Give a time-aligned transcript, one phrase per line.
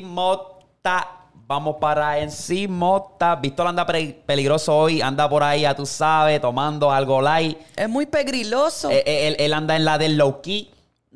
[0.00, 1.08] Mota.
[1.34, 2.30] Vamos para en
[2.70, 3.36] Mota.
[3.36, 5.02] Víctor anda peligroso hoy.
[5.02, 7.58] Anda por ahí, ya tú sabes, tomando algo light.
[7.76, 8.90] Es muy pegriloso.
[8.90, 10.70] Eh, eh, él, él anda en la del low key.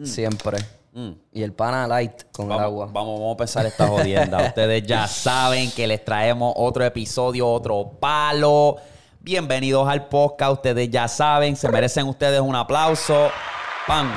[0.04, 0.58] Siempre.
[0.92, 1.12] Mm.
[1.32, 2.88] Y el pana light con Vamos, el agua.
[2.90, 4.38] Vamos, vamos a empezar esta jodienda.
[4.46, 8.76] Ustedes ya saben que les traemos otro episodio, otro palo.
[9.20, 10.52] Bienvenidos al podcast.
[10.52, 13.30] Ustedes ya saben, se merecen ustedes un aplauso.
[13.86, 14.10] ¡Pam!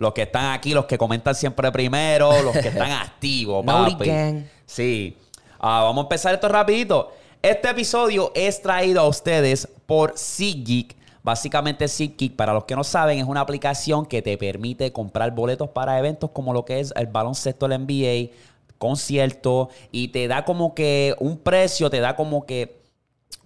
[0.00, 4.06] Los que están aquí, los que comentan siempre primero, los que están activos, papi.
[4.06, 4.44] Gang.
[4.64, 5.14] Sí.
[5.58, 7.12] Ah, vamos a empezar esto rapidito.
[7.42, 10.96] Este episodio es traído a ustedes por SeatGeek.
[11.22, 15.68] Básicamente SeatGeek, para los que no saben, es una aplicación que te permite comprar boletos
[15.68, 18.34] para eventos como lo que es el baloncesto del NBA,
[18.78, 22.79] conciertos, y te da como que un precio, te da como que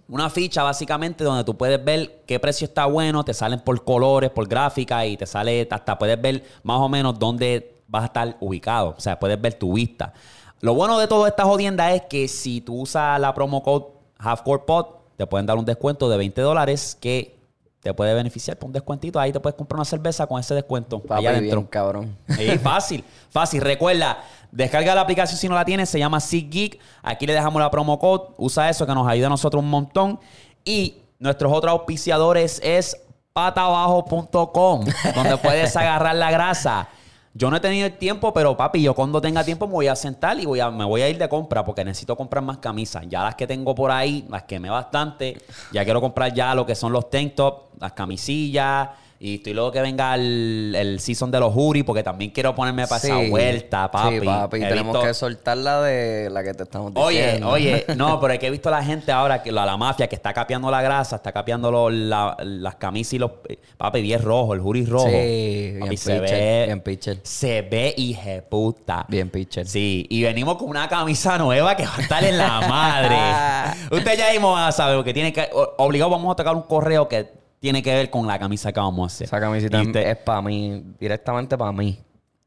[0.07, 4.29] una ficha básicamente donde tú puedes ver qué precio está bueno, te salen por colores,
[4.29, 8.37] por gráfica y te sale hasta puedes ver más o menos dónde vas a estar
[8.39, 8.95] ubicado.
[8.97, 10.13] O sea, puedes ver tu vista.
[10.61, 13.85] Lo bueno de toda esta jodienda es que si tú usas la promo code
[14.19, 14.85] HalfCorePod,
[15.17, 17.35] te pueden dar un descuento de 20 dólares que
[17.81, 19.19] te puede beneficiar por un descuentito.
[19.19, 20.99] Ahí te puedes comprar una cerveza con ese descuento.
[20.99, 21.59] Papi, allá adentro.
[21.59, 22.17] bien, cabrón.
[22.29, 23.61] Sí, fácil, fácil.
[23.61, 24.23] Recuerda,
[24.55, 26.79] descarga la aplicación si no la tienes, se llama SeatGeek.
[27.03, 30.19] Aquí le dejamos la promo code, usa eso que nos ayuda a nosotros un montón.
[30.63, 32.97] Y nuestros otros auspiciadores es
[33.33, 36.87] patabajo.com, donde puedes agarrar la grasa.
[37.33, 39.95] Yo no he tenido el tiempo, pero papi, yo cuando tenga tiempo me voy a
[39.97, 43.03] sentar y voy a, me voy a ir de compra porque necesito comprar más camisas.
[43.09, 45.37] Ya las que tengo por ahí, las quemé bastante.
[45.73, 48.87] Ya quiero comprar ya lo que son los tank top, las camisillas.
[49.17, 52.85] Y estoy luego que venga el, el season de los jury porque también quiero ponerme
[52.85, 53.29] para esa Sí.
[53.29, 54.19] vuelta, papi.
[54.19, 54.57] Sí, papi.
[54.57, 57.49] He Tenemos visto- que soltar la de la que te estamos Oye, diciendo.
[57.49, 60.07] oye, no, pero es que he visto a la gente ahora, que la, la mafia
[60.07, 63.31] que está capeando la grasa, está capeando los- la- las camisas y los...
[63.77, 65.05] Papi, bien rojo, el jury rojo.
[65.07, 66.63] Sí, Papi, bien se pitcher, ve...
[66.65, 67.19] bien pitcher.
[67.23, 69.05] Se ve hijeputa.
[69.07, 69.65] Bien pitcher.
[69.65, 73.17] Sí, y venimos con una camisa nueva que va a estar en la madre.
[73.97, 75.49] Usted ya mismo va a saber, porque tiene que...
[75.53, 78.79] o- Obligado vamos a tocar un correo que tiene que ver con la camisa que
[78.79, 79.25] vamos a hacer.
[79.25, 81.97] Esa camisita Y usted- es para mí, directamente para mí.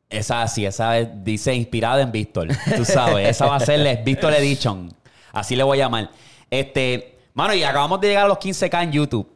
[0.08, 2.46] esa sí, esa es- dice inspirada en Víctor.
[2.76, 4.94] Tú sabes, esa va a ser Víctor Edition.
[5.32, 6.08] Así le voy a llamar.
[6.48, 9.28] Este, mano, y acabamos de llegar a los 15k en YouTube.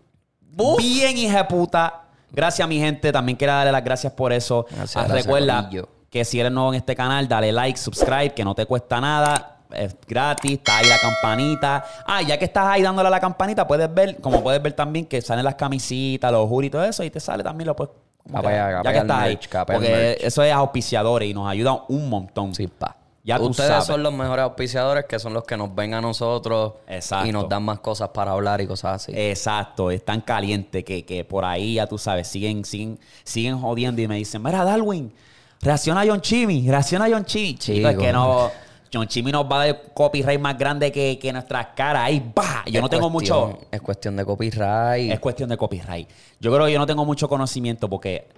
[0.79, 2.03] Bien, hija de puta.
[2.31, 3.11] Gracias, mi gente.
[3.11, 4.67] También quiero darle las gracias por eso.
[4.71, 5.89] Gracias, Ah, gracias, Recuerda corillo.
[6.11, 9.52] que si eres nuevo en este canal, dale like, subscribe, que no te cuesta nada.
[9.75, 11.85] Es gratis, está ahí la campanita.
[12.07, 15.07] Ah, ya que estás ahí dándole a la campanita, puedes ver, como puedes ver también,
[15.07, 17.93] que salen las camisitas, los juris y todo eso, y te sale también, lo puedes.
[18.27, 19.35] ya que estás ahí.
[19.35, 22.55] merch, Porque eso es auspiciadores y nos ayuda un montón.
[22.55, 22.97] Sí, pa.
[23.25, 23.85] Ya tú Ustedes sabes.
[23.85, 27.29] son los mejores auspiciadores que son los que nos ven a nosotros Exacto.
[27.29, 29.13] y nos dan más cosas para hablar y cosas así.
[29.15, 34.03] Exacto, es tan caliente que, que por ahí, ya tú sabes, siguen, siguen, siguen jodiendo
[34.03, 35.13] y me dicen, mira, Darwin,
[35.61, 37.59] reacciona a John Chimmy, reacciona a John Chimmy.
[37.59, 38.51] Chico, es que no,
[38.93, 42.03] John Chimmy nos va a dar copyright más grande que, que nuestras caras.
[42.05, 42.63] Ahí, va.
[42.67, 43.59] Yo Es no tengo cuestión- mucho...
[43.71, 45.13] Es cuestión de copyright.
[45.13, 46.09] Es cuestión de copyright.
[46.41, 48.29] Yo creo que yo no tengo mucho conocimiento porque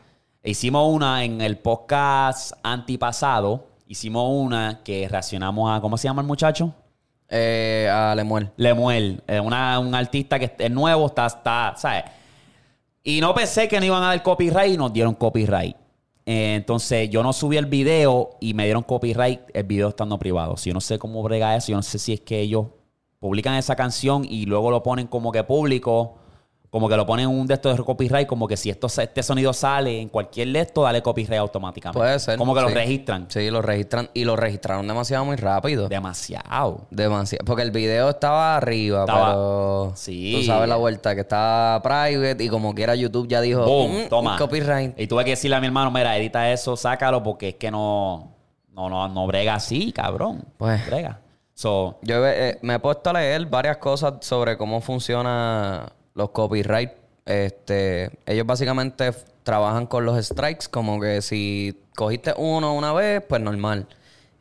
[0.45, 3.67] hicimos una en el podcast antipasado.
[3.89, 5.81] Hicimos una que reaccionamos a.
[5.81, 6.73] ¿Cómo se llama el muchacho?
[7.29, 8.51] Eh, a Lemuel.
[8.57, 9.23] Lemuel.
[9.27, 12.05] eh, una- un artista que es nuevo, está, está, ¿sabes?
[13.03, 15.77] Y no pensé que no iban a dar copyright y nos dieron copyright.
[16.27, 20.57] Eh, entonces yo no subí el video y me dieron copyright el video estando privado.
[20.57, 22.67] Si yo no sé cómo brega eso, yo no sé si es que ellos
[23.19, 26.17] publican esa canción y luego lo ponen como que público,
[26.75, 29.53] como que lo ponen un de estos de copyright, como que si esto, este sonido
[29.53, 31.97] sale en cualquier de esto, dale copyright automáticamente.
[32.01, 32.37] Puede ser.
[32.37, 33.27] Como que lo registran.
[33.29, 34.11] Sí, lo registran.
[34.13, 35.89] Y lo registraron demasiado muy rápido.
[35.89, 36.81] Demasiado.
[36.91, 37.45] Demasiado.
[37.45, 39.93] Porque el video estaba arriba, Estaba- pero.
[39.95, 40.35] Sí.
[40.37, 43.65] Tú sabes la vuelta, que estaba private y como quiera YouTube ya dijo.
[43.65, 44.37] Boom, "Mm, toma.
[44.37, 44.99] Copyright.
[44.99, 48.33] Y tuve que decirle a mi hermano, mira, edita eso, sácalo, porque es que no,
[48.73, 50.45] no, no, no brega así, cabrón.
[50.59, 50.85] Pues.
[50.87, 51.21] Brega.
[51.55, 56.91] So, Yo eh, me he puesto a leer varias cosas sobre cómo funciona los copyright.
[57.27, 63.41] Este, ellos básicamente trabajan con los strikes, como que si cogiste uno una vez, pues
[63.41, 63.87] normal.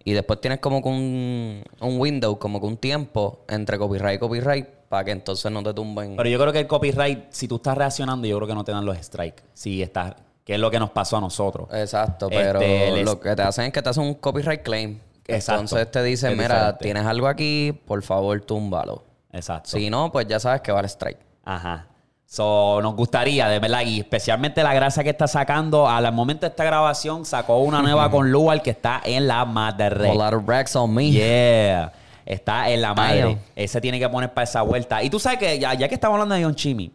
[0.05, 4.19] Y después tienes como que un, un window, como que un tiempo entre copyright y
[4.19, 6.15] copyright, para que entonces no te tumben.
[6.17, 8.71] pero yo creo que el copyright, si tú estás reaccionando, yo creo que no te
[8.71, 9.43] dan los strikes.
[9.53, 11.69] Si estás, que es lo que nos pasó a nosotros.
[11.71, 14.99] Exacto, Este, pero lo que te hacen es que te hacen un copyright claim.
[15.25, 15.61] Exacto.
[15.61, 19.05] Entonces te dicen, mira, tienes algo aquí, por favor, túmbalo.
[19.31, 19.69] Exacto.
[19.71, 21.17] Si no, pues ya sabes que vale strike.
[21.43, 21.87] Ajá.
[22.25, 26.49] So, nos gustaría, de verdad, y especialmente la grasa que está sacando, al momento de
[26.49, 30.09] esta grabación, sacó una nueva con Lual que está en la madre.
[30.09, 31.11] A lot of racks on me.
[31.11, 31.93] Yeah.
[32.25, 33.21] Está en la madre.
[33.21, 33.39] Damn.
[33.55, 35.03] Ese tiene que poner para esa vuelta.
[35.03, 36.91] Y tú sabes que, ya, ya que estamos hablando de John Chimmy,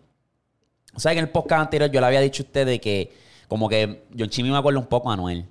[0.96, 3.12] ¿sabes que en el podcast anterior yo le había dicho a ustedes que,
[3.46, 5.44] como que John Chimmy me acuerda un poco a Anuel.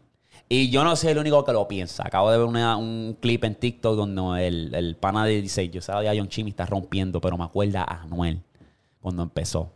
[0.49, 2.03] Y yo no soy el único que lo piensa.
[2.05, 5.81] Acabo de ver una- un clip en TikTok donde el, el pana de dice, yo
[5.81, 8.41] sabía John Chimmy está rompiendo, pero me acuerda a Anuel
[9.07, 9.71] cuando empezó.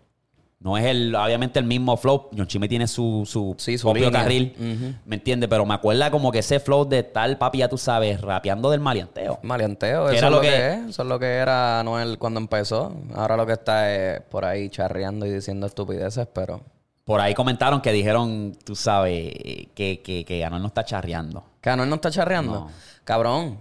[0.59, 2.27] No es el, obviamente el mismo flow.
[2.37, 4.21] John Chimmy tiene su, su, Sí, su propio línea.
[4.21, 4.97] carril.
[5.05, 5.49] ¿Me entiendes?
[5.49, 8.79] Pero me acuerda como que ese flow de tal papi, ya tú sabes, rapeando del
[8.81, 9.39] maleanteo.
[9.41, 10.47] Maleanteo, eso era es lo que...
[10.49, 10.89] que- es.
[10.89, 12.93] Eso es lo que era Noel cuando empezó.
[13.15, 16.61] Ahora lo que está es por ahí charreando y diciendo estupideces, pero...
[17.05, 19.33] Por ahí comentaron que dijeron, tú sabes,
[19.73, 21.43] que, que, que Anuel no está charreando.
[21.61, 22.51] ¿Que Anuel no está charreando?
[22.53, 22.71] No.
[23.05, 23.57] Cabrón.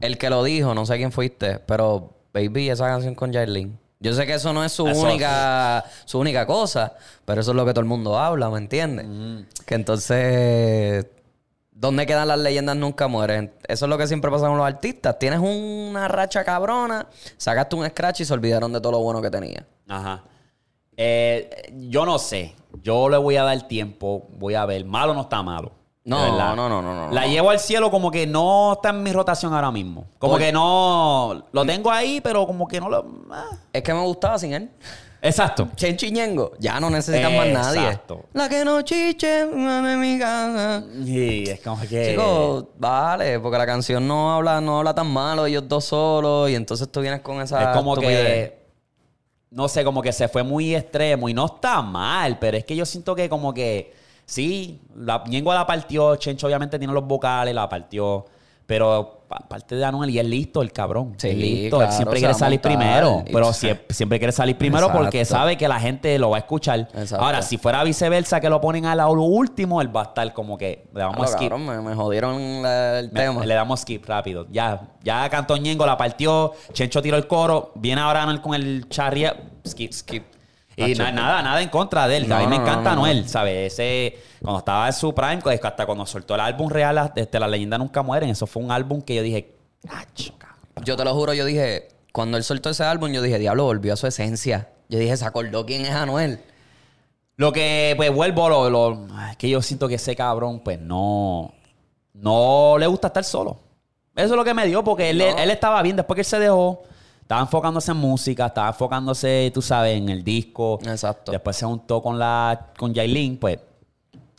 [0.00, 3.78] El que lo dijo, no sé quién fuiste, pero Baby, esa canción con Jailin.
[4.02, 6.94] Yo sé que eso no es su Eso- única su única cosa,
[7.24, 9.06] pero eso es lo que todo el mundo habla, ¿me entiendes?
[9.66, 11.06] Que entonces
[11.70, 13.52] ¿dónde quedan las leyendas nunca mueren?
[13.68, 15.18] Eso es lo que siempre pasa con los artistas.
[15.18, 17.06] Tienes una racha cabrona,
[17.36, 19.66] sacaste un scratch y se olvidaron de todo lo bueno que tenía.
[19.88, 20.22] Ajá.
[20.96, 22.54] Eh, yo no sé.
[22.82, 24.28] Yo le voy a dar tiempo.
[24.32, 24.84] Voy a ver.
[24.84, 25.72] Malo no está malo.
[26.10, 29.12] No, no, no, no, no, La llevo al cielo como que no está en mi
[29.12, 30.06] rotación ahora mismo.
[30.18, 31.44] Como que no...
[31.52, 33.06] Lo tengo ahí, pero como que no lo...
[33.30, 33.50] ah.
[33.72, 34.70] Es que me gustaba sin él.
[35.22, 35.68] Exacto.
[35.76, 36.52] Chenchi Ñengo.
[36.58, 37.80] Ya no necesitan más nadie.
[37.80, 38.24] Exacto.
[38.32, 40.82] La que no chiche, mame mi casa.
[41.04, 42.10] Y es como que...
[42.10, 46.54] Chicos, vale, porque la canción no habla, no habla tan malo, ellos dos solos, y
[46.54, 47.70] entonces tú vienes con esa.
[47.70, 48.58] Es como que.
[49.50, 52.74] No sé, como que se fue muy extremo y no está mal, pero es que
[52.76, 53.99] yo siento que, como que.
[54.30, 58.24] Sí, la, Ñengo la partió, Chencho obviamente tiene los vocales, la partió.
[58.64, 61.14] Pero pa- parte de Anuel y es listo el cabrón.
[61.18, 61.78] Sí, es listo.
[61.78, 63.24] claro, Él siempre quiere salir montar primero.
[63.26, 66.78] Pero sie- siempre quiere salir primero porque sabe que la gente lo va a escuchar.
[66.94, 67.16] Exacto.
[67.24, 70.56] Ahora, si fuera viceversa, que lo ponen a lo último, él va a estar como
[70.56, 71.48] que le Ah, damos skip.
[71.48, 73.44] cabrón, me, me jodieron la- el Me- tema.
[73.44, 74.46] Le damos skip rápido.
[74.52, 76.52] Ya, ya cantó Ñengo, la partió.
[76.72, 77.72] Chencho tiró el coro.
[77.74, 79.36] Viene ahora Anuel con el charria.
[79.66, 80.24] Skip, skip.
[80.76, 82.28] Y na- nada, nada en contra de él.
[82.28, 83.04] No, a mí me encanta no, no.
[83.04, 83.72] Anuel, ¿sabes?
[83.72, 87.48] Ese, cuando estaba en su prime, pues, hasta cuando soltó el álbum real, este, La
[87.48, 89.54] leyenda nunca mueren, eso fue un álbum que yo dije,
[89.88, 90.58] ¡Acho, cabrón!
[90.84, 93.92] Yo te lo juro, yo dije, cuando él soltó ese álbum, yo dije, diablo, volvió
[93.92, 94.68] a su esencia.
[94.88, 96.40] Yo dije, se acordó quién es Anuel.
[97.36, 101.52] Lo que, pues, vuelvo, lo, lo- es que yo siento que ese cabrón, pues, no,
[102.14, 103.58] no le gusta estar solo.
[104.16, 106.38] Eso es lo que me dio, porque él, él estaba bien después que él se
[106.38, 106.82] dejó.
[107.30, 110.80] Estaba enfocándose en música, estaba enfocándose, tú sabes, en el disco.
[110.82, 111.30] Exacto.
[111.30, 113.60] Después se juntó con la con Yailin, pues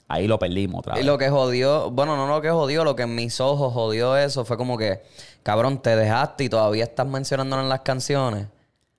[0.10, 1.06] ahí lo perdimos otra Y vez.
[1.06, 4.44] lo que jodió, bueno, no lo que jodió, lo que en mis ojos jodió eso
[4.44, 5.04] fue como que,
[5.42, 8.48] cabrón, te dejaste y todavía estás mencionándolo en las canciones.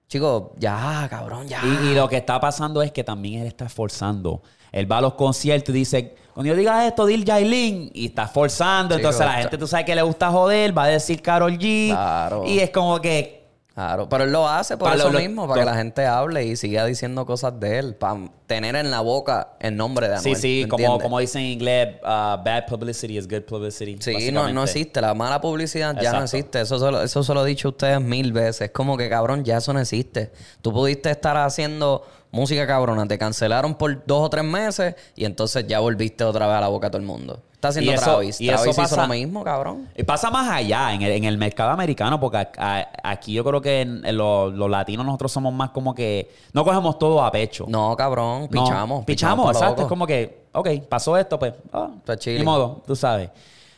[0.09, 1.61] Chicos, ya, cabrón, ya.
[1.63, 4.41] Y, y lo que está pasando es que también él está esforzando.
[4.73, 8.23] Él va a los conciertos y dice, cuando yo diga esto, dil Yailin, y está
[8.23, 8.95] esforzando.
[8.97, 11.91] Chico, Entonces la gente, tú sabes que le gusta joder, va a decir Carol G.
[11.91, 12.45] Claro.
[12.47, 13.42] Y es como que,
[13.75, 16.05] Claro, pero él lo hace por Para eso lo- lo- mismo, para que la gente
[16.05, 20.17] hable y siga diciendo cosas de él, para tener en la boca el nombre de
[20.17, 20.37] Anuel.
[20.37, 23.97] sí, sí, ¿me como, como dicen en inglés, uh, bad publicity is good publicity.
[24.01, 25.01] Sí, no, no existe.
[25.01, 26.61] La mala publicidad ya no existe.
[26.61, 28.71] Eso, se lo- eso se lo he dicho a ustedes mil veces.
[28.73, 30.33] Como que, cabrón, ya eso no existe.
[30.61, 33.09] Tú pudiste estar haciendo música cabrona.
[33.09, 36.69] Te cancelaron por dos o tres meses y entonces ya volviste otra vez a la
[36.69, 37.43] boca de todo el mundo.
[37.63, 38.41] Está haciendo Y eso- Travis.
[38.41, 39.89] y eso Travis hizo pasa- lo mismo, cabrón.
[39.97, 43.45] Y pasa más allá, en el, en el mercado americano, porque a- a- aquí yo
[43.45, 47.23] creo que en, en los, los latinos nosotros somos más como que no cogemos todo
[47.23, 47.65] a pecho.
[47.69, 48.49] No, cabrón.
[48.51, 49.05] No, Pichamos.
[49.05, 49.83] Pichamos, exacto.
[49.83, 52.41] Es como que, ok, pasó esto, pues, ah, Pues chile.
[52.41, 53.31] ni modo, tú sabes.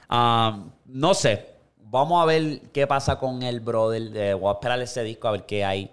[0.09, 1.51] Ah, no sé.
[1.77, 4.11] Vamos a ver qué pasa con el brother.
[4.17, 5.91] Eh, voy a esperar ese disco a ver qué hay.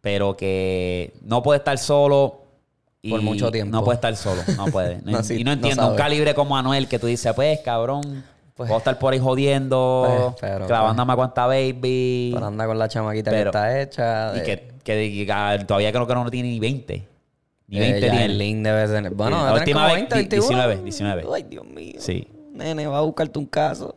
[0.00, 2.40] Pero que no puede estar solo.
[3.06, 3.70] Y Por mucho tiempo.
[3.76, 4.98] No puede estar solo, no puede.
[5.04, 5.98] No, sí, y no no entiendo, un sabe.
[5.98, 8.24] calibre como Anuel que tú dices, pues, cabrón,
[8.56, 12.30] Pues- puedo estar por ahí jodiendo, Pues, pero, clavándome a cuanta baby.
[12.34, 14.32] Pero anda con la chamaquita Pero- que está hecha.
[14.34, 17.06] y de- que, que- que, ah, todavía creo que no tiene ni 20.
[17.66, 18.24] Ni Eh, 20 ya tiene.
[18.26, 19.10] el link debe ser.
[19.10, 20.46] Bueno, la última vez, 20, di- 21.
[20.48, 21.24] 19, 19.
[21.34, 21.94] Ay, Dios mío.
[21.98, 22.26] Sí.
[22.52, 23.96] Nene, va a buscarte un caso.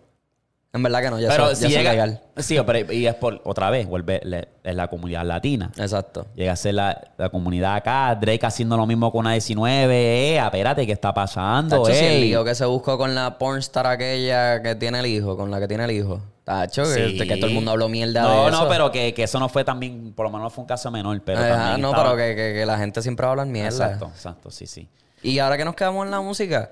[0.78, 1.92] En verdad que no, ya pero soy, si ya soy llega.
[1.92, 2.22] legal.
[2.38, 5.72] Sí, pero y es por otra vez, vuelve le- es la comunidad latina.
[5.78, 6.28] Exacto.
[6.36, 9.94] Llega a ser la, la comunidad acá, Drake haciendo lo mismo con una 19.
[9.96, 11.82] Eh, espérate, ¿qué está pasando?
[11.84, 15.36] Tacho, si el lío que se buscó con la pornstar aquella que tiene el hijo,
[15.36, 16.22] con la que tiene el hijo.
[16.44, 17.18] Tacho, Sí.
[17.18, 18.64] que todo el mundo habló mierda no, de eso.
[18.64, 20.90] No, pero que, que eso no fue también, por lo menos no fue un caso
[20.92, 23.32] menor, pero Ajá, también no, estaba- pero que, que- que la gente siempre va a
[23.32, 23.68] hablar mierda.
[23.70, 24.88] Exacto, exacto, sí, sí.
[25.24, 26.72] Y ahora que nos quedamos en la música,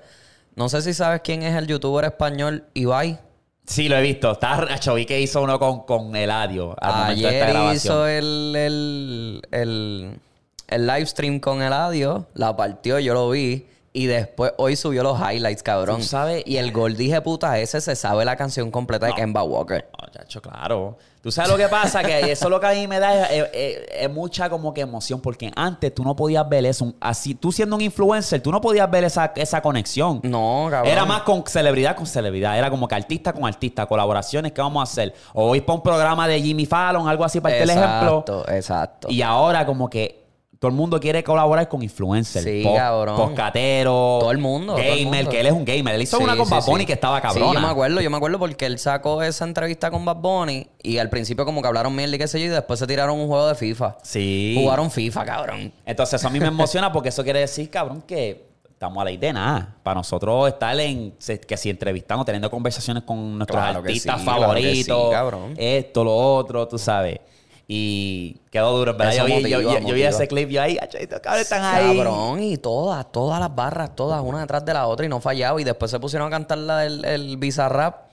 [0.54, 3.18] no sé si sabes quién es el youtuber español Ibai.
[3.66, 4.32] Sí, lo he visto.
[4.32, 7.76] Está, vi que hizo uno con, con Eladio al momento de esta Ayer grabación.
[7.76, 10.20] hizo el, el, el,
[10.68, 13.66] el live stream con Eladio, la partió, yo lo vi.
[13.96, 16.00] Y después hoy subió los highlights, cabrón.
[16.00, 19.42] Tú sabes- Y el gol dije puta ese se sabe la canción completa de Kemba
[19.42, 19.88] Walker.
[19.98, 20.98] Oh, chacho, claro.
[21.22, 23.78] Tú sabes lo que pasa, que eso lo que a mí me da es, es-
[24.02, 26.92] es- mucha como que emoción, porque antes tú no podías ver eso.
[27.00, 30.20] Así, tú siendo un influencer, tú no podías ver esa, esa conexión.
[30.24, 30.92] No, cabrón.
[30.92, 32.56] Era más con celebridad con celebridad.
[32.58, 35.14] Era como que artista con artista, colaboraciones, ¿qué vamos a hacer?
[35.32, 38.18] O ir para un programa de Jimmy Fallon, algo así para el ejemplo.
[38.18, 39.08] Exacto, exacto.
[39.10, 40.25] Y ahora como que
[40.58, 42.44] todo el mundo quiere colaborar con influencers.
[42.44, 43.16] Sí, cabrón.
[43.16, 44.18] Poscatero.
[44.20, 45.30] Todo el mundo, el Gamer, mundo.
[45.30, 45.94] que él es un gamer.
[45.94, 46.86] Él hizo Sí, una con sí, Bad Bunny sí.
[46.86, 47.52] que estaba Sí, cabrona.
[47.54, 50.98] yo me acuerdo, yo me acuerdo porque él sacó esa entrevista con Bad Bunny y
[50.98, 53.26] al principio como que hablaron mierda y qué sé yo y después se tiraron un
[53.26, 53.96] juego de FIFA.
[54.02, 54.54] Sí.
[54.58, 55.72] Jugaron FIFA, cabrón.
[55.84, 59.10] Entonces eso a mí me emociona porque eso quiere decir, cabrón, que estamos a la
[59.10, 59.74] idea de nada.
[59.82, 61.12] Para nosotros estar en,
[61.46, 65.54] que si entrevistamos, teniendo conversaciones con nuestros Claro artistas sí, claro favoritos, sí, cabrón.
[65.56, 67.20] esto, lo otro, tú sabes.
[67.68, 69.12] Y quedó duro, ¿verdad?
[69.12, 70.08] Eso Yo vi, yo- motiva, yo- yo vi motiva.
[70.10, 71.96] ese clip, yo ahí, "Acho, estos cabrones están ahí.
[71.96, 75.60] Cabrón, y todas, todas las barras, todas, una detrás de la otra y no fallaba.
[75.60, 78.06] Y después se pusieron a cantar la del el Bizarrap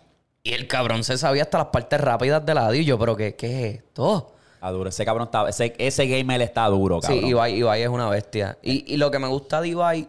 [0.43, 3.35] y el cabrón se sabía hasta las partes rápidas de la Y yo, pero ¿qué,
[3.35, 4.31] qué es esto?
[4.55, 7.19] Está duro, ese cabrón está, ese, ese gamer está duro, cabrón.
[7.21, 8.57] Sí, Ibai, Ibai es una bestia.
[8.63, 10.07] Y, y lo que me gusta de Ibai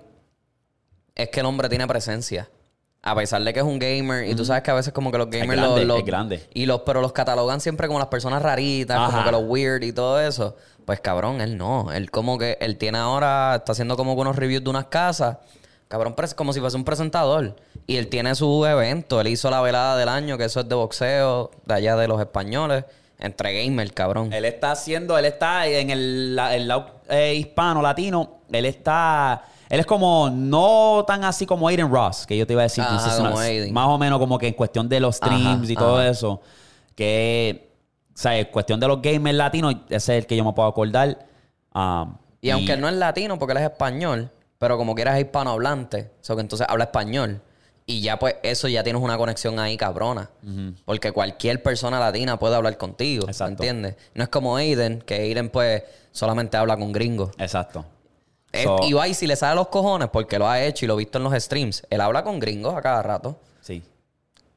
[1.15, 2.49] es que el hombre tiene presencia.
[3.06, 5.18] A pesar de que es un gamer, y tú sabes que a veces como que
[5.18, 6.49] los gamers grande, los, los- es grande.
[6.54, 9.11] Y los, pero los catalogan siempre como las personas raritas, Ajá.
[9.11, 10.56] como que los weird y todo eso.
[10.87, 11.92] Pues cabrón, él no.
[11.92, 15.37] Él como que, él tiene ahora, está haciendo como unos reviews de unas casas.
[15.88, 17.56] Cabrón, como si fuese un presentador.
[17.87, 19.20] Y él tiene su evento.
[19.20, 22.18] Él hizo la velada del año, que eso es de boxeo, de allá de los
[22.20, 22.84] españoles.
[23.18, 24.32] Entre gamers, cabrón.
[24.32, 29.44] Él está haciendo, él está en el, el lado eh, hispano, latino, él está...
[29.75, 32.85] Él es como, no tan así como Aiden Ross, que yo te iba a decir.
[32.87, 33.73] Ajá, como una- Aiden.
[33.73, 36.09] más o menos como que en cuestión de los streams Ajá, y todo ajá.
[36.09, 36.40] eso.
[36.95, 37.71] Que,
[38.14, 40.69] o sea, en cuestión de los gamers latinos, ese es el que yo me puedo
[40.69, 41.26] acordar.
[41.75, 45.25] Um, Y aunque él no es latino porque él es español, pero como quieras es
[45.25, 47.40] hispanohablante, o sea, que entonces habla español.
[47.87, 50.31] Y ya pues eso ya tienes una conexión ahí cabrona.
[50.87, 53.50] Porque cualquier persona latina puede hablar contigo, ¿me Exacto.
[53.64, 53.97] entiendes?
[54.14, 57.31] No es como Aiden, que Aiden pues solamente habla con gringos.
[57.38, 57.85] Exacto.
[58.54, 60.99] Es- So- Ibai si le sale los cojones porque lo ha hecho y lo he
[60.99, 63.37] visto en los streams, él habla con gringos a cada rato.
[63.61, 63.82] Sí.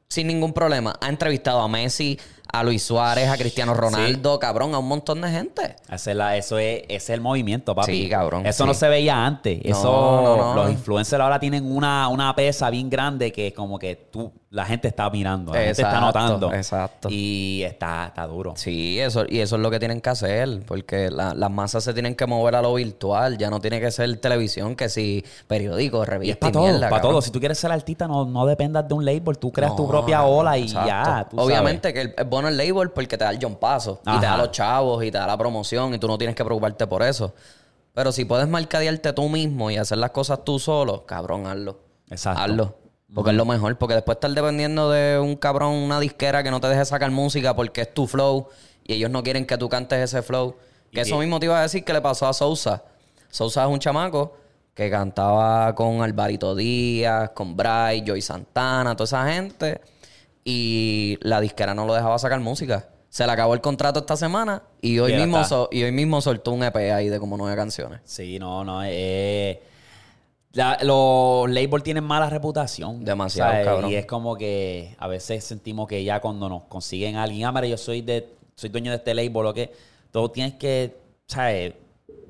[0.08, 0.94] Sin ningún problema.
[1.02, 2.18] Ha entrevistado a Messi,
[2.50, 5.76] a Luis Suárez, a Cristiano Ronaldo, cabrón, a un montón de gente.
[5.92, 7.92] Ese es la- eso es, es el movimiento, papi.
[8.04, 8.68] Sí, cabrón, Eso sí.
[8.68, 9.62] no se veía antes.
[9.62, 10.54] No, Eso, no, no.
[10.54, 14.88] los influencers ahora tienen una, una pesa bien grande que como que tú, la gente
[14.88, 16.52] está mirando, la gente está notando.
[16.54, 17.08] exacto.
[17.10, 18.54] Y está, está duro.
[18.56, 21.92] Sí, eso, y eso es lo que tienen que hacer, porque la- las masas se
[21.92, 25.98] tienen que mover a lo virtual, ya no tiene que ser televisión, que si periódico,
[25.98, 27.20] Y es revista para y todo, mierda, para todo.
[27.20, 29.36] Si tú quieres ser artista, no, no dependas de un label.
[29.38, 30.88] Tú creas tu propia ola y exacto.
[30.88, 31.26] ya.
[31.30, 31.46] tú sabes.
[31.46, 34.24] Obviamente que el- es bueno el label porque te da el John Paso, y te
[34.26, 37.02] da los chavos, y te da la promoción, y tú no tienes que preocuparte por
[37.02, 37.34] eso.
[37.92, 41.80] Pero si puedes mercadearte tú mismo y hacer las cosas tú solo, cabrón, hazlo.
[42.08, 42.40] Exacto.
[42.42, 42.74] Hazlo.
[43.14, 43.76] Porque es lo mejor.
[43.78, 47.56] Porque después estar dependiendo de un cabrón, una disquera que no te deje sacar música
[47.56, 48.48] porque es tu flow
[48.84, 50.56] y ellos no quieren que tú cantes ese flow.
[50.92, 52.84] Que eso mismo te iba a decir que le pasó a Sousa.
[53.30, 54.36] Sousa es un chamaco
[54.74, 59.80] que cantaba con Alvarito Díaz, con Bryce, Joy Santana, toda esa gente.
[60.44, 62.88] Y la disquera no lo dejaba sacar música.
[63.10, 66.52] Se le acabó el contrato esta semana y hoy, mismo, so- y hoy mismo soltó
[66.52, 68.00] un EP ahí de como nueve canciones.
[68.04, 68.82] Sí, no, no.
[68.84, 69.62] eh,
[70.52, 73.04] la- los labels tienen mala reputación.
[73.04, 73.66] Demasiado, ¿sabes?
[73.66, 73.90] cabrón.
[73.90, 77.52] Y es como que a veces sentimos que ya cuando nos consiguen a alguien, ah,
[77.52, 79.72] mira, yo soy de, soy dueño de este label, o que
[80.10, 81.74] todo tienes que, ¿sabes?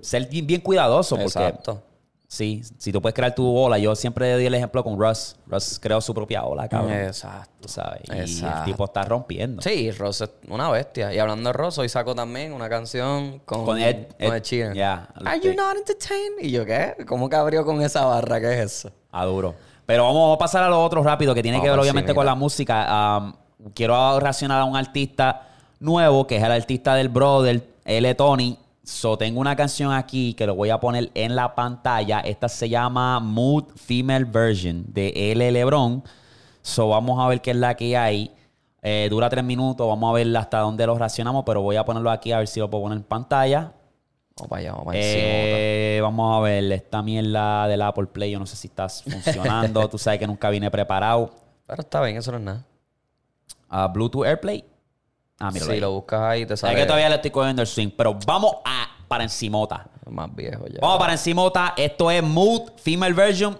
[0.01, 1.17] Ser bien, bien cuidadoso.
[1.17, 1.83] Porque Exacto.
[2.29, 5.35] Sí, si tú puedes crear tu ola, yo siempre doy el ejemplo con Russ.
[5.47, 6.93] Russ creó su propia ola, cabrón.
[6.93, 7.67] Exacto.
[7.69, 8.03] Sabes.
[8.07, 9.61] Y el tipo está rompiendo.
[9.63, 11.13] Sí, Ross es una bestia.
[11.13, 14.43] Y hablando de Ross, hoy sacó también una canción con, Con Ed- con Ed- Ed
[14.43, 14.75] Sheeran.
[14.75, 15.09] yeah.
[15.25, 16.39] Are you not entertained?
[16.41, 16.95] Y yo, ¿qué?
[17.09, 18.39] ¿Cómo que abrió con esa barra?
[18.41, 18.93] ¿Qué es eso?
[19.11, 19.55] A duro.
[19.87, 22.27] Pero vamos a pasar a lo otro rápido, que tiene Vamos que ver obviamente con
[22.27, 23.17] la música.
[23.17, 23.35] Am,
[23.75, 25.49] quiero reaccionar a un artista
[25.81, 28.15] nuevo, que es el artista del brother, L.
[28.15, 28.59] Tony.
[28.89, 32.21] So, tengo una canción aquí que lo voy a poner en la pantalla.
[32.21, 35.53] Esta se llama Mood Female Version de L.
[35.53, 36.03] Lebron.
[36.63, 38.35] So, vamos a ver qué es la que hay.
[38.81, 39.87] Eh, dura tres minutos.
[39.87, 42.61] Vamos a ver hasta dónde lo reaccionamos, pero voy a ponerlo aquí a ver si
[42.61, 43.75] lo puedo poner en pantalla.
[44.39, 44.99] Vamos para allá, vamos para.
[44.99, 49.87] Eh, vamos a ver, esta mierda del Apple Play, yo no sé si está funcionando.
[49.91, 51.31] Tú sabes que nunca vine preparado.
[51.67, 52.65] Pero está bien, eso no es nada.
[53.69, 54.65] Ah, Bluetooth AirPlay.
[55.39, 55.67] Ah, mira.
[55.67, 58.19] si lo buscas ahí, te Es sale que todavía le estoy cogiendo el swing, pero
[58.27, 59.87] vamos a para encimota.
[60.11, 60.79] más viejo ya.
[60.81, 61.75] Vamos para encimota.
[61.77, 63.59] Esto es Mood Female Version.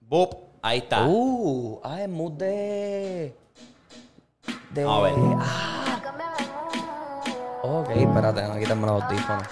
[0.00, 0.34] Boop.
[0.62, 1.06] Ahí está.
[1.06, 3.34] Uh, ah, es mood de...
[4.70, 4.82] de...
[4.82, 5.12] A ver.
[5.38, 5.84] Ah.
[7.62, 9.48] Ok, espérate, déjame quitarme los audífonos.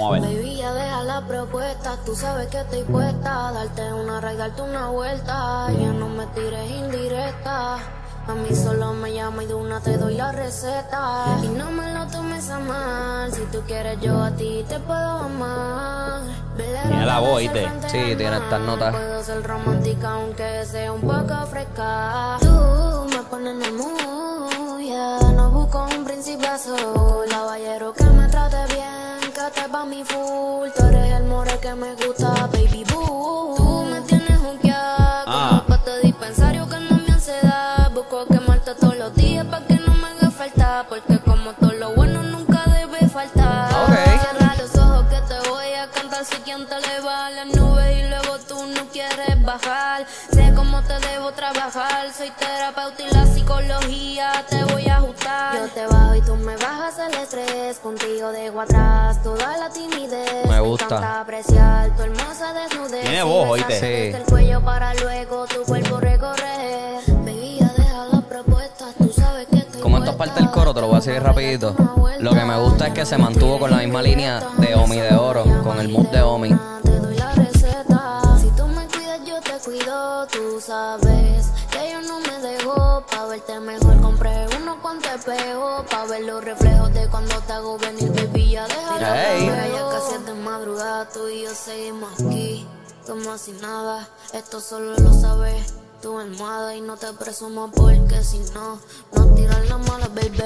[0.00, 0.36] Vamos a ver.
[0.36, 4.88] Baby, ya deja la propuesta, tú sabes que estoy puesta a darte una darte una
[4.88, 5.66] vuelta.
[5.78, 7.76] Ya no me tires indirecta.
[8.26, 11.26] A mí solo me llama y de una te doy la receta.
[11.42, 13.32] Y no me lo tomes a mal.
[13.32, 16.22] Si tú quieres, yo a ti te puedo amar.
[16.56, 17.68] Tiene la voz, ¿oíste?
[17.88, 18.94] Sí, tiene estas notas.
[18.94, 22.36] Puedo ser romántica aunque sea un poco fresca.
[22.40, 25.18] Tú me pones en el mood, yeah.
[25.34, 27.26] No busco un príncipe azul.
[27.28, 28.69] Caballero que me trate
[29.80, 30.68] pa' mi full.
[30.76, 32.89] Tú eres el more que me gusta, baby
[57.50, 57.78] estrés.
[57.78, 60.46] Contigo dejo atrás toda la timidez.
[60.48, 60.84] Me gusta.
[60.84, 63.02] encanta apreciar tu hermosa desnudez.
[63.02, 63.80] Tiene voz, oíste.
[63.80, 64.16] Sí.
[64.16, 67.00] el cuello para luego tu cuerpo recorrer.
[67.08, 68.86] Baby, ya deja la propuesta.
[68.98, 71.22] Tú sabes que estoy Como esto es parte del coro, te lo voy a decir
[71.22, 71.74] rapidito.
[72.18, 75.14] Lo que me gusta es que se mantuvo con la misma línea de Omi de
[75.14, 76.50] Oro, con el mood de Omi.
[76.82, 78.20] Te doy la receta.
[78.38, 80.26] Si tú me cuidas, yo te cuido.
[80.26, 83.02] Tú sabes que yo no me dejo.
[83.10, 84.49] Pa' verte mejor, compré
[84.80, 85.84] unos cuantos espejos.
[85.90, 88.50] Pa' ver los reflejos de cuando te hago venir, baby.
[88.50, 89.32] Ya déjala.
[89.34, 89.42] Ey.
[89.42, 91.08] Mira, ya casi es de madrugada.
[91.08, 92.66] Tú y yo seguimos aquí.
[93.06, 94.08] Como si nada.
[94.34, 95.74] Esto solo lo sabes.
[96.02, 98.80] Tu almohada y no te presumo porque si no,
[99.14, 100.42] no tiras la mala, baby.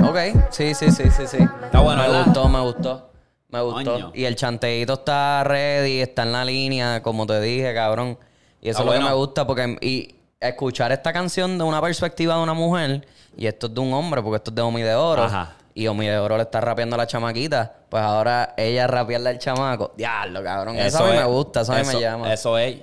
[0.00, 1.38] Ok, sí, sí, sí, sí, sí.
[1.64, 2.24] Está bueno, Me ¿verdad?
[2.26, 3.10] gustó, me gustó.
[3.48, 3.92] Me gustó.
[3.94, 4.12] Coño.
[4.14, 8.16] Y el chanteíto está ready, está en la línea, como te dije, cabrón.
[8.60, 9.10] Y eso Está es lo que bueno.
[9.10, 10.14] me gusta, porque y
[10.48, 14.22] escuchar esta canción de una perspectiva de una mujer, y esto es de un hombre,
[14.22, 15.24] porque esto es de Omi de Oro.
[15.24, 15.52] Ajá.
[15.74, 17.72] Y Omi de Oro le está rapeando a la chamaquita.
[17.88, 19.92] Pues ahora ella rapearle al chamaco.
[19.96, 20.76] Diablo, cabrón.
[20.76, 22.32] Eso, a mí es- me gusta, eso a mí me llama.
[22.32, 22.78] Eso es.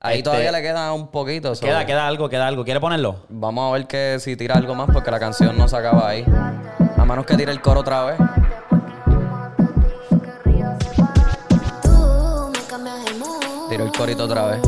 [0.00, 1.52] Ahí Este, todavía le queda un poquito.
[1.60, 2.64] Queda, queda algo, queda algo.
[2.64, 3.26] ¿Quiere ponerlo?
[3.28, 6.24] Vamos a ver que si tira algo más, porque la canción no se acaba ahí.
[6.96, 8.18] A menos que tire el coro otra vez.
[13.68, 14.60] Tiro el corito otra vez.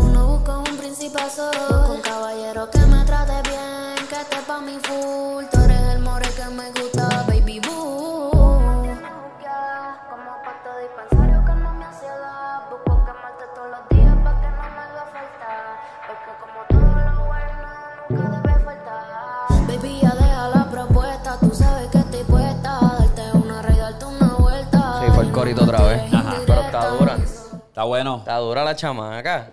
[27.83, 28.17] Está bueno.
[28.19, 29.51] Está dura la chamaca.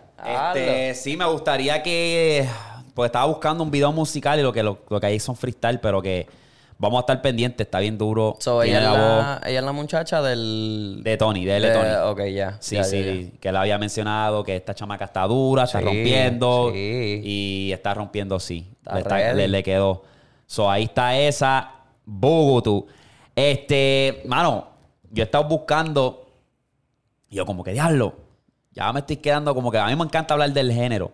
[0.54, 2.48] Este, sí, me gustaría que.
[2.94, 5.80] Pues estaba buscando un video musical y lo que, lo, lo que hay son freestyle,
[5.80, 6.28] pero que
[6.78, 7.66] vamos a estar pendientes.
[7.66, 8.36] Está bien duro.
[8.40, 11.00] So, ella, es la la, ella es la muchacha del...
[11.04, 11.90] de Tony, de de Tony.
[12.12, 12.58] Ok, ya.
[12.60, 16.70] Sí, sí, que él había mencionado que esta chamaca está dura, está Sí, rompiendo.
[16.74, 17.22] sí.
[17.24, 18.70] Y está rompiendo, sí.
[18.80, 20.04] Está le, está- le- le quedó.
[20.46, 21.72] So, ahí está esa.
[22.06, 22.86] Bugutu.
[23.36, 24.68] Este, mano,
[25.10, 26.26] yo he estado buscando.
[27.30, 28.16] Y yo, como que diablo.
[28.72, 31.12] Ya me estoy quedando como que a mí me encanta hablar del género.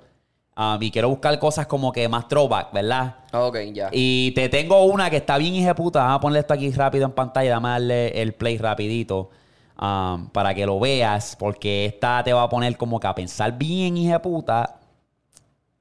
[0.57, 3.17] Um, y quiero buscar cosas como que más throwback, ¿verdad?
[3.33, 3.89] Ok, ya.
[3.91, 5.99] Y te tengo una que está bien puta.
[5.99, 7.51] Vamos a ponerle esto aquí rápido en pantalla.
[7.51, 9.31] Dame a darle el play rapidito.
[9.81, 11.35] um, para que lo veas.
[11.37, 14.79] Porque esta te va a poner como que a pensar bien puta.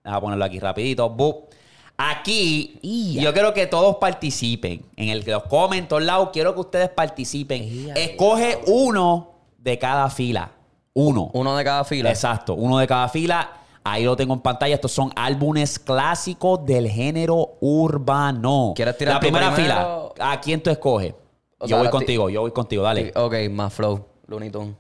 [0.03, 1.09] Vamos a ponerlo aquí rapidito.
[1.09, 1.51] Bup.
[1.97, 2.81] Aquí,
[3.21, 4.85] yo quiero que todos participen.
[4.97, 7.93] En el que los comen, todos lados, quiero que ustedes participen.
[7.95, 9.34] Escoge uno
[9.65, 10.51] de cada fila.
[10.93, 11.31] Uno.
[11.33, 12.11] Uno de cada fila.
[12.11, 13.51] Exacto, uno de cada fila.
[13.83, 14.75] Ahí lo tengo en pantalla.
[14.75, 18.73] Estos son álbumes clásicos del género urbano.
[18.77, 20.13] ¿Quieres tirar La primera primero?
[20.17, 20.31] fila.
[20.33, 21.15] ¿A quién tú escoges?
[21.59, 23.13] O yo sea, voy contigo, yo voy contigo, dale.
[23.17, 24.07] Ok, más flow.
[24.27, 24.75] Looney Tunes.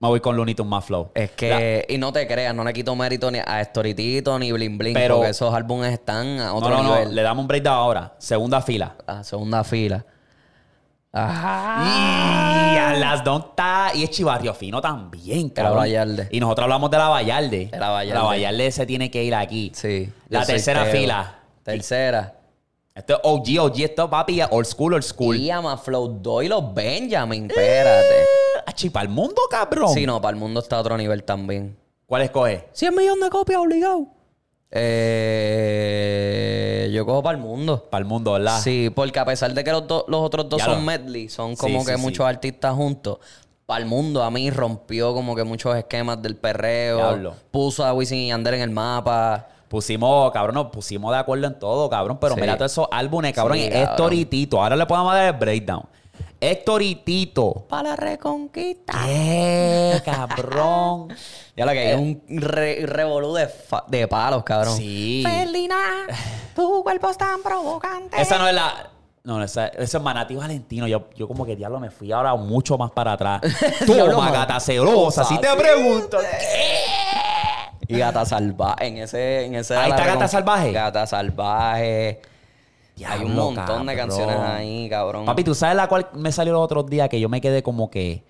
[0.00, 1.10] Me voy con Looney Tunes más flow.
[1.14, 4.78] Es que, y no te creas, no le quito mérito ni a Storytito ni Bling
[4.78, 6.94] Bling, Pero- porque esos álbumes están a No, otro no, no.
[6.94, 7.14] nivel.
[7.14, 8.14] Le damos un breakdown ahora.
[8.18, 8.96] Segunda fila.
[9.06, 10.04] A segunda fila.
[11.12, 12.74] Ajá.
[12.74, 13.90] Y a las Don está.
[13.94, 15.78] Y es Chivarrio Fino también, cabrón.
[15.78, 16.28] Vallarde.
[16.30, 17.66] Y nosotros hablamos de la Vallarde.
[17.66, 18.20] De la Vallarde.
[18.20, 19.72] La Vallarde se tiene que ir aquí.
[19.74, 20.12] Sí.
[20.28, 20.92] La tercera Teo.
[20.92, 21.38] fila.
[21.62, 22.34] Tercera.
[22.94, 25.36] Esto es OG, OG, esto papi, old school, old school.
[25.36, 28.24] Y a más flow doy los Benjamin, espérate.
[28.66, 29.94] Achi, para el mundo, cabrón.
[29.94, 31.78] Sí, no, para el mundo está a otro nivel también.
[32.06, 32.68] ¿Cuál escoge?
[32.72, 34.08] 100 millones de copias obligado.
[35.60, 37.84] Eh, yo cojo para el mundo.
[37.90, 38.60] Para el mundo, ¿verdad?
[38.60, 41.28] Sí, porque a pesar de que los, do- los otros dos Ya son lo- medley,
[41.28, 42.00] son como sí, que sí.
[42.00, 43.18] muchos artistas juntos.
[43.66, 47.34] Para el mundo a mí rompió como que muchos esquemas del perreo.
[47.50, 49.46] Puso a Wisin y Yandel en el mapa.
[49.68, 52.16] Pusimos, cabrón, nos pusimos de acuerdo en todo, cabrón.
[52.18, 52.40] Pero Sí.
[52.40, 53.58] mira todos esos álbumes, cabrón.
[53.58, 53.96] Sí, es cabrón.
[53.96, 54.62] toritito.
[54.62, 55.82] Ahora le podemos dar el breakdown.
[56.40, 57.66] Héctor y Tito.
[57.68, 58.92] Para la reconquista.
[59.04, 61.08] ¿Qué, cabrón?
[61.56, 64.76] Ya lo que hay un re- revolú de, palos, cabrón.
[64.76, 65.24] Sí.
[65.26, 65.76] Felina,
[66.54, 68.20] tu cuerpo es tan provocante.
[68.20, 68.90] Esa no es la.
[69.24, 70.86] No, esa, esa es Manati Valentino.
[70.86, 73.42] Yo, yo como que diablo me fui ahora mucho más para atrás.
[73.86, 75.24] Toma, gata celosa.
[75.24, 76.18] Si te pregunto.
[77.88, 78.86] Y Gata Salvaje.
[78.86, 80.72] En ese, en ese Ahí está Gata Salvaje.
[80.72, 82.20] Gata Salvaje.
[83.04, 85.26] Hay un montón de canciones ahí, cabrón.
[85.26, 87.90] Papi, ¿tú sabes la cual me salió los otros días que yo me quedé como
[87.90, 88.24] que...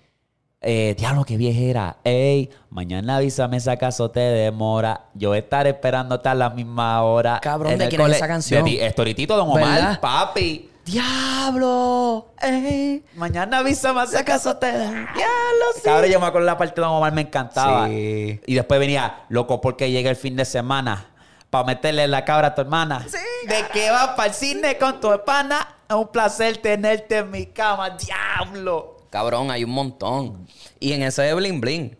[0.61, 1.97] Eh, diablo, qué viejera.
[2.03, 5.05] Ey, mañana avísame si acaso te demora.
[5.13, 7.39] Yo estaré esperándote a la misma hora.
[7.41, 8.65] Cabrón, ¿de quién es esa canción?
[8.65, 9.99] De ti, Estoritito, Don Omar, ¿Verdad?
[10.01, 10.69] papi.
[10.83, 12.33] ¡Diablo!
[12.41, 13.05] ¡Ey!
[13.15, 15.13] Mañana avísame si acaso te demora.
[15.15, 15.81] ¡Diablo, sí!
[15.83, 17.87] Cabrón, yo me acuerdo la parte de Don Omar, me encantaba.
[17.87, 18.41] Sí.
[18.45, 21.05] Y después venía, loco, porque llega el fin de semana.
[21.49, 22.99] Para meterle la cabra a tu hermana.
[23.47, 25.75] ¿De qué vas para el cine con tu hermana?
[25.89, 27.89] Es un placer tenerte en mi cama.
[27.89, 28.97] ¡Diablo!
[29.09, 30.47] Cabrón, hay un montón.
[30.79, 31.97] Y en ese de Bling Bling.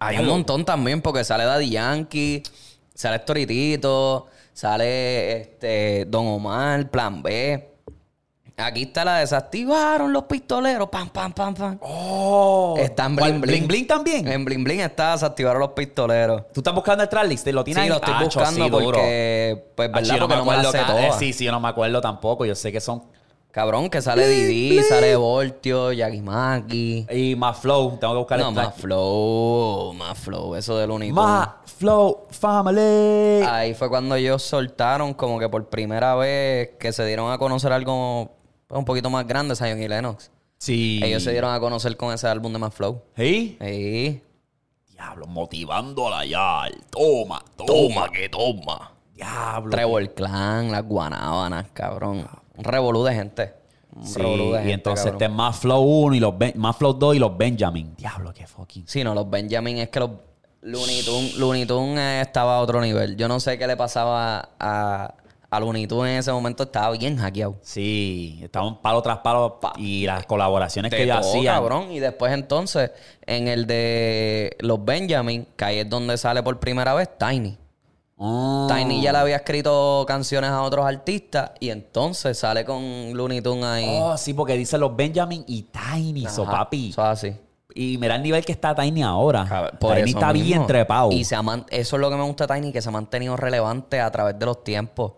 [0.00, 2.42] Hay un montón también, porque sale Daddy Yankee,
[2.94, 7.69] sale Storitito, sale este Don Omar, Plan B.
[8.60, 10.88] Aquí está la desactivaron los pistoleros.
[10.88, 11.78] Pam, pam, pam, pam.
[11.82, 12.76] Oh.
[12.78, 13.16] está en.
[13.40, 13.86] Bling Bling.
[13.86, 14.28] También.
[14.28, 16.42] En Bling Bling está desactivaron los pistoleros.
[16.52, 17.46] ¿Tú estás buscando el tracklist?
[17.48, 17.88] ¿Lo tienes Sí, ahí?
[17.88, 18.84] lo estoy Acho, buscando sí, duro.
[18.84, 21.06] porque, pues, verdad, yo porque no me la sé ca- toda.
[21.08, 22.44] eh, sí, sí, yo no me acuerdo tampoco.
[22.44, 23.02] Yo sé que son...
[23.52, 27.04] Cabrón, que sale Didi, sale Voltio, Yagimaki.
[27.10, 27.96] Y más flow.
[28.00, 28.76] Tengo que buscar No, el más track.
[28.78, 31.16] flow, más flow, eso del único.
[31.20, 33.42] Más flow family.
[33.44, 37.72] Ahí fue cuando ellos soltaron como que por primera vez que se dieron a conocer
[37.72, 38.30] algo
[38.70, 40.30] pues, un poquito más grande, Zion y Lennox.
[40.58, 41.00] Sí.
[41.02, 43.02] Ellos se dieron a conocer con ese álbum de más flow.
[43.16, 43.56] ¿Sí?
[43.60, 44.22] Sí.
[44.92, 46.62] Diablo, motivándola ya.
[46.90, 48.92] Toma, toma, que toma.
[49.14, 49.70] Diablo.
[49.70, 52.26] Trevor Clan, las guanábanas, cabrón.
[52.56, 53.54] Un revolú de gente.
[53.96, 55.22] Un Sí, revolú de gente, y entonces cabrón.
[55.22, 57.94] este más Flow 1 y los Ben- más Flow 2 y los Benjamin.
[57.96, 58.86] Diablo, qué fucking.
[58.86, 60.10] Sí, no, los Benjamin es que los
[60.62, 63.16] Looney Tunes, Looney Tunes estaba a otro nivel.
[63.16, 65.14] Yo no sé qué le pasaba a,
[65.50, 67.56] a Looney Tunes en ese momento, estaba bien hackeado.
[67.62, 71.54] Sí, estaban palo tras palo y las colaboraciones que ellos todo, hacían.
[71.54, 71.90] cabrón.
[71.90, 72.92] Y después entonces,
[73.26, 77.58] en el de los Benjamin, que ahí es donde sale por primera vez Tiny.
[78.22, 78.66] Ah.
[78.68, 83.64] Tiny ya le había escrito canciones a otros artistas y entonces sale con Looney Tunes
[83.64, 83.98] ahí.
[83.98, 86.90] Oh, sí, porque dice los Benjamin y Tiny, so Ajá, papi.
[86.90, 87.34] Eso es así.
[87.74, 89.72] Y mira el nivel que está Tiny ahora.
[89.80, 90.46] Por Tiny está mismo.
[90.48, 91.10] bien trepado.
[91.12, 92.92] Y se ha man- eso es lo que me gusta de Tiny, que se ha
[92.92, 95.12] mantenido relevante a través de los tiempos.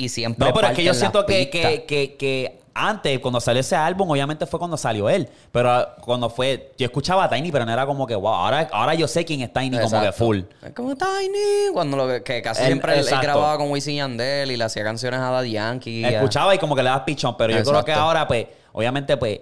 [0.00, 0.46] Y siempre.
[0.46, 4.10] No, pero es que yo siento que, que, que, que antes, cuando salió ese álbum,
[4.10, 5.28] obviamente fue cuando salió él.
[5.52, 8.68] Pero ah, cuando fue, yo escuchaba a Tiny, pero no era como que, wow, ahora,
[8.72, 10.40] ahora yo sé quién es Tiny como que full.
[10.62, 11.72] Es como Tiny.
[11.72, 15.30] Cuando lo que, casi siempre él, grababa con Wisin Yandel y le hacía canciones a
[15.30, 16.04] Daddy Yankee.
[16.04, 19.40] Escuchaba y como que le das pichón, pero yo creo que ahora, pues, obviamente, pues,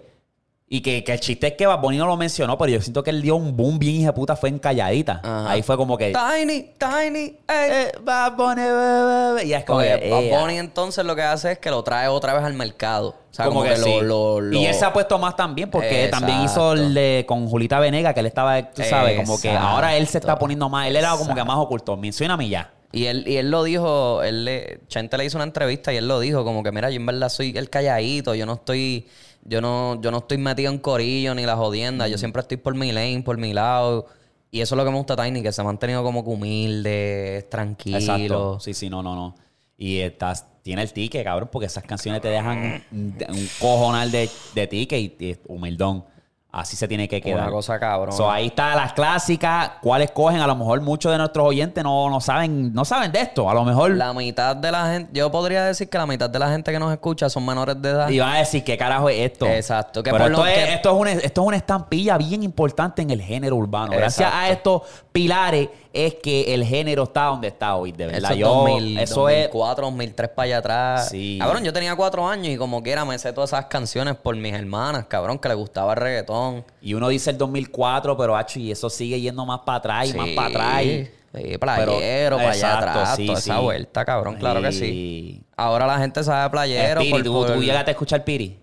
[0.70, 3.02] y que, que el chiste es que Bad Bunny no lo mencionó, pero yo siento
[3.02, 5.20] que él dio un boom bien hija puta, fue en calladita.
[5.24, 5.50] Ajá.
[5.50, 7.36] Ahí fue como que, Tiny, Tiny, ey.
[7.48, 9.44] eh, Bad Bunny, be, be, be.
[9.46, 12.34] y es como que Bad Bunny entonces lo que hace es que lo trae otra
[12.34, 13.08] vez al mercado.
[13.30, 13.84] O sea, como, que, sí.
[13.84, 16.26] lo, lo, lo- Y él se ha puesto más también porque Exacto.
[16.26, 19.68] también hizo el de con Julita Venega, que él estaba, tú sabes, como que Exacto.
[19.68, 21.96] ahora él se está poniendo más, él era como que más oculto.
[21.96, 22.72] Mencióname ya.
[22.90, 26.08] Y él, y él lo dijo, él le, Chente le hizo una entrevista y él
[26.08, 29.06] lo dijo, como que mira, yo en verdad soy el calladito, yo no estoy,
[29.48, 32.10] yo no, yo no estoy metido en corillo ni la jodienda, Mm.
[32.10, 34.06] yo siempre estoy por mi lane, por mi lado.
[34.50, 37.46] Y eso es lo que me gusta Tiny, que se ha mantenido como que humilde,
[37.50, 37.98] tranquilo.
[37.98, 38.60] Exacto.
[38.60, 39.34] Sí, sí, no, no, no.
[39.76, 44.28] Y estás, tiene el ticket, cabrón, porque esas canciones te dejan un, un cojonal de,
[44.54, 46.04] de ticket y, y humildón.
[46.50, 47.42] Así se tiene que quedar.
[47.42, 48.16] Una cosa cabrón.
[48.16, 49.72] So, ahí está las clásicas.
[49.82, 50.40] ¿Cuáles cogen?
[50.40, 53.50] A lo mejor muchos de nuestros oyentes no, no saben, no saben de esto.
[53.50, 56.38] A lo mejor La mitad de la gente, yo podría decir que la mitad de
[56.38, 58.08] la gente que nos escucha son menores de edad.
[58.08, 59.46] y van a decir qué carajo es esto.
[59.46, 62.16] Exacto, que Pero por esto, lo es, que- esto, es una, esto es una estampilla
[62.16, 63.92] bien importante en el género urbano.
[63.92, 64.82] Gracias a estos
[65.22, 68.30] pilares es que el género está donde está hoy, de verdad.
[68.30, 71.08] Eso es Yo, 2000, eso es 2004, 2003 para allá atrás.
[71.08, 71.38] Sí.
[71.40, 74.52] Cabrón, yo tenía cuatro años y como quiera me sé todas esas canciones por mis
[74.54, 76.64] hermanas, cabrón, que le gustaba el reggaetón.
[76.80, 80.14] Y uno dice el 2004, pero hacho, y eso sigue yendo más para atrás y
[80.16, 80.84] más para atrás.
[80.84, 85.42] y- Sí, playero, Pero- para allá atrás, sí, toda esa vuelta, cabrón, claro que sí.
[85.56, 87.00] Ahora la gente sabe playero.
[87.00, 88.58] Piri, por- ¿tú, por- tú llegaste a escuchar Piri?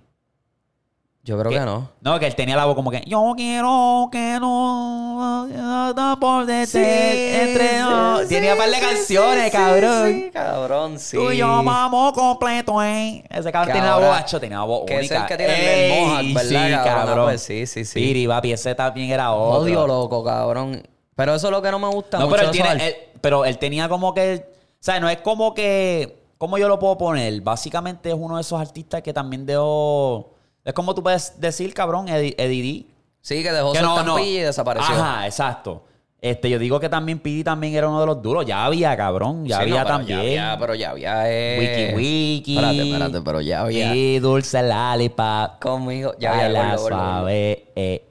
[1.26, 1.58] Yo creo ¿Qué?
[1.58, 1.90] que no.
[2.02, 7.80] No, que él tenía la voz como que yo quiero que no por detrás entre
[7.80, 8.28] nos".
[8.28, 10.08] Tenía un par de canciones, cabrón.
[10.14, 11.18] Sí, cabrón, sí.
[11.18, 13.24] Tú y yo vamos completo, eh.
[13.30, 15.22] Ese cabrón Que tenía la voz, hacho, tenía la voz que es única.
[15.22, 17.06] el que tiene el Mohawk, ¿verdad, Sí, cabrón?
[17.08, 17.26] cabrón.
[17.26, 17.94] Pues sí, sí, sí.
[18.00, 19.62] Piri, papi, ese también era otro.
[19.62, 20.88] Odio loco, cabrón.
[21.16, 22.36] Pero eso es lo que no me gusta No, mucho.
[22.38, 24.46] pero él, de tiene, él- pero él tenía como que.
[24.48, 26.24] O sea, no es como que.
[26.38, 27.42] ¿Cómo yo lo puedo poner?
[27.42, 30.30] Básicamente es uno de esos artistas que también dio.
[30.65, 32.88] Es como tú puedes decir, cabrón, Eddie.
[33.21, 34.93] Sí, que dejó Que su no, y desapareció.
[34.95, 35.84] Ajá, exacto.
[36.19, 38.45] Este, yo digo que también Pidi también era uno de los duros.
[38.47, 39.45] Ya había, cabrón.
[39.45, 40.19] Ya Sí, había no, pero también.
[40.19, 41.23] Ya había, pero ya había.
[41.32, 41.93] Eh...
[41.93, 42.56] Wiki Wiki.
[42.56, 43.95] Espérate, espérate, pero ya había.
[43.95, 45.62] Y Dulce Lollipop.
[45.62, 46.78] Conmigo, ya había.
[46.80, 47.71] Suave.
[47.75, 48.10] eh.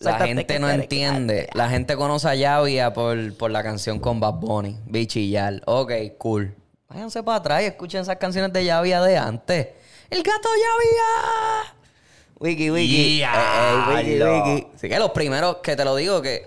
[0.00, 1.48] La gente no entiende.
[1.54, 4.78] La gente conoce a Yavia por, por la canción con Bad Bunny.
[4.86, 5.62] Bichillar.
[5.66, 6.54] Ok, cool.
[6.88, 9.68] Váyanse para atrás y escuchen esas canciones de Yavia de antes.
[10.14, 11.74] ¡El gato Yavia!
[12.38, 13.18] Wiki, wiki.
[13.18, 14.66] Ya, Eh, eh, wiki, wiki.
[14.76, 16.46] Así que los primeros que te lo digo que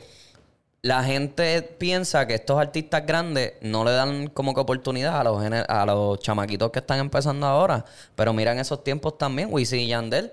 [0.83, 5.43] la gente piensa que estos artistas grandes no le dan como que oportunidad a los,
[5.43, 7.83] a los chamaquitos que están empezando ahora.
[8.15, 10.31] Pero mira en esos tiempos también, Wisin y Yandel.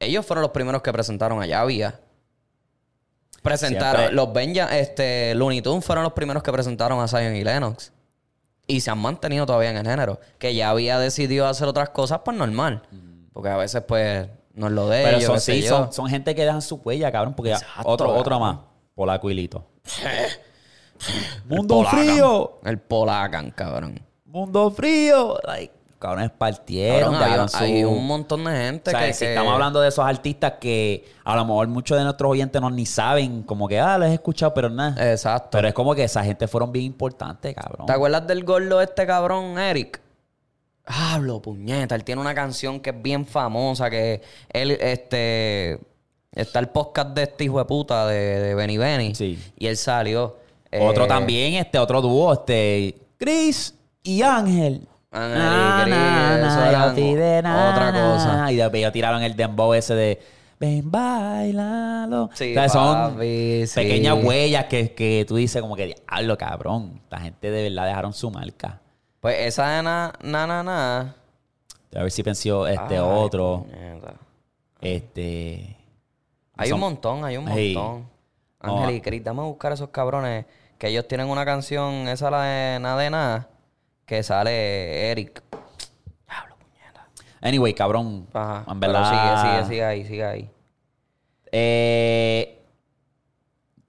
[0.00, 2.00] Ellos fueron los primeros que presentaron a Yavia.
[3.42, 4.16] Presentaron, Siempre.
[4.16, 7.92] los Benja, este, Looney Tunes fueron los primeros que presentaron a Zion y Lennox.
[8.66, 10.20] Y se han mantenido todavía en el género.
[10.38, 12.82] Que ya había decidido hacer otras cosas, pues normal.
[13.32, 15.26] Porque a veces, pues, no es lo de Pero ellos.
[15.26, 17.34] son, sí, gente que dejan su huella, cabrón.
[17.34, 18.20] Porque Exacto, otro, cabrón.
[18.20, 18.58] otro más.
[18.94, 19.66] Polaco y Lito.
[21.46, 21.98] Mundo Polacan.
[22.06, 22.58] frío.
[22.64, 24.00] El Polacan, cabrón.
[24.24, 25.38] Mundo frío.
[25.44, 27.14] Like, cabrones partieron.
[27.14, 30.04] Cabrón, hay, un montón de gente O sea, que, si que- estamos hablando de esos
[30.04, 33.96] artistas que a lo mejor muchos de nuestros oyentes no ni saben, como que, ah,
[33.96, 35.10] los he escuchado, pero nada.
[35.10, 35.48] Exacto.
[35.52, 37.86] Pero es como que esa gente fueron bien importantes, cabrón.
[37.86, 40.00] ¿Te acuerdas del gordo este cabrón, Eric?
[40.84, 41.94] Hablo, puñeta.
[41.94, 44.20] Él tiene una canción que es bien famosa, que
[44.52, 45.80] él, este...
[46.32, 49.14] Está el podcast de este hijo de puta de, de Benny Benny.
[49.14, 49.38] Sí.
[49.56, 50.36] Y él salió.
[50.80, 54.88] Otro eh, también, este, otro dúo, este, Chris y Ángel.
[55.14, 58.52] Ángel y Na, otra cosa.
[58.52, 60.20] Y después ellos tiraron el dembow ese de
[60.58, 62.30] ven, bailalo.
[62.34, 63.74] Sí, O sea, son papi, sí.
[63.74, 67.00] pequeñas huellas que, que tú dices como que, diablo, cabrón.
[67.10, 68.80] La gente de verdad dejaron su marca.
[69.20, 71.14] Pues esa de na, na, na, na.
[71.96, 73.66] A ver si pensó este Ay, otro.
[74.80, 75.76] Este.
[76.56, 78.08] Hay Son- un montón, hay un montón.
[78.60, 80.46] Ángel y Cris, dame a buscar esos cabrones.
[80.78, 83.48] Que ellos tienen una canción, esa la de nada de nada,
[84.06, 85.42] que sale Eric.
[86.26, 87.08] Diablo, puñeta.
[87.40, 88.26] Anyway, cabrón.
[88.32, 88.64] Ajá.
[88.70, 89.10] En pero verdad.
[89.10, 90.50] sigue, sigue, sigue ahí, sigue ahí.
[91.52, 92.62] Eh,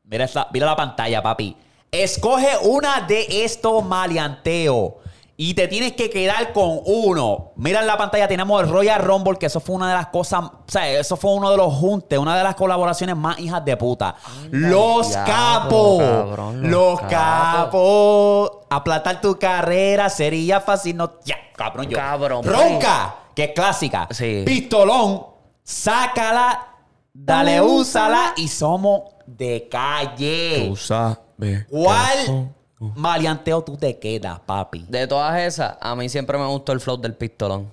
[0.03, 1.57] mira, esta- mira la pantalla, papi.
[1.91, 4.93] Escoge una de estos maleanteos.
[5.37, 7.51] Y te tienes que quedar con uno.
[7.57, 10.45] Mira en la pantalla, tenemos el Royal Rumble, que eso fue una de las cosas.
[10.45, 13.75] O sea, eso fue uno de los juntes, una de las colaboraciones más hijas de
[13.75, 14.15] puta.
[14.49, 15.99] los capos.
[15.99, 18.51] cabrón, los capos.
[18.69, 20.95] Aplatar tu carrera sería fácil.
[20.95, 21.97] No, ya, cabrón, yo.
[21.97, 24.07] Cabrón, Ronca, que es clásica.
[24.11, 24.43] Sí.
[24.45, 25.25] Pistolón,
[25.63, 26.75] sácala,
[27.13, 30.73] dale, úsala y somos de calle.
[30.77, 31.65] sabes.
[31.69, 34.85] ¿Cuál maleanteo tú te quedas, papi?
[34.89, 37.71] De todas esas, a mí siempre me gustó el flow del pistolón.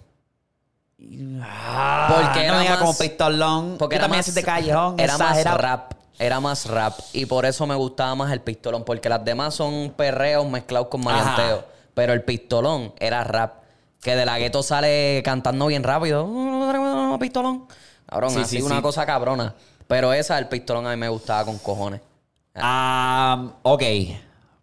[1.43, 3.77] Ah, Porque no más- como pistolón.
[3.79, 5.01] Porque era también más de callejón.
[5.01, 5.93] Era más rap.
[6.19, 6.99] Era más rap.
[7.13, 8.85] Y por eso me gustaba más el pistolón.
[8.85, 11.57] Porque las demás son perreos mezclados con maleanteo.
[11.59, 11.67] Ajá.
[11.95, 13.55] Pero el pistolón era rap.
[14.01, 16.29] Que de la gueto sale cantando bien rápido.
[17.19, 17.67] Pistolón.
[18.07, 18.83] Cabrón, Sí, así sí, una sí.
[18.83, 19.55] cosa cabrona.
[19.89, 22.01] Pero esa, el pistolón, a mí me gustaba con cojones.
[22.55, 23.83] Ah, ok.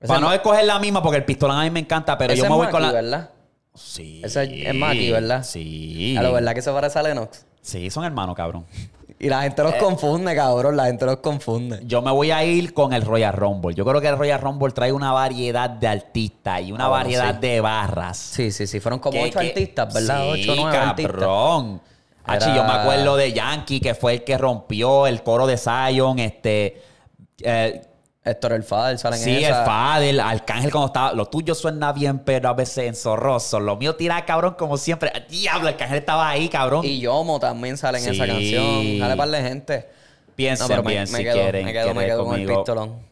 [0.07, 2.49] Para no escoger la misma, porque el pistolón a mí me encanta, pero yo me
[2.49, 2.91] voy con la.
[2.91, 3.29] ¿verdad?
[3.75, 4.21] Sí.
[4.23, 5.43] Es- es Maki, ¿verdad?
[5.43, 6.15] Sí.
[6.17, 7.45] A lo verdad que se parece a Lennox.
[7.62, 8.65] Sí, son hermanos, cabrón.
[9.21, 9.65] Y la gente Eh.
[9.65, 10.77] los confunde, cabrón.
[10.77, 11.81] La gente los confunde.
[11.85, 13.75] Yo me voy a ir con el Royal Rumble.
[13.75, 17.35] Yo creo que el Royal Rumble trae una variedad de artistas y una bueno, variedad
[17.35, 17.41] sí.
[17.41, 18.17] de barras.
[18.17, 18.79] Sí, sí, sí.
[18.79, 20.33] Fueron como ocho que- artistas, ¿verdad?
[20.35, 21.13] Sí, ocho, nueve artistas.
[21.15, 21.81] cabrón.
[22.25, 25.57] Hachi, yo me Era- acuerdo de Yankee, que fue el que rompió el coro de
[25.57, 26.81] Zion, este...
[27.41, 27.81] eh,
[28.29, 29.65] Héctor El Fader salen sí, en el esa.
[29.65, 31.13] Fadel, Arcángel cuando estaba...
[31.13, 33.59] Lo tuyo suena bien, pero a veces enzorroso.
[33.59, 35.11] Lo mío tira cabrón como siempre.
[35.29, 36.85] Diablo, Arcángel estaba ahí, cabrón.
[36.85, 38.29] Y Yomo también sale en esa Sí.
[38.31, 38.99] canción.
[38.99, 39.89] Sale par de gente.
[40.35, 42.47] Piensen No, pero me, bien me si quedo, quieren me quedo, me quedo con el
[42.47, 43.09] pistolón.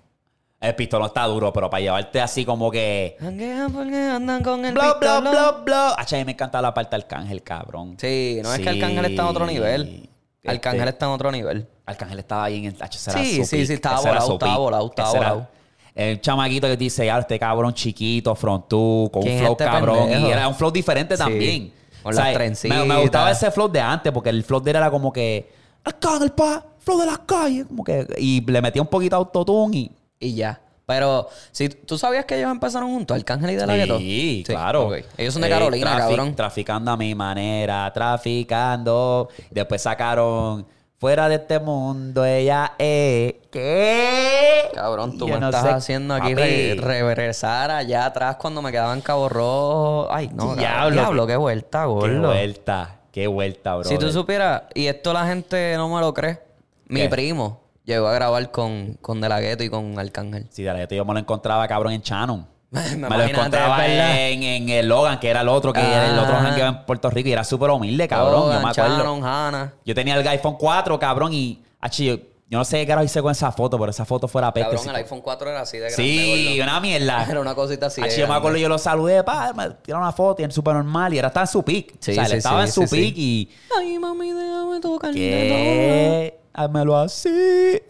[0.60, 3.15] El pistolón está duro, pero para llevarte así como que...
[3.21, 5.32] Andan con el Bla, pistolón.
[5.32, 6.06] bla, bla.
[6.12, 7.95] Mí me encanta la parte de Arcángel, cabrón.
[7.99, 10.10] Sí, no es que Arcángel está en otro nivel.
[10.47, 11.67] Este, Arcángel está en otro nivel.
[11.86, 15.47] Arcángel estaba ahí en el era Sí, sí, sí, estaba volado, estaba volado, estaba volado.
[15.95, 19.63] El chamaquito que dice, ya, este cabrón chiquito, frontú, con un ¿Quién es flow este
[19.65, 20.10] cabrón.
[20.12, 21.73] Y era un flow diferente también.
[22.03, 23.01] con las me- Me, trencitas.
[23.01, 25.51] gustaba ese flow de antes, porque el flow de él era como que,
[25.83, 27.65] Arcángel, pa, flow de las calles.
[27.65, 29.91] Como que, y le metía un poquito autotune y...
[30.19, 30.62] Y ya.
[30.88, 33.17] Pero, si ¿tú sabías que ellos empezaron juntos?
[33.17, 33.97] Arcángel y De La Ghetto?
[34.00, 34.89] Sí, claro.
[35.17, 36.34] Ellos son de Eh, Carolina, trafi- cabrón.
[36.36, 39.28] Traficando a mi manera, traficando.
[39.52, 40.65] Después sacaron
[41.00, 43.36] Fuera de este mundo, ella es.
[43.52, 44.63] ¿Qué?
[44.73, 48.71] Cabrón, tú Yo me no estás sé, haciendo aquí re- regresar allá atrás cuando me
[48.71, 50.08] quedaba en Cabo Rojo.
[50.10, 52.28] Ay, no, Diablo, diablo, qué vuelta, Qué gordo.
[52.30, 52.95] vuelta.
[53.12, 53.88] Qué vuelta, bro.
[53.88, 56.39] Si tú supieras, y esto la gente no me lo cree,
[56.88, 57.10] mi ¿Qué?
[57.10, 60.47] primo llegó a grabar con, con De La Ghetto y con Arcángel.
[60.52, 62.47] Si de la yo me lo encontraba, cabrón, en Shannon.
[62.69, 66.19] Me Me, lo encontraba en, en el Logan, que era el otro, que era el
[66.19, 66.50] otro Ajá.
[66.50, 68.52] jangueo en Puerto Rico y era súper humilde, cabrón.
[68.54, 68.97] yo me acuerdo.
[68.97, 69.73] Shannon, Hannah.
[69.86, 72.17] Yo tenía el iPhone 4, cabrón, y achi, yo,
[72.50, 74.65] yo no sé qué carajo hice con esa foto, pero esa foto fuera peste.
[74.65, 74.89] Cabrón, sí.
[74.89, 75.95] el iPhone 4 era así de grande.
[75.95, 76.63] Sí, gordo.
[76.63, 77.26] una mierda.
[77.30, 78.02] Era una cosita así.
[78.02, 80.73] Achi, yo me acuerdo, yo lo saludé, pa, me tiraron una foto y era súper
[80.73, 81.95] normal y era estaba en su pick.
[82.02, 83.21] Sí, o sea, él sí, estaba sí, en su sí, pick sí.
[83.21, 83.50] y...
[83.78, 86.38] Ay, mami, déjame tocar ¿Qué?
[86.58, 87.30] Házmelo así.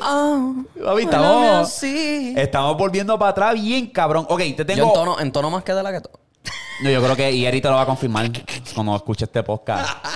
[0.00, 2.34] Ah, Papi, déjame estamos, así.
[2.36, 4.26] estamos volviendo para atrás bien, cabrón.
[4.28, 4.88] Ok, te Yo tengo...
[4.88, 6.10] en tono, en tono más que de la Ghetto.
[6.82, 8.30] No, yo creo que Ieri te lo va a confirmar
[8.74, 9.88] cuando escuche este podcast.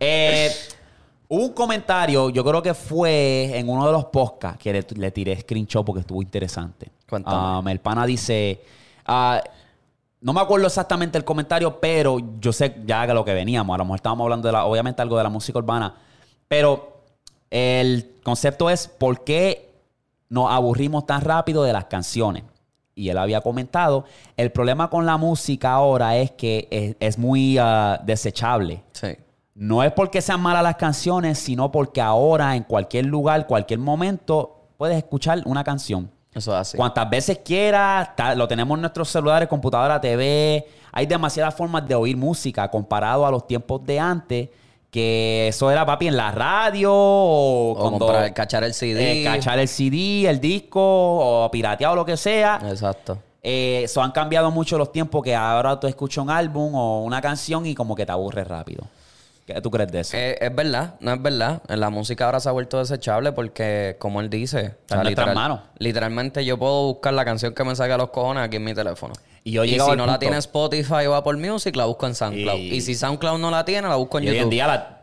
[0.00, 0.52] Eh,
[1.26, 5.10] hubo un comentario, yo creo que fue en uno de los podcasts que le, le
[5.10, 6.92] tiré screenshot porque estuvo interesante.
[7.08, 7.58] Cuéntame.
[7.58, 8.62] Um, el pana dice,
[9.06, 9.42] ah,
[10.20, 13.78] no me acuerdo exactamente el comentario, pero yo sé ya que lo que veníamos, a
[13.78, 15.94] lo mejor estábamos hablando de la, obviamente algo de la música urbana,
[16.48, 17.02] pero
[17.50, 19.70] el concepto es por qué
[20.28, 22.44] nos aburrimos tan rápido de las canciones.
[22.94, 24.04] Y él había comentado,
[24.36, 28.82] el problema con la música ahora es que es, es muy ah, desechable.
[28.92, 29.16] Sí.
[29.54, 34.68] No es porque sean malas las canciones, sino porque ahora en cualquier lugar, cualquier momento,
[34.76, 36.10] puedes escuchar una canción.
[36.34, 36.76] Eso es así.
[36.76, 40.66] Cuantas veces quieras, lo tenemos en nuestros celulares, computadora, TV.
[40.92, 44.48] Hay demasiadas formas de oír música comparado a los tiempos de antes,
[44.90, 49.20] que eso era papi en la radio o, O cuando- comprar, cachar el CD.
[49.20, 52.60] eh, cachar el CD, el disco o pirateado lo que sea.
[52.68, 53.18] Exacto.
[53.42, 57.20] Eh, Eso han cambiado mucho los tiempos que ahora tú escuchas un álbum o una
[57.20, 58.84] canción y como que te aburres rápido.
[59.54, 60.14] ¿Qué tú crees de eso?
[60.16, 61.62] Eh, es verdad, no es verdad.
[61.68, 65.60] La música ahora se ha vuelto desechable porque, como él dice, Está en nuestras manos.
[65.78, 68.74] literalmente yo puedo buscar la canción que me salga a los cojones aquí en mi
[68.74, 69.14] teléfono.
[69.44, 72.58] Y yo y si no la tiene Spotify o Apple Music, la busco en SoundCloud.
[72.58, 74.44] Y- Y, si SoundCloud no la tiene, la busco en Y hoy YouTube.
[74.44, 74.94] en día la-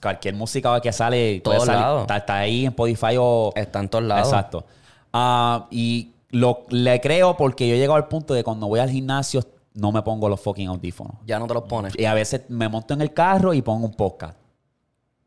[0.00, 2.00] cualquier música que sale puede Todos salir- lados.
[2.02, 3.52] Está, está ahí en Spotify o...
[3.56, 4.28] Está en todos lados.
[4.28, 4.64] Exacto.
[5.12, 8.90] Ah, y lo, le creo porque yo he llegado al punto de cuando voy al
[8.90, 9.42] gimnasio
[9.78, 11.16] no me pongo los fucking audífonos.
[11.24, 11.94] Ya no te los pones.
[11.96, 14.36] Y a veces me monto en el carro y pongo un podcast.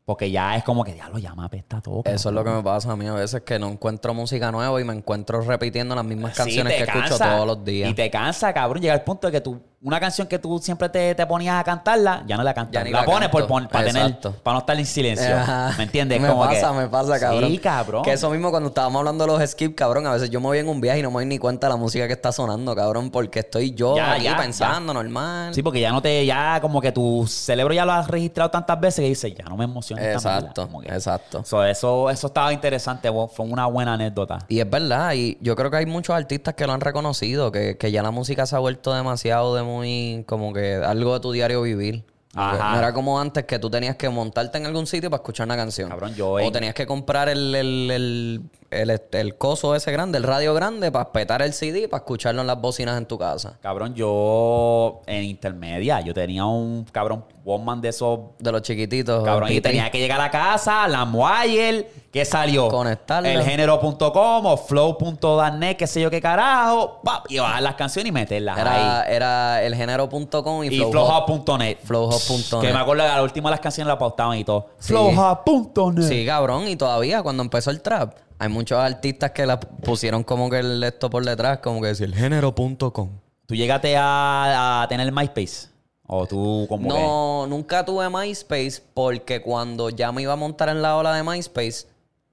[0.04, 2.02] Porque ya es como que ya lo llama apesta todo.
[2.04, 4.80] Eso es lo que me pasa a mí a veces, que no encuentro música nueva
[4.80, 7.90] y me encuentro repitiendo las mismas Sí, canciones que escucho todos los días.
[7.90, 8.82] Y te cansa, cabrón.
[8.82, 11.64] Llega al punto de que tú, una canción que tú siempre te, te ponías a
[11.64, 12.72] cantarla, ya no la cantas.
[12.72, 15.36] Ya ni la, la pones por, pon- para tener, para no estar en silencio.
[15.36, 15.74] Ajá.
[15.76, 16.20] ¿Me entiendes?
[16.20, 17.50] Me Como pasa, que- me pasa, cabrón.
[17.50, 18.02] Sí, cabrón.
[18.04, 20.58] Que eso mismo cuando estábamos hablando de los skip, cabrón, a veces yo me voy
[20.58, 22.76] en un viaje y no me doy ni cuenta de la música que está sonando,
[22.76, 25.52] cabrón, porque estoy yo Ya, pensando normal.
[25.52, 28.78] Sí, porque ya no te, ya como que tu cerebro ya lo has registrado tantas
[28.78, 30.12] veces que dices, ya no me emociona.
[30.12, 31.42] Exacto, mierda", como que- exacto.
[31.44, 34.38] So, eso, eso estaba interesante, fue una buena anécdota.
[34.48, 37.76] Y es verdad, y yo creo que hay muchos artistas que lo han reconocido, que,
[37.76, 41.32] que ya la música se ha vuelto demasiado de muy, como que algo de tu
[41.32, 42.04] diario vivir.
[42.34, 42.72] Ajá.
[42.72, 45.56] No era como antes que tú tenías que montarte en algún sitio para escuchar una
[45.56, 45.90] canción.
[45.90, 48.40] Cabrón, yo O en- tenías que comprar el, el, el,
[48.72, 52.46] el, el coso ese grande, el radio grande, para petar el CD, para escucharlo en
[52.46, 53.58] las bocinas en tu casa.
[53.60, 59.24] Cabrón, yo en intermedia, yo tenía un cabrón Walkman de esos De los chiquititos.
[59.24, 62.68] Cabrón, y tenía que llegar a casa, la Wire, ¿qué salió?
[62.68, 63.28] Conectarlo.
[63.28, 68.58] Elgénero.com o flow.danet, qué sé yo qué carajo, pap, y bajar las canciones y meterlas
[68.58, 69.14] Era, ahí.
[69.14, 71.26] era elgénero.com y, Y Flowhub.
[71.26, 71.78] flowhub.net.
[71.82, 72.60] Flowhub.net.
[72.60, 74.68] Que me acuerdo que a la última las canciones la paustaban y todo.
[74.78, 74.92] Sí.
[74.92, 76.08] Flowhub.net.
[76.08, 80.50] Sí, cabrón, y todavía cuando empezó el trap, hay muchos artistas que la pusieron como
[80.50, 83.10] que el esto por detrás, como que decir elgénero.com.
[83.46, 85.68] ¿Tú llegaste a, a tener MySpace?
[86.08, 90.68] ¿O tú como que- No, nunca tuve MySpace porque cuando ya me iba a montar
[90.70, 91.86] en la ola de MySpace,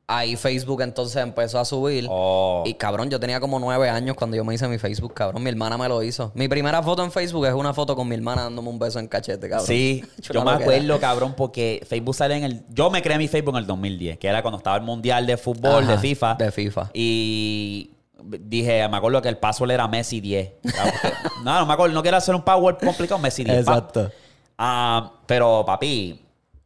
[0.10, 2.08] ahí Facebook entonces empezó a subir.
[2.10, 2.63] Oh.
[2.65, 5.43] Y cabrón, yo tenía como nueve años cuando yo me hice mi Facebook, cabrón.
[5.43, 6.32] Mi hermana me lo hizo.
[6.34, 9.08] Mi primera foto en Facebook es una foto con mi hermana dándome un beso en
[9.08, 9.67] cachete, cabrón.
[9.67, 12.63] Sí, yo me acuerdo, cabrón, porque Facebook sale en el...
[12.69, 15.38] Yo me creé mi Facebook en el 2010, que era cuando estaba el Mundial de
[15.38, 16.36] Fútbol, Ajá, de FIFA.
[16.36, 16.89] de FIFA.
[16.93, 17.91] Y
[18.24, 20.52] dije, me acuerdo que el password era Messi 10.
[21.43, 23.63] no, no me acuerdo, no quiero hacer un password complicado, Messi 10.
[23.63, 23.74] pa.
[23.74, 24.12] Exacto.
[24.58, 26.19] Ah, pero, papi,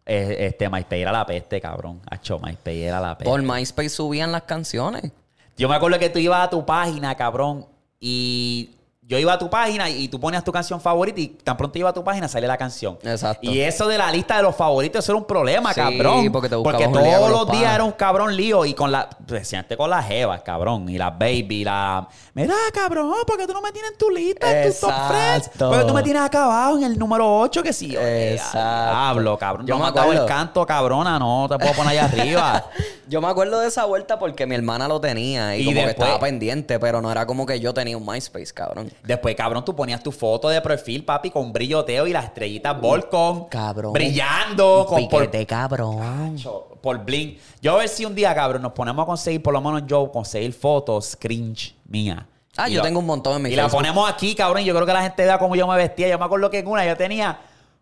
[0.05, 2.01] este MySpace era la peste, cabrón.
[2.09, 3.29] Hacho, MySpace era la peste.
[3.29, 5.11] Por MySpace subían las canciones.
[5.57, 7.67] Yo me acuerdo que tú ibas a tu página, cabrón,
[7.99, 8.71] y
[9.05, 11.89] yo iba a tu página y tú ponías tu canción favorita y tan pronto iba
[11.89, 12.97] a tu página sale la canción.
[13.03, 13.39] Exacto.
[13.49, 16.31] Y eso de la lista de los favoritos, eso era un problema, Sí, cabrón.
[16.31, 19.09] porque te Porque todos los los días era un cabrón lío y con la...
[19.09, 20.87] Presidente con las jevas, cabrón.
[20.87, 22.07] Y las baby, la...
[22.33, 25.49] Mira, cabrón, porque tú no me tienes en tu lista, en tu top friends.
[25.57, 27.95] Porque tú me tienes acabado en el número 8 que sí.
[27.97, 28.59] Exacto.
[28.59, 29.67] Hablo, cabrón.
[29.67, 31.19] Yo me matado el canto, cabrona.
[31.19, 32.65] No te puedo poner allá arriba.
[33.07, 35.89] Yo me acuerdo de esa vuelta porque mi hermana lo tenía y, Y como que
[35.91, 38.92] estaba pendiente, pero no era como que yo tenía un MySpace, cabrón.
[39.03, 43.47] Después, cabrón, tú ponías tu foto de perfil, papi, con brilloteo y las estrellitas Volcom.
[43.49, 43.93] Cabrón.
[43.93, 44.85] Brillando.
[44.87, 46.35] Con, por, Piquete, cabrón.
[46.81, 47.37] por bling.
[47.61, 50.11] Yo a ver si un día, cabrón, nos ponemos a conseguir, por lo menos yo,
[50.11, 52.27] conseguir fotos cringe mía.
[52.55, 54.61] Ah, Y yo lo- tengo un montón en mi Y la ponemos aquí, cabrón.
[54.61, 56.07] y Yo creo que la gente vea cómo yo me vestía.
[56.07, 57.39] Yo me acuerdo que en una yo tenía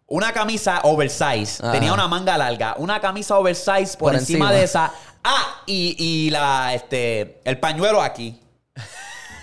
[0.07, 1.62] una camisa oversize.
[1.62, 1.72] Ajá.
[1.74, 2.76] Tenía una manga larga.
[2.78, 4.51] Una camisa oversize por, Por encima, encima.
[4.51, 4.93] de esa.
[5.24, 8.39] Ah, y, y la, este, el pañuelo aquí.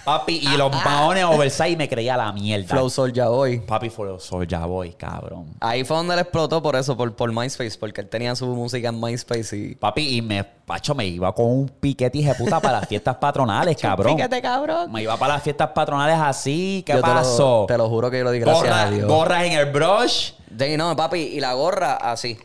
[0.09, 2.67] Papi, y los maones oversize me creía la mierda.
[2.69, 3.59] Flow Soulja Boy.
[3.61, 5.47] Papi, Flow Soulja Boy, cabrón.
[5.61, 8.89] Ahí fue donde él explotó por eso, por, por MySpace, porque él tenía su música
[8.89, 9.75] en MySpace y...
[9.75, 13.77] Papi, y me, pacho, me iba con un piquete de puta para las fiestas patronales,
[13.81, 14.17] cabrón.
[14.17, 14.91] Piquete, cabrón.
[14.91, 16.83] Me iba para las fiestas patronales así.
[16.87, 17.65] ¿Qué Yo te lo- pasó?
[17.69, 19.07] Te lo, juro que yo lo di gracias Gorra- a Dios.
[19.09, 20.33] gorras en el brush.
[20.49, 22.39] De, no, papi, y la gorra así.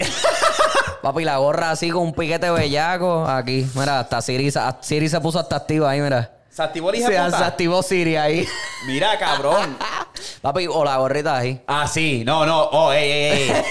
[1.02, 3.66] papi, la gorra así con un piquete bellaco aquí.
[3.74, 6.36] Mira, hasta Siri, Siri se puso hasta activa ahí, mira.
[6.50, 8.46] ¿Se activó el Se, activó Siri ahí.
[8.86, 9.78] Mira, cabrón.
[10.42, 11.62] papi, o la gorrita ahí.
[11.66, 12.22] Ah, sí.
[12.24, 12.62] No, no.
[12.64, 13.52] Oh, ey, ey, ey.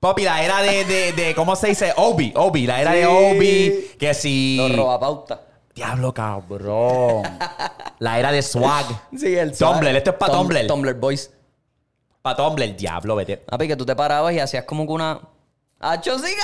[0.00, 1.92] Papi, la era de, de, de, ¿cómo se dice?
[1.96, 3.06] Obi, Obi, la era de.
[3.06, 3.92] Obi.
[3.98, 4.56] Que si...
[4.58, 5.42] Los robapauta.
[5.74, 7.22] Diablo, cabrón.
[8.00, 8.84] La era de swag.
[9.16, 10.66] Sí, el Tumblr, esto es pa' Tum- Tumblr.
[10.66, 11.30] Tumblr Boys.
[12.22, 13.36] Pa' Tumblr, diablo, vete.
[13.38, 15.18] Papi, que tú te parabas y hacías como que una...
[15.80, 16.42] ¡Acho, siga!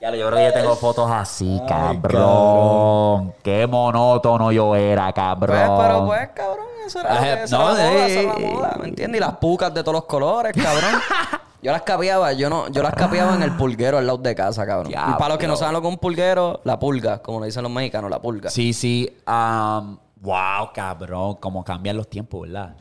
[0.00, 3.32] Ya, yo creo que yo tengo fotos así, cabrón.
[3.42, 5.56] Qué monótono yo era, cabrón.
[5.56, 8.88] Pues, pero pues, cabrón, eso Ah, era, eso no, era moda, eso era moda, ¿me
[8.88, 9.18] entiendes?
[9.18, 11.00] Y las pucas de todos los colores, cabrón.
[11.62, 14.66] Yo las capeaba, yo no, yo las capeaba en el pulguero al lado de casa,
[14.66, 14.92] cabrón.
[14.92, 17.46] Y para los que no saben lo que es un pulguero, la pulga, como le
[17.46, 18.50] dicen los mexicanos, la pulga.
[18.50, 19.10] Sí, sí.
[19.26, 21.36] um, wow, cabrón.
[21.40, 22.76] Cómo cambian los tiempos, ¿verdad?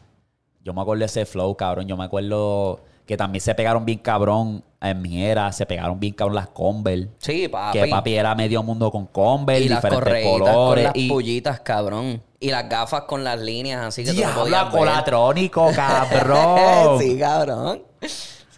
[0.64, 1.88] Yo me acuerdo de ese flow, cabrón.
[1.88, 5.52] Yo me acuerdo que también se pegaron bien cabrón en mi era.
[5.52, 7.10] Se pegaron bien cabrón las Converse.
[7.18, 7.80] Sí, papi.
[7.80, 10.86] Que papi era medio mundo con Converse, y las diferentes con colores.
[10.86, 12.24] las y pullitas, cabrón.
[12.40, 14.80] Y las gafas con las líneas así que tú no podías ver.
[14.80, 17.00] colatrónico, cabrón.
[17.00, 17.84] sí, cabrón.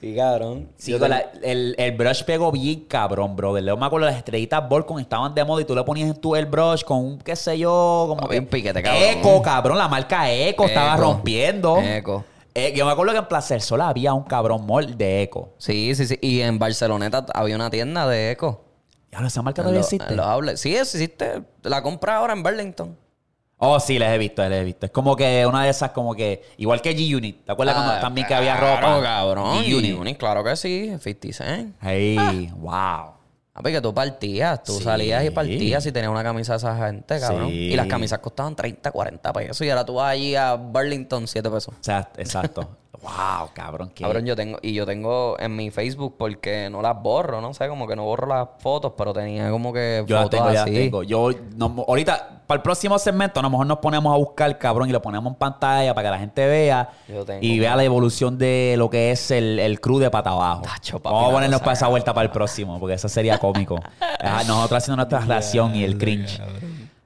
[0.06, 0.70] Sí, cabrón.
[0.78, 3.64] Sí, te- la- el, el brush pegó bien cabrón, brother.
[3.64, 6.36] Yo me acuerdo las estrellitas Volcom estaban de moda y tú le ponías en tu
[6.36, 8.40] el brush con un, qué sé yo, como Papi, que...
[8.40, 9.04] un piquete, cabrón.
[9.04, 9.78] Eco, cabrón.
[9.80, 11.80] La marca Eco, estaba rompiendo.
[11.80, 12.24] Eco.
[12.54, 15.50] Eh, yo me acuerdo que en Plaza del Sol había un cabrón mall de Eco.
[15.58, 16.20] Sí, sí, sí.
[16.22, 18.64] Y en Barceloneta había una tienda de eco.
[19.12, 20.16] Ya esa marca todavía lo- existe.
[20.22, 20.62] outlets.
[20.62, 21.42] Sí, existe.
[21.64, 22.96] La compra ahora en Burlington.
[23.58, 24.86] Oh, sí, les he visto, les he visto.
[24.86, 26.44] Es como que una de esas, como que...
[26.58, 27.46] Igual que G-Unit.
[27.46, 29.02] ¿Te acuerdas cuando Ah, también que había claro, ropa?
[29.04, 29.64] cabrón.
[29.64, 30.18] G-Unit.
[30.18, 30.92] Claro que sí.
[31.00, 31.76] 50 Cent.
[31.82, 33.14] Hey, wow.
[33.54, 34.62] Papi, que tú partías.
[34.62, 34.84] Tú Sí.
[34.84, 37.48] salías y partías y tenías una camisa de esa gente, cabrón.
[37.48, 37.54] Sí.
[37.72, 39.62] Y las camisas costaban 30, 40 pesos.
[39.66, 41.74] Y ahora tú vas allí a Burlington, 7 pesos.
[41.74, 42.70] O sea, exacto.
[43.02, 43.92] Wow, cabrón.
[43.94, 47.54] qué- Cabrón, yo tengo, y yo tengo en mi Facebook porque no las borro, no
[47.54, 50.50] sé, como que no borro las fotos, pero tenía como que Yo las fotos tengo,
[50.52, 50.74] ya las así.
[50.74, 51.04] tengo.
[51.04, 54.90] Yo, no- ahorita, para el próximo segmento, a lo mejor nos ponemos a buscar, cabrón,
[54.90, 57.84] y lo ponemos en pantalla para que la gente vea Yo tengo, y vea la
[57.84, 60.62] evolución de lo que es el, el crew de pata abajo.
[60.62, 63.80] Tacho, papi, Vamos a ponernos para esa vuelta para el próximo, porque eso sería cómico.
[64.48, 66.40] Nosotros haciendo nuestra relación y el cringe.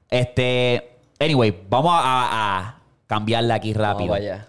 [0.08, 2.74] Este, anyway, vamos a, a- a
[3.06, 4.08] cambiarla aquí Vamos rápido.
[4.10, 4.46] para allá.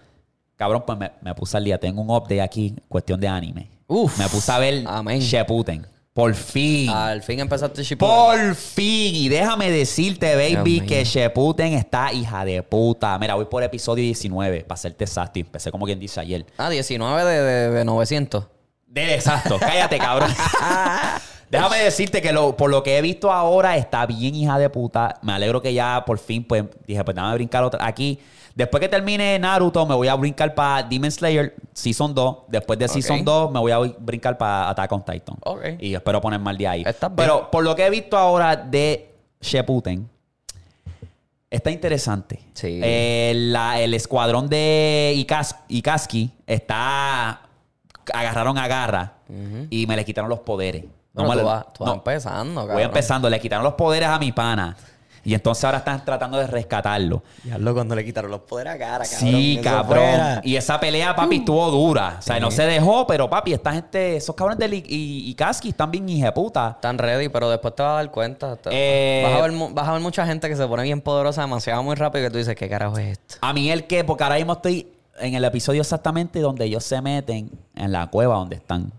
[0.62, 1.80] Cabrón, pues me, me puse al día.
[1.80, 3.72] Tengo un update aquí, cuestión de anime.
[3.88, 4.16] Uf.
[4.20, 5.20] Me puse a ver Amén.
[5.20, 5.88] Sheputen.
[6.14, 6.88] Por fin.
[6.88, 8.16] Al fin empezaste Shippuden.
[8.16, 9.16] Por fin.
[9.16, 11.04] Y déjame decirte, baby, Dios que mío.
[11.04, 13.18] Sheputen está hija de puta.
[13.18, 15.40] Mira, voy por episodio 19, para serte exacto.
[15.40, 16.46] Empecé como quien dice ayer.
[16.60, 18.46] Ah, 19 de, de, de 900.
[18.86, 19.58] De exacto.
[19.60, 20.30] Cállate, cabrón.
[21.52, 25.20] déjame decirte que lo, por lo que he visto ahora está bien hija de puta.
[25.22, 27.86] Me alegro que ya por fin, pues, dije, pues déjame brincar otra.
[27.86, 28.20] Aquí,
[28.56, 32.38] después que termine Naruto, me voy a brincar para Demon Slayer Season 2.
[32.48, 33.24] Después de Season Ok.
[33.26, 35.36] 2, me voy a brincar para Attack on Titan.
[35.44, 35.62] Ok.
[35.80, 36.84] Y espero poner mal de ahí.
[36.84, 36.96] Bien.
[37.16, 40.10] Pero por lo que he visto ahora de Sheputen,
[41.50, 42.40] está interesante.
[42.54, 42.80] Sí.
[42.84, 47.42] Eh, la- el escuadrón de Ikas- Ikaski está.
[48.14, 49.14] Agarraron a Garra
[49.70, 50.86] y me le quitaron los poderes.
[51.14, 51.94] No Bueno, tú le- vas, tú vas no.
[51.96, 52.76] empezando, cabrón.
[52.76, 54.76] Voy empezando, le quitaron los poderes a mi pana.
[55.24, 57.22] Y entonces ahora están tratando de rescatarlo.
[57.44, 60.40] Diablo, cuando le quitaron los poderes a cara, Sí, cabrón.
[60.42, 62.16] Y esa pelea, papi, estuvo dura.
[62.18, 64.84] O sea, no se dejó, pero papi, esta gente, esos cabrones de y,
[65.30, 66.72] y Kaski están bien hijeputa.
[66.72, 68.56] Están ready, pero después te vas a dar cuenta.
[68.56, 71.42] te- Eh, vas, a ver, vas a ver mucha gente que se pone bien poderosa
[71.42, 73.36] demasiado muy rápido y que tú dices, ¿qué carajo es esto?
[73.42, 77.00] A mí el que, porque ahora mismo estoy en el episodio exactamente donde ellos se
[77.00, 78.92] meten en la cueva donde están.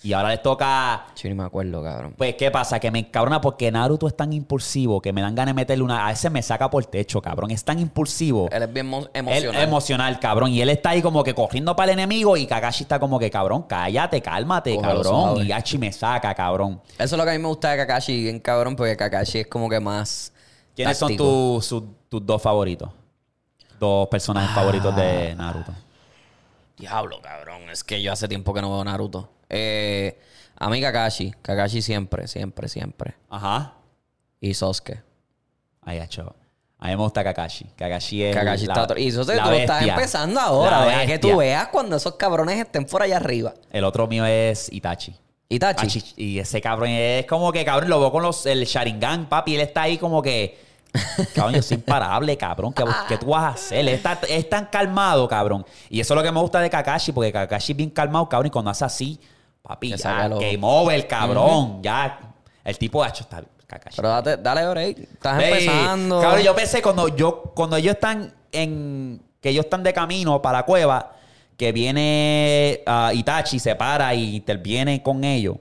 [0.00, 1.06] Y ahora les toca.
[1.16, 2.14] Yo ni me acuerdo, cabrón.
[2.16, 2.78] Pues, ¿qué pasa?
[2.78, 6.06] Que me encabrona porque Naruto es tan impulsivo que me dan ganas de meterle una.
[6.06, 7.50] A veces me saca por el techo, cabrón.
[7.50, 8.48] Es tan impulsivo.
[8.52, 9.60] Él es bien Él- emocional.
[9.62, 10.50] emocional, cabrón.
[10.52, 13.28] Y él está ahí como que corriendo para el enemigo y Kakashi está como que,
[13.28, 15.20] cabrón, cállate, cálmate, Cógelo cabrón.
[15.34, 15.44] suave.
[15.44, 16.80] Y Hachi me saca, cabrón.
[16.92, 19.46] Eso es lo que a mí me gusta de Kakashi, bien cabrón, porque Kakashi es
[19.48, 20.32] como que más.
[20.76, 22.88] ¿Quiénes son tus, sus- tus dos favoritos?
[23.80, 25.72] Dos personajes favoritos de Naruto.
[26.76, 27.68] Diablo, cabrón.
[27.70, 29.28] Es que yo hace tiempo que no veo Naruto.
[29.48, 30.18] Eh,
[30.56, 31.32] a mí Kakashi.
[31.42, 33.14] Kakashi siempre, siempre, siempre.
[33.30, 33.74] Ajá.
[34.40, 35.02] Y Sosuke.
[35.82, 36.34] Ay, hacho.
[36.80, 37.64] A mí me gusta Kakashi.
[37.76, 38.36] Kakashi es.
[38.36, 38.98] Kakashi la- está otro.
[38.98, 41.06] Y eso tú lo estás empezando ahora.
[41.06, 43.54] Que tú veas cuando esos cabrones estén por allá arriba.
[43.70, 45.14] El otro mío es Itachi.
[45.48, 45.86] Itachi.
[45.86, 46.12] Itachi.
[46.16, 49.54] Y ese cabrón es como que, cabrón, lo veo con los, el Sharingan, papi.
[49.54, 50.66] Él está ahí como que.
[51.34, 52.72] Cabrón, yo soy imparable, cabrón.
[52.72, 53.78] ¿Qué, qué tú vas a hacer?
[53.80, 55.66] Él está, es tan calmado, cabrón.
[55.90, 58.46] Y eso es lo que me gusta de Kakashi, porque Kakashi es bien calmado, cabrón.
[58.46, 59.20] Y cuando hace así,
[59.62, 61.80] papi, ya, game over, cabrón.
[61.82, 62.20] Ya,
[62.64, 63.42] el tipo de hecho está.
[63.66, 63.96] Kakashi.
[63.96, 64.98] Pero date, dale break.
[64.98, 66.20] Estás Ey, empezando.
[66.22, 70.60] Cabrón, yo pensé cuando yo cuando ellos están en que ellos están de camino para
[70.60, 71.12] la cueva,
[71.56, 75.56] que viene ah, Itachi, se para y interviene con ellos.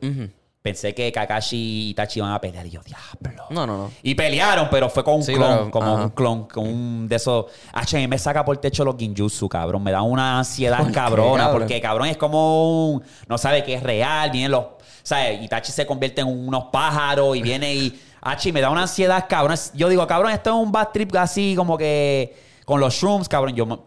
[0.68, 3.46] Pensé que Kakashi y Itachi iban a pelear y yo, diablo.
[3.52, 3.92] No, no, no.
[4.04, 6.04] Y pelearon, pero fue con un Sí, clon, pero- como ajá.
[6.04, 7.46] un clon, con un de esos.
[7.72, 9.82] H me saca por el techo los Ginjutsu, cabrón.
[9.82, 11.62] Me da una ansiedad ¿Por qué, cabrona, cabrón?
[11.62, 13.04] porque cabrón es como un.
[13.30, 14.66] No sabe que es real, vienen los.
[15.04, 15.42] ¿Sabes?
[15.42, 18.02] Itachi se convierte en unos pájaros y viene y.
[18.22, 19.56] H me da una ansiedad, cabrón.
[19.74, 22.36] Yo digo, cabrón, esto es un bad trip así, como que.
[22.68, 23.56] Con los shrooms, cabrón.
[23.56, 23.78] Yo me,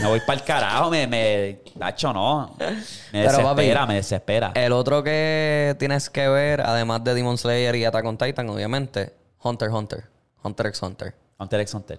[0.00, 1.08] me voy para el carajo, me.
[1.08, 2.54] me Tacho, no.
[2.56, 2.66] Me
[3.10, 4.52] Pero, desespera, papi, me desespera.
[4.54, 9.12] El otro que tienes que ver, además de Demon Slayer y Attack on Titan, obviamente,
[9.42, 10.04] Hunter x Hunter.
[10.40, 11.14] Hunter x Hunter.
[11.36, 11.98] Hunter x Hunter.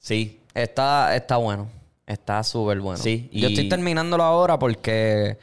[0.00, 0.40] Sí.
[0.52, 1.68] Está, está bueno.
[2.08, 3.00] Está súper bueno.
[3.00, 5.38] Sí, Yo estoy terminándolo ahora porque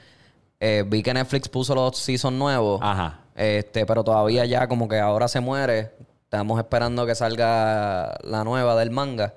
[0.60, 2.82] eh, vi que Netflix puso los seasons nuevos.
[2.84, 3.22] Ajá.
[3.36, 5.94] Este, pero todavía ya como que ahora se muere.
[6.26, 9.34] Estamos esperando que salga la nueva del manga.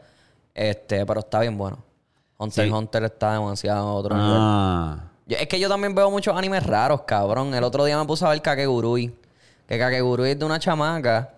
[0.55, 1.78] Este, pero está bien bueno.
[2.38, 2.70] Hunter Sí.
[2.70, 4.32] Hunter está demasiado otro nivel.
[4.36, 4.98] Ah.
[5.26, 7.55] Yo- es que yo también veo muchos animes raros, cabrón.
[7.55, 9.14] El otro día me puse a ver Kakegurui.
[9.66, 11.30] Que Kakegurui es de una chamaca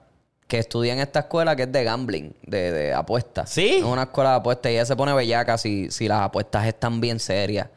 [0.48, 3.50] que estudia en esta escuela que es de gambling, de, de apuestas.
[3.50, 3.76] ¿Sí?
[3.78, 7.00] Es una escuela de apuestas y ella se pone bellaca si, si las apuestas están
[7.00, 7.68] bien serias.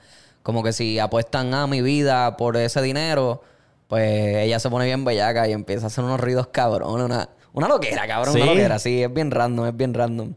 [0.44, 3.42] Como que si apuestan a mi vida por ese dinero,
[3.90, 7.06] pues ella se pone bien bellaca y empieza a hacer unos ruidos cabrones.
[7.06, 8.36] Una, una loquera, cabrón.
[8.36, 9.04] Una loquera, sí.
[9.04, 10.34] Es bien random, es bien random.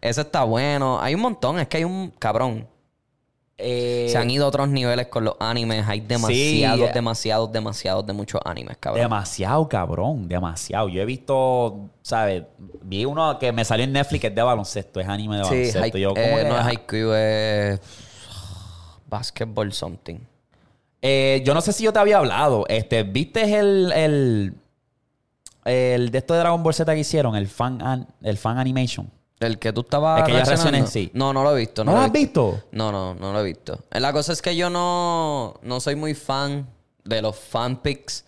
[0.00, 1.00] Ese está bueno.
[1.00, 1.58] Hay un montón.
[1.58, 2.12] Es que hay un...
[2.18, 2.66] Cabrón.
[3.62, 5.86] Eh, Se han ido a otros niveles con los animes.
[5.86, 6.92] Hay demasiados, eh.
[6.94, 9.02] demasiados, demasiados de muchos animes, cabrón.
[9.02, 10.26] Demasiado, cabrón.
[10.28, 10.88] Demasiado.
[10.88, 12.44] Yo he visto, ¿sabes?
[12.82, 14.98] Vi uno que me salió en Netflix que es de baloncesto.
[15.00, 15.98] Es anime de Sí, baloncesto.
[15.98, 17.80] Yo, ¿cómo eh, no es Haikyuu, es
[19.08, 20.18] basketball something.
[21.02, 22.64] Eh, yo no sé si yo te había hablado.
[22.68, 24.54] Este, ¿Viste el, el,
[25.64, 27.36] el de esto de Dragon Ball Z que hicieron?
[27.36, 29.10] El fan, an- el fan animation.
[29.40, 31.10] El que tú estabas El que yo reaccioné, sí.
[31.14, 31.82] No, no lo he visto.
[31.82, 32.60] ¿No lo has visto?
[32.72, 33.78] No, no, no lo he visto.
[33.90, 36.66] Eh, La cosa es que yo no, no soy muy fan
[37.04, 38.24] de los fanpics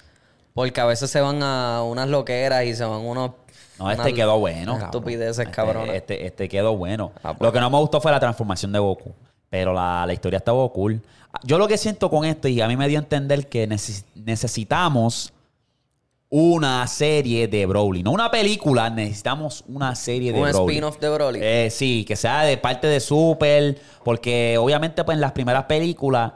[0.55, 3.33] porque a veces se van a unas loqueras y se van unos...
[3.79, 4.85] No, este quedó bueno, cabrón.
[4.87, 5.91] Estupideces, Este- cabrón.
[5.91, 7.13] Este, este quedó bueno.
[7.23, 7.41] Ah, pues.
[7.47, 9.13] Lo que no me gustó fue la transformación de Goku.
[9.51, 11.03] Pero la, la historia estaba cool.
[11.45, 14.05] Yo lo que siento con esto, y a mí me dio a entender que neces-
[14.15, 15.33] necesitamos
[16.35, 18.03] una serie de Broly.
[18.03, 20.73] No una película, necesitamos una serie de Un Broly.
[20.73, 21.39] spin-off de Broly.
[21.43, 26.33] Eh, sí, que sea de parte de Super, porque obviamente pues en las primeras películas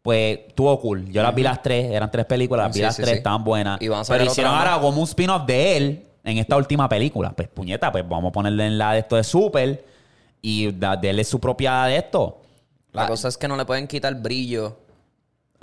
[0.00, 1.04] pues estuvo cool.
[1.10, 3.16] Yo las vi las tres, eran tres películas, las vi Sí, las sí, tres, sí.
[3.18, 3.78] estaban buenas.
[3.82, 7.32] Y a Pero hicieron ahora como un spin-off de él en esta última película.
[7.32, 9.84] Pues puñeta, pues vamos a ponerle en la de esto de Super
[10.40, 12.40] y da- darle su propia de esto.
[12.92, 14.78] La Ah, cosa es que no le pueden quitar brillo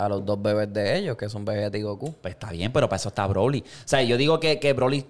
[0.05, 2.13] a los dos bebés de ellos, que son Vegeta y Goku.
[2.21, 3.59] Pues está bien, pero para eso está Broly.
[3.61, 5.05] O sea, yo digo que, que Broly,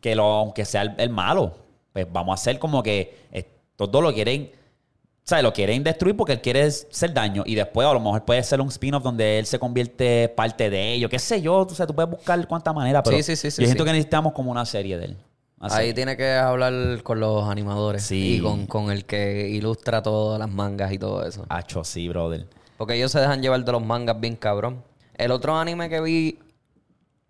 [0.00, 1.52] que lo, aunque sea el, el malo,
[1.92, 6.16] pues vamos a hacer como que estos dos lo quieren, o sea, lo quieren destruir
[6.16, 7.42] porque él quiere hacer daño.
[7.46, 10.94] Y después a lo mejor puede ser un spin-off donde él se convierte parte de
[10.94, 11.10] ellos.
[11.10, 13.62] Qué sé yo, o sea, tú puedes buscar cuánta manera, pero Sí, sí, sí, sí,
[13.62, 13.88] yo siento sí.
[13.88, 15.16] que necesitamos como una serie de él.
[15.60, 18.36] Ahí tiene que hablar con los animadores Sí.
[18.36, 21.44] y con, con el que ilustra todas las mangas y todo eso.
[21.48, 22.46] Acho, sí, brother.
[22.78, 24.82] Porque ellos se dejan llevar de los mangas bien cabrón.
[25.14, 26.38] El otro anime que vi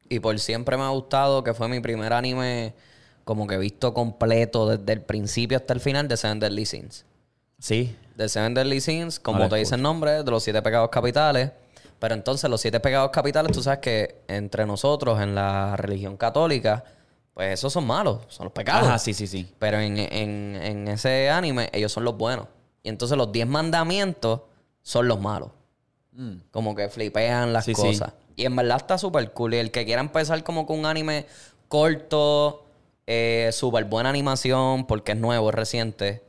[0.09, 2.75] y por siempre me ha gustado, que fue mi primer anime
[3.25, 7.05] como que visto completo desde el principio hasta el final, de Seven Deadly Sins.
[7.59, 7.97] Sí.
[8.17, 11.51] The Seven Deadly Sins, como te dice el nombre, de los siete pecados capitales.
[11.99, 16.85] Pero entonces los siete pecados capitales, tú sabes que entre nosotros en la religión católica,
[17.35, 18.87] pues esos son malos, son los pecados.
[18.89, 19.53] Ajá, sí, sí, sí.
[19.59, 22.47] Pero en, en- en ese anime, ellos son los buenos.
[22.83, 24.43] Y entonces los diez mandamientos
[24.89, 25.51] son los malos.
[26.51, 27.71] Como que flipean las Mm.
[27.71, 27.75] Sí.
[27.75, 28.13] cosas.
[28.37, 29.55] Y en verdad está súper cool.
[29.55, 31.27] Y el que quiera empezar como con un anime
[31.69, 32.65] corto,
[33.07, 36.25] eh, súper buena animación, porque es nuevo, es reciente.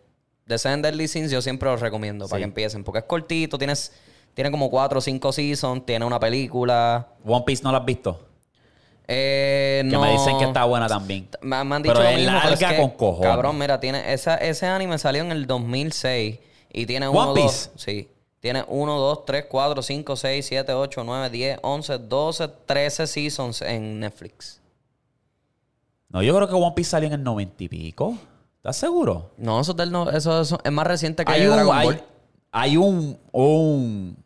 [0.45, 2.83] Descend Deadly Sins yo siempre lo recomiendo para que empiecen.
[2.83, 3.93] Porque es cortito, tienes,
[4.33, 7.07] tiene como cuatro o cinco seasons, tiene una película.
[7.25, 8.25] One Piece no lo has visto.
[9.07, 10.01] Eh, Que no.
[10.01, 11.27] me dicen que está buena también.
[11.41, 13.27] Me, me han dicho Pero lo mismo, pero es larga que, con cojones.
[13.31, 16.39] Cabrón, mira, tiene esa, ese anime salió en el 2006
[16.71, 17.47] y tiene One uno, Piece.
[17.47, 18.09] dos, sí.
[18.39, 23.61] Tiene 1, 2, 3, 4, 5, 6, 7, 8, 9, 10, 11, 12, 13 seasons
[23.61, 24.61] en Netflix.
[26.09, 28.17] No, yo creo que One Piece salió en el noventa y pico.
[28.57, 29.31] ¿Estás seguro?
[29.37, 31.85] No, eso, es del no- eso, eso es más reciente que Hay un, Dragon hay,
[31.87, 32.03] Ball.
[32.51, 34.17] hay un, un...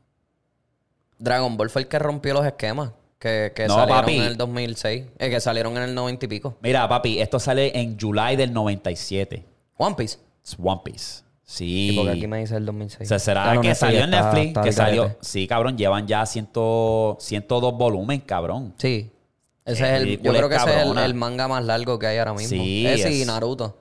[1.18, 4.18] Dragon Ball fue el que rompió los esquemas que, que No, salieron papi.
[4.18, 5.06] en el 2006.
[5.20, 6.56] Eh, que salieron en el 90 y pico.
[6.62, 9.46] Mira, papi, esto sale en July del 97.
[9.78, 10.20] One Piece.
[10.44, 11.23] Es One Piece.
[11.46, 11.90] Sí.
[11.92, 13.02] Y porque aquí me dice el 2006.
[13.02, 15.16] O sea, será Claro, que Netflix salió en Netflix, está que al salió...
[15.22, 16.50] Sí, cabrón, llevan ya 100,
[17.20, 18.74] 102 volúmenes, cabrón.
[18.78, 19.12] Sí.
[19.66, 22.34] Ese es el, yo creo que ese es el, manga más largo que hay ahora
[22.34, 22.50] mismo.
[22.64, 23.78] Sí, Ese y es- Naruto.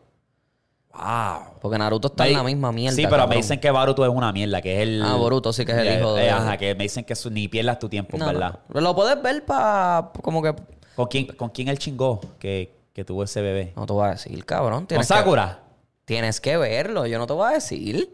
[0.95, 1.55] Wow.
[1.61, 2.95] Porque Naruto está en la misma mierda.
[2.95, 5.03] Sí, pero me dicen que Baruto es una mierda, que es el...
[5.03, 7.49] Ah, Boruto sí que es el hijo de- eh, Ajá, que me dicen que ni
[7.49, 8.59] pierdas tu tiempo, No, ¿verdad?
[8.69, 8.81] no.
[8.81, 10.11] Lo puedes ver para.
[10.21, 10.55] Como que.
[10.95, 13.73] ¿Con quién, ¿Con quién él chingó que, que tuvo ese bebé?
[13.75, 14.81] No te voy a decir, cabrón.
[14.87, 15.62] ¿Con que- Sakura?
[16.05, 18.11] Tienes que verlo, yo no te voy a decir.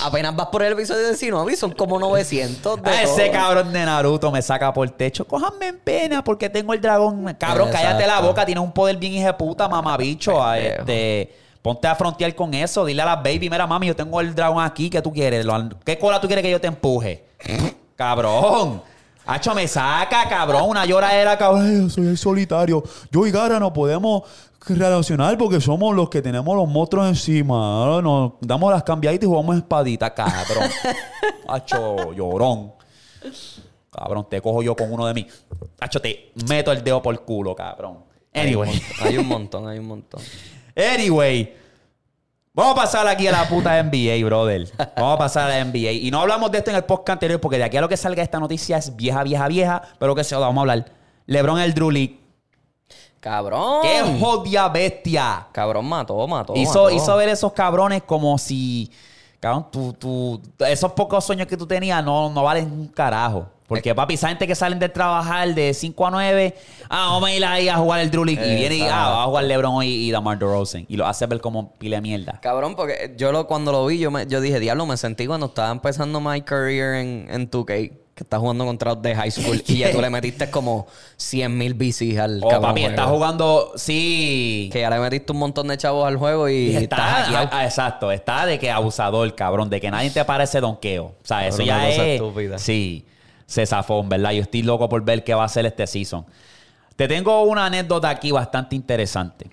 [0.00, 3.32] Apenas vas por el episodio 19 y son como 900 de Ah, ese todo.
[3.32, 5.26] cabrón de Naruto me saca por techo.
[5.26, 7.34] Cójanme en pena porque tengo el dragón.
[7.38, 8.46] Cabrón, cállate la boca.
[8.46, 10.42] Tienes un poder bien hijo de puta, mamabicho.
[10.42, 10.80] A Pendejo.
[10.80, 12.84] este, ponte a frontear con eso.
[12.86, 14.88] Dile a las baby, mira, mami, yo tengo el dragón aquí.
[14.88, 15.44] ¿Qué tú quieres?
[15.44, 17.24] Lo- ¿Qué cola tú quieres que yo te empuje?
[17.96, 18.82] cabrón.
[19.26, 20.62] Hacho, me saca, cabrón.
[20.68, 21.66] Una lloradera, cabrón.
[21.66, 22.82] Ay, yo soy el solitario.
[23.10, 24.22] Yo y Gara no podemos
[24.74, 28.00] relacionar porque somos los que tenemos los monstruos encima.
[28.02, 30.70] Nos damos las cambiaditas y jugamos espadita, cabrón.
[31.48, 32.72] Hacho, llorón.
[33.90, 35.26] Cabrón, te cojo yo con uno de mí.
[35.80, 37.98] Hacho, te meto el dedo por el culo, cabrón.
[38.34, 38.82] Anyway.
[39.00, 40.20] Hay un montón, hay un montón.
[40.76, 41.56] Anyway.
[42.52, 44.66] Vamos a pasar aquí a la puta NBA, brother.
[44.96, 45.92] Vamos a pasar a la NBA.
[45.92, 47.98] Y no hablamos de esto en el podcast anterior porque de aquí a lo que
[47.98, 49.82] salga esta noticia es vieja, vieja, vieja.
[49.98, 50.92] Pero que se lo vamos a hablar.
[51.26, 52.25] LeBron el Drew League.
[53.26, 53.82] Cabrón.
[53.82, 55.48] ¡Qué jodia bestia!
[55.50, 56.52] Cabrón mató, mató.
[56.54, 56.90] Hizo, mató.
[56.94, 58.88] hizo ver esos cabrones como si.
[59.40, 63.48] Cabrón, tú, tú, esos pocos sueños que tú tenías no, no valen un carajo.
[63.66, 66.54] Porque, papi, esa gente que salen de trabajar de 5 a 9,
[66.88, 68.40] ah, vamos a ir ahí a jugar el Drew League.
[68.40, 70.86] Y viene y, ah, va a jugar LeBron hoy y DeMar DeRozan.
[70.88, 72.38] Y lo hace ver como pile de mierda.
[72.40, 75.46] Cabrón, porque yo lo, cuando lo vi, yo, me, yo dije, diablo, me sentí cuando
[75.46, 79.62] estaba empezando my career en, en 2K, que estás jugando contra los de high school
[79.66, 80.86] y ya tú le metiste como
[81.18, 82.94] 100 mil BCs al Oh, cabrón papi, juego.
[82.96, 83.72] está jugando.
[83.76, 84.70] Sí.
[84.72, 88.46] Que ya le metiste un montón de chavos al juego y, está, ah, exacto, está
[88.46, 91.04] de que abusador, cabrón, de que nadie te parece donqueo.
[91.04, 91.98] O sea, eso ya es.
[91.98, 92.58] estúpida.
[92.58, 93.04] Sí,
[93.44, 94.30] se zafó, ¿verdad?
[94.30, 96.24] Yo estoy loco por ver qué va a hacer este season.
[96.96, 99.50] Te tengo una anécdota aquí bastante interesante.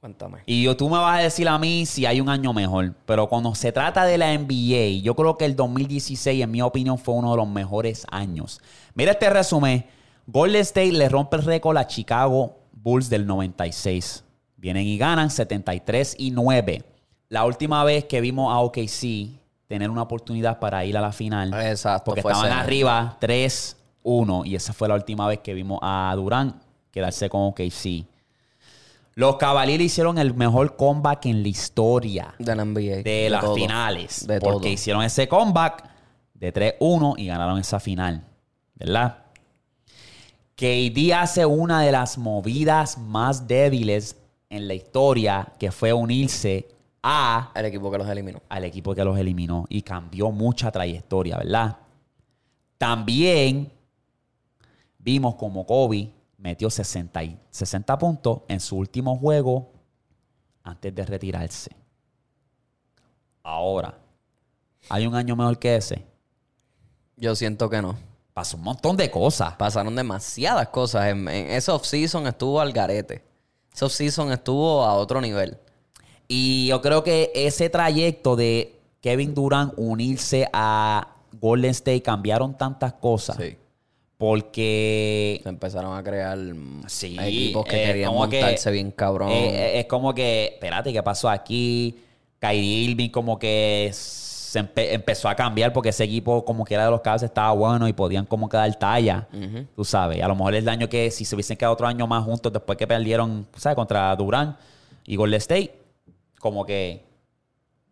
[0.00, 0.38] Cuéntame.
[0.46, 2.94] Y yo, tú me vas a decir a mí si hay un año mejor.
[3.06, 6.98] Pero cuando se trata de la NBA, yo creo que el 2016, en mi opinión,
[6.98, 8.60] fue uno de los mejores años.
[8.94, 9.86] Mira este resumen.
[10.26, 14.24] Golden State le rompe el récord a Chicago Bulls del 96.
[14.56, 16.84] Vienen y ganan 73 y 9.
[17.28, 19.30] La última vez que vimos a OKC
[19.66, 21.52] tener una oportunidad para ir a la final.
[21.54, 24.46] Exacto, Porque estaban ese arriba 3-1.
[24.46, 28.06] Y esa fue la última vez que vimos a Durán quedarse con OKC.
[29.18, 33.02] Los Cavaliers hicieron el mejor comeback en la historia De la NBA.
[33.02, 33.54] de, las todo.
[33.54, 34.26] finales.
[34.26, 34.68] De porque todo.
[34.68, 35.88] hicieron ese comeback
[36.34, 38.22] de 3-1 y ganaron esa final.
[38.74, 39.24] ¿Verdad?
[40.54, 44.16] KD hace una de las movidas más débiles
[44.50, 46.68] en la historia, que fue unirse
[47.02, 48.42] a El equipo que los eliminó.
[48.50, 51.78] al equipo que los eliminó y cambió mucha trayectoria, ¿verdad?
[52.76, 53.72] También
[54.98, 59.72] vimos como Kobe metió 60, y- 60 puntos en su último juego
[60.62, 61.70] antes de retirarse.
[63.42, 63.96] Ahora,
[64.88, 66.04] ¿hay un año mejor que ese?
[67.16, 67.96] Yo siento que no.
[68.34, 69.54] Pasó un montón de cosas.
[69.54, 71.06] Pasaron demasiadas cosas.
[71.06, 73.24] En, en ese off-season estuvo al garete.
[73.72, 75.56] Ese off-season estuvo a otro nivel.
[76.28, 82.94] Y yo creo que ese trayecto de Kevin Durant unirse a Golden State cambiaron tantas
[82.94, 83.36] cosas.
[84.18, 86.38] Porque Se empezaron a crear
[86.86, 89.30] Sí, equipos que eh, querían que- montarse bien cabrón.
[89.30, 91.96] Eh, eh, es como que, espérate, ¿qué pasó aquí?
[92.38, 96.84] Kyrie Irving como que se empe- empezó a cambiar porque ese equipo como que era
[96.84, 99.26] de los Cavs estaba bueno y podían como que dar talla.
[99.74, 102.24] Tú sabes, a lo mejor el año que si se hubiesen quedado otro año más
[102.24, 103.76] juntos después que perdieron, ¿sabes?
[103.76, 104.56] Contra Durán
[105.06, 105.72] y Golden State,
[106.40, 107.04] como que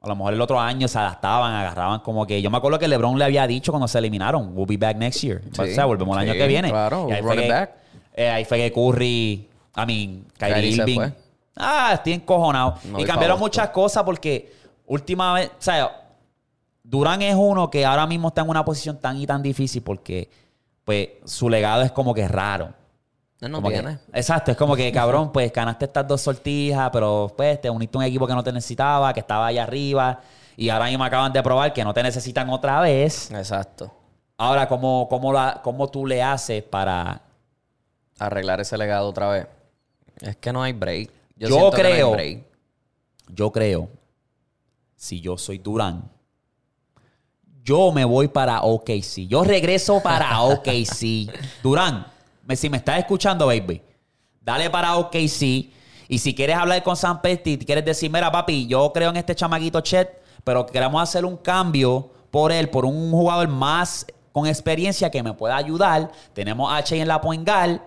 [0.04, 2.40] A lo mejor el otro año se adaptaban, agarraban como que...
[2.42, 5.22] Yo me acuerdo que LeBron le había dicho cuando se eliminaron, we'll be back next
[5.22, 5.40] year.
[5.52, 5.62] Sí.
[5.62, 6.70] O sea, volvemos el año que viene.
[6.70, 7.70] claro, Y ahí, fue que, back.
[8.14, 9.48] eh, ahí fue que Curry...
[9.76, 11.00] I mean, Kyrie, Irving...
[11.56, 12.76] Ah, estoy encojonado.
[12.84, 14.52] No y cambiaron muchas cosas porque
[14.86, 15.48] última vez...
[15.48, 15.90] O sea,
[16.82, 20.28] Durán es uno que ahora mismo está en una posición tan y tan difícil porque
[20.84, 22.74] pues su legado es como que raro.
[23.40, 23.98] Él no Como que- tiene.
[24.12, 28.00] exacto, es como que cabrón, pues ganaste estas dos sortijas, pero pues te uniste a
[28.00, 30.20] un equipo que no te necesitaba, que estaba allá arriba,
[30.56, 33.30] y ahora mismo acaban de probar que no te necesitan otra vez.
[33.32, 33.92] Exacto.
[34.38, 37.20] Ahora, ¿cómo, cómo, la, cómo tú le haces para.
[38.18, 39.46] Arreglar ese legado otra vez.
[40.20, 41.10] Es que no hay break.
[41.36, 42.44] Yo, Yo que no creo- break.
[43.28, 43.88] Yo creo,
[44.96, 46.08] si yo soy Durán,
[47.64, 49.26] yo me voy para OKC.
[49.26, 51.30] Yo regreso para OKC.
[51.62, 52.06] Durán,
[52.54, 53.82] si me estás escuchando, baby,
[54.40, 55.72] dale para OKC.
[56.06, 59.34] Y si quieres hablar con San Pesti, quieres decir, mira, papi, yo creo en este
[59.34, 65.10] chamaquito Chet, pero queremos hacer un cambio por él, por un jugador más con experiencia
[65.10, 66.10] que me pueda ayudar.
[66.34, 67.80] Tenemos a Che en la point guard,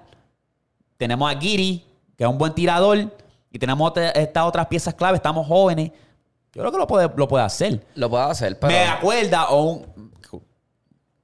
[0.98, 1.86] tenemos a Giri,
[2.18, 3.12] que es un buen tirador,
[3.52, 5.92] y tenemos estas otras piezas clave, estamos jóvenes.
[6.54, 7.86] Yo creo que lo puede, lo puede hacer.
[7.94, 8.74] Lo puedo hacer, pero.
[8.74, 9.86] Me acuerda a un,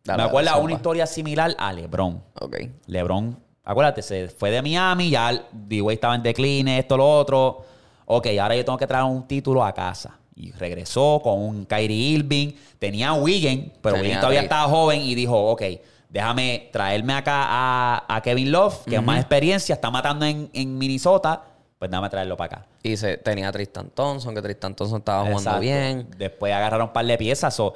[0.04, 2.22] Dale, me acuerda a dale, una historia similar a LeBron.
[2.42, 2.58] Ok.
[2.88, 7.66] LeBron, acuérdate, se fue de Miami, ya D-Wade estaba en decline, esto, lo otro.
[8.06, 10.20] Ok, ahora yo tengo que traer un título a casa.
[10.36, 12.54] Y regresó con un Kyrie Irving.
[12.80, 15.62] Tenía a Wiggin, pero Wiggin todavía estaba joven y dijo, ok,
[16.10, 20.78] déjame traerme acá a, a Kevin Love, que es más experiencia, está matando en, en
[20.78, 21.44] Minnesota,
[21.80, 22.66] pues déjame traerlo para acá.
[22.82, 25.62] Y se, tenía a Tristan Thompson, que Tristan Thompson estaba jugando Exacto.
[25.62, 26.08] bien.
[26.18, 27.56] Después agarraron un par de piezas.
[27.56, 27.76] so,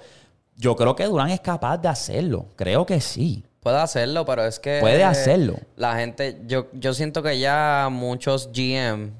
[0.58, 2.47] yo creo que Durán es capaz de hacerlo.
[2.55, 3.45] Creo que sí.
[3.62, 4.80] Puede hacerlo, pero es que.
[4.82, 5.55] Puede hacerlo.
[5.76, 6.41] La gente.
[6.47, 9.12] Yo, yo siento que ya muchos GM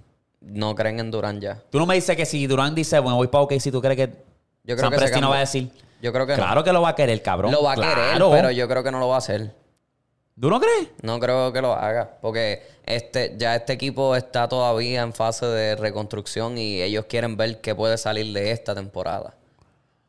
[0.42, 1.62] no creen en Durán ya.
[1.70, 3.98] Tú no me dices que si Durán dice, bueno, voy para OK, si tú crees
[3.98, 4.08] que
[4.64, 5.70] Yo creo San que Presti no va a decir.
[6.02, 6.40] Yo creo que no.
[6.40, 7.52] Claro que lo va a querer, cabrón.
[7.52, 9.54] Lo va a querer, pero yo creo que no lo va a hacer.
[10.40, 10.90] ¿Tú no crees?
[11.02, 12.18] No creo que lo haga.
[12.22, 17.60] Porque este, ya este equipo está todavía en fase de reconstrucción y ellos quieren ver
[17.60, 19.34] qué puede salir de esta temporada.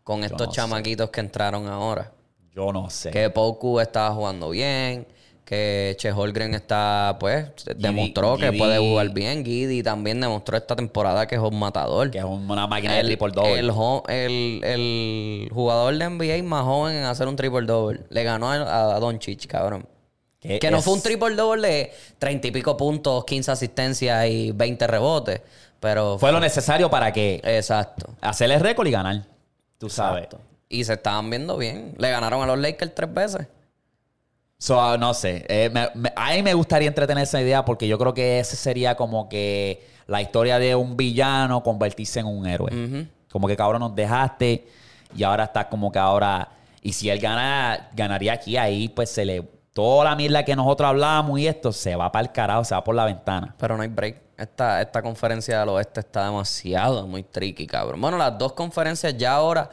[0.09, 0.56] Con estos no sé.
[0.56, 2.11] chamaquitos que entraron ahora.
[2.54, 3.11] Yo no sé.
[3.11, 5.06] Que Poku estaba jugando bien.
[5.44, 7.46] Que Che Holgren está, pues,
[7.76, 9.44] demostró que puede jugar bien.
[9.44, 12.11] Giddy también demostró esta temporada que es un matador.
[12.11, 13.59] Que es una máquina de triple double.
[13.59, 18.00] el, jo- el- el jugador de NBA más joven en hacer un triple double.
[18.09, 19.86] Le ganó a, a Doncic, cabrón.
[20.40, 24.86] Que no fue un triple double de 30 y pico puntos, 15 asistencias y 20
[24.86, 25.40] rebotes.
[25.80, 28.14] Pero Fue lo necesario para que Exacto.
[28.22, 29.22] hacer el récord y ganar.
[29.79, 30.24] Tú sabes.
[30.24, 30.41] Exacto.
[30.68, 31.95] Y se estaban viendo bien.
[31.99, 33.47] Le ganaron a los Lakers tres veces.
[34.59, 35.45] So, ah, no sé.
[35.49, 38.57] Eh, me- me- a mí me gustaría entretener esa idea porque yo creo que ese
[38.57, 42.70] sería como que la historia de un villano convertirse en un héroe.
[43.31, 44.66] Como que cabrón nos dejaste
[45.14, 46.49] y ahora está como que ahora.
[46.83, 49.43] Y si él gana, ganaría aquí, ahí pues se le.
[49.72, 52.83] Toda la mierda que nosotros hablamos y esto se va para el carajo, se va
[52.83, 53.55] por la ventana.
[53.59, 54.16] Pero no hay break.
[54.39, 58.01] Esta, esta conferencia del oeste está demasiado, muy tricky, cabrón.
[58.01, 59.68] Bueno, las dos conferencias ya ahora,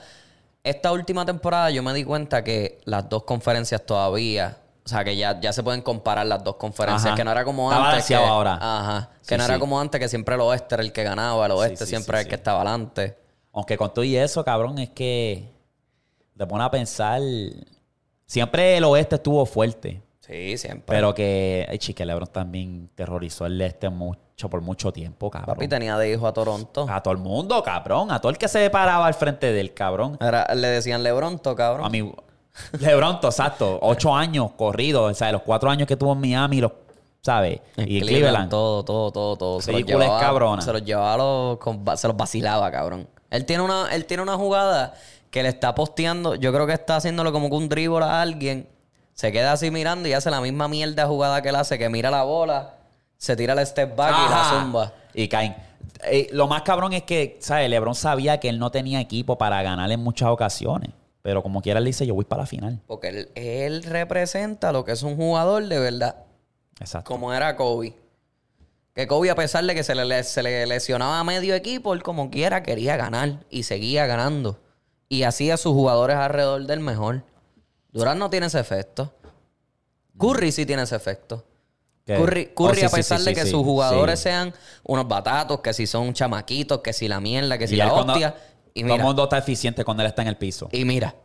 [0.63, 5.15] esta última temporada yo me di cuenta que las dos conferencias todavía, o sea, que
[5.15, 7.15] ya, ya se pueden comparar las dos conferencias, Ajá.
[7.15, 8.05] que no era como antes.
[8.07, 8.57] Que, ahora.
[8.59, 9.09] Ajá.
[9.21, 9.59] Que Sí, no era sí.
[9.59, 12.21] como antes, que siempre el oeste era el que ganaba, el oeste sí, siempre era
[12.23, 13.15] el que estaba adelante.
[13.53, 15.47] Aunque con todo y eso, cabrón, es que
[16.35, 17.21] te pone a pensar.
[18.25, 20.01] Siempre el oeste estuvo fuerte.
[20.25, 20.85] Sí, siempre.
[20.95, 25.55] Pero que, ay, chique, LeBron también terrorizó el este mucho por mucho tiempo, cabrón.
[25.55, 26.87] Papi tenía de hijo a Toronto.
[26.89, 28.11] A todo el mundo, cabrón.
[28.11, 30.17] A todo el que se paraba al frente del cabrón.
[30.55, 31.85] Le decían Lebronto, cabrón.
[31.85, 32.11] A mí,
[32.79, 33.77] LeBron, to- exacto.
[33.83, 35.11] Ocho años corridos.
[35.11, 36.71] O sea, los cuatro años que estuvo en Miami, los,
[37.21, 37.59] ¿sabes?
[37.77, 38.49] Y Cleveland.
[38.49, 39.61] Todo, todo, todo, todo.
[39.61, 40.61] Se los llevaba, cabrona.
[40.61, 43.07] Se los llevaba, los, con- se los vacilaba, cabrón.
[43.29, 44.95] Él tiene una, él tiene una jugada
[45.29, 46.33] que le está posteando.
[46.35, 48.67] Yo creo que está haciéndolo como que un dribble a alguien.
[49.15, 52.11] Se queda así mirando y hace la misma mierda jugada que él hace, que mira
[52.11, 52.75] la bola,
[53.17, 54.93] se tira el step back y la zumba.
[55.13, 55.55] Y caen.
[56.03, 57.69] Eh, lo más cabrón es que, ¿sabes?
[57.69, 60.91] LeBron sabía que él no tenía equipo para ganar en muchas ocasiones.
[61.21, 62.81] Pero como quiera, él dice, yo voy para la final.
[62.87, 66.17] Porque él, él representa lo que es un jugador de verdad.
[66.79, 67.09] Exacto.
[67.09, 67.95] Como era Kobe.
[68.93, 72.03] Que Kobe, a pesar de que se le, se le lesionaba a medio equipo, él
[72.03, 74.59] como quiera quería ganar y seguía ganando.
[75.07, 77.23] Y hacía a sus jugadores alrededor del mejor.
[77.95, 79.13] Durant no tiene ese efecto.
[80.17, 81.43] Curry sí tiene ese efecto.
[82.05, 85.87] Curry, Oh, sí, a pesar sí, de que sus jugadores sean unos batatos, que si
[85.87, 88.35] son chamaquitos, que si la mierda, que si Y la cuando- hostia.
[88.75, 90.69] Y todo el mira, mundo está eficiente cuando él está en el piso.
[90.71, 91.15] y mira,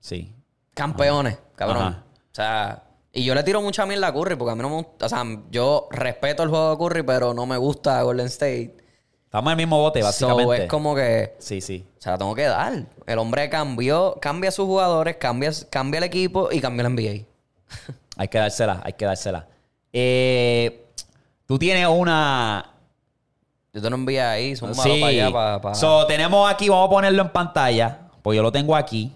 [0.00, 0.32] Sí.
[0.74, 1.82] campeones, cabrón.
[1.82, 2.04] Ajá.
[2.30, 4.76] O sea, y yo le tiro mucha mierda a Curry porque a mí no me
[4.76, 5.06] gusta.
[5.06, 8.76] O sea, yo respeto el juego de Curry, pero no me gusta Golden State.
[9.28, 10.64] Estamos en el mismo bote, So, básicamente.
[10.64, 11.84] es como que Sí, sí.
[11.98, 12.86] se la tengo que dar.
[13.06, 17.24] El hombre cambió, cambia a sus jugadores, cambia, cambia el equipo y cambia el NBA.
[18.16, 19.46] Hay que dársela, hay que dársela.
[19.92, 20.86] Eh,
[21.46, 22.72] tú tienes una.
[23.72, 24.80] Yo te lo envié ahí, son Sí.
[24.98, 25.60] para allá, para...
[25.60, 27.98] para- So, tenemos aquí, vamos a ponerlo en pantalla.
[28.22, 29.12] Pues yo lo tengo aquí.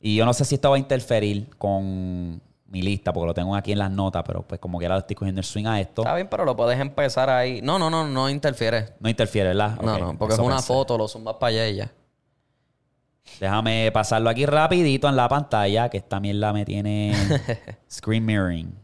[0.00, 2.40] Y yo no sé si esto va a interferir con
[2.74, 5.14] mi lista, porque lo tengo aquí en las notas, pero pues como que ahora estoy
[5.14, 6.02] cogiendo el swing a esto.
[6.02, 7.62] Está bien, pero lo puedes empezar ahí.
[7.62, 8.88] No, no, no, no interfiere.
[8.98, 9.80] No interfiere, ¿verdad?
[9.80, 10.66] No, no, porque es una pensé.
[10.66, 11.92] foto, lo zumbas para allá y ya.
[13.38, 17.14] Déjame pasarlo aquí rapidito en la pantalla, que esta mierda me tiene
[17.90, 18.74] screen mirroring.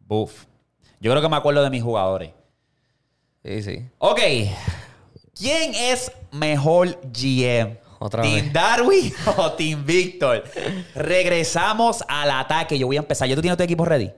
[0.00, 0.46] Buff.
[1.00, 2.32] Yo creo que me acuerdo de mis jugadores.
[3.44, 3.88] Sí, sí.
[3.98, 4.20] Ok.
[5.34, 7.78] ¿Quién es mejor GM?
[8.02, 8.52] Otra ¿Team vez.
[8.52, 10.42] Darwin o Team Victor?
[10.94, 12.78] Regresamos al ataque.
[12.78, 13.28] Yo voy a empezar.
[13.28, 14.10] ¿Ya tú tienes tu equipo ready?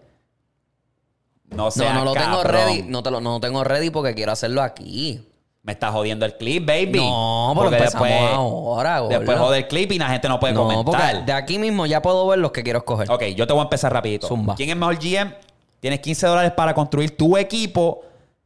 [1.50, 1.84] No sé.
[1.84, 2.82] No, no lo tengo ready.
[2.82, 5.28] No, te lo, no lo tengo ready porque quiero hacerlo aquí.
[5.64, 6.98] Me está jodiendo el clip, baby.
[6.98, 9.18] No, pero Porque empezamos ahora, gordo.
[9.18, 10.84] Después jode el clip y la gente no puede No, comentar.
[11.12, 13.10] porque de aquí mismo ya puedo ver los que quiero escoger.
[13.10, 14.26] Ok, yo te voy a empezar rapidito.
[14.26, 14.54] Zumba.
[14.56, 15.34] ¿Quién es mejor GM?
[15.78, 18.02] Tienes 15 dólares para construir tu equipo.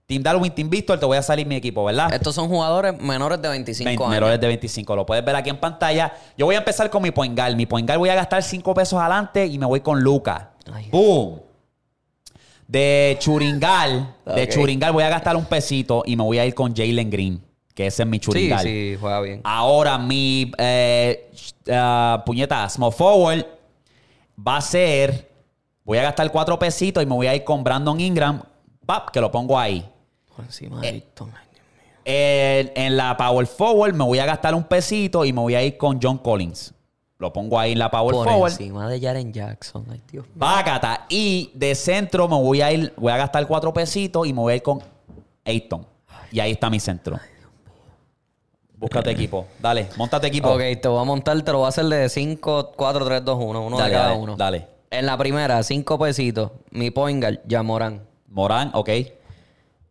[0.06, 2.14] Team Darwin, Team Victor, te voy a salir mi equipo, ¿verdad?
[2.14, 4.10] Estos son jugadores menores de 25 20 años.
[4.14, 4.94] menores de 25.
[4.94, 6.12] Lo puedes ver aquí en pantalla.
[6.38, 7.56] Yo voy a empezar con mi point guard.
[7.56, 10.52] Mi point guard voy a gastar 5 pesos adelante y me voy con Luca.
[10.72, 10.88] Ay.
[10.90, 11.40] ¡Boom!
[12.68, 14.48] De Churingal, de.
[14.48, 17.40] Churingal voy a gastar un pesito y me voy a ir con Jalen Green,
[17.74, 18.62] que ese es mi Sí, Churingal.
[18.64, 19.40] sí, juega bien.
[19.44, 21.30] Ahora mi eh,
[21.70, 23.44] ah, puñeta, small forward
[24.46, 25.30] va a ser.
[25.84, 28.42] Voy a gastar cuatro pesitos y me voy a ir con Brandon Ingram.
[28.84, 29.88] Pap, que lo pongo ahí.
[30.36, 31.32] Por encima de Ayton.
[31.34, 31.94] Ay, Dios mío.
[32.04, 35.62] El- en la Power Forward me voy a gastar un pesito y me voy a
[35.62, 36.72] ir con John Collins.
[37.18, 38.52] Lo pongo ahí en la Power Por Forward.
[38.52, 39.86] encima de Jaren Jackson.
[39.90, 40.34] Ay, Dios mío.
[40.36, 41.06] Bácata.
[41.08, 44.52] Y de centro me voy a ir, voy a gastar cuatro pesitos y me voy
[44.52, 44.82] a ir con
[45.44, 45.86] Ayton.
[46.30, 47.18] Y ahí está mi centro.
[48.78, 49.46] Búscate equipo.
[49.58, 50.50] Dale, montate equipo.
[50.50, 53.38] Ok, te voy a montar, te lo voy a hacer de 5, 4, 3, 2,
[53.42, 53.66] 1.
[53.66, 54.36] Uno Dale, de cada dale, uno.
[54.36, 54.66] dale.
[54.90, 56.50] En la primera, 5 pesitos.
[56.70, 58.02] Mi point guard, Yamoran.
[58.28, 58.90] Morán, ok.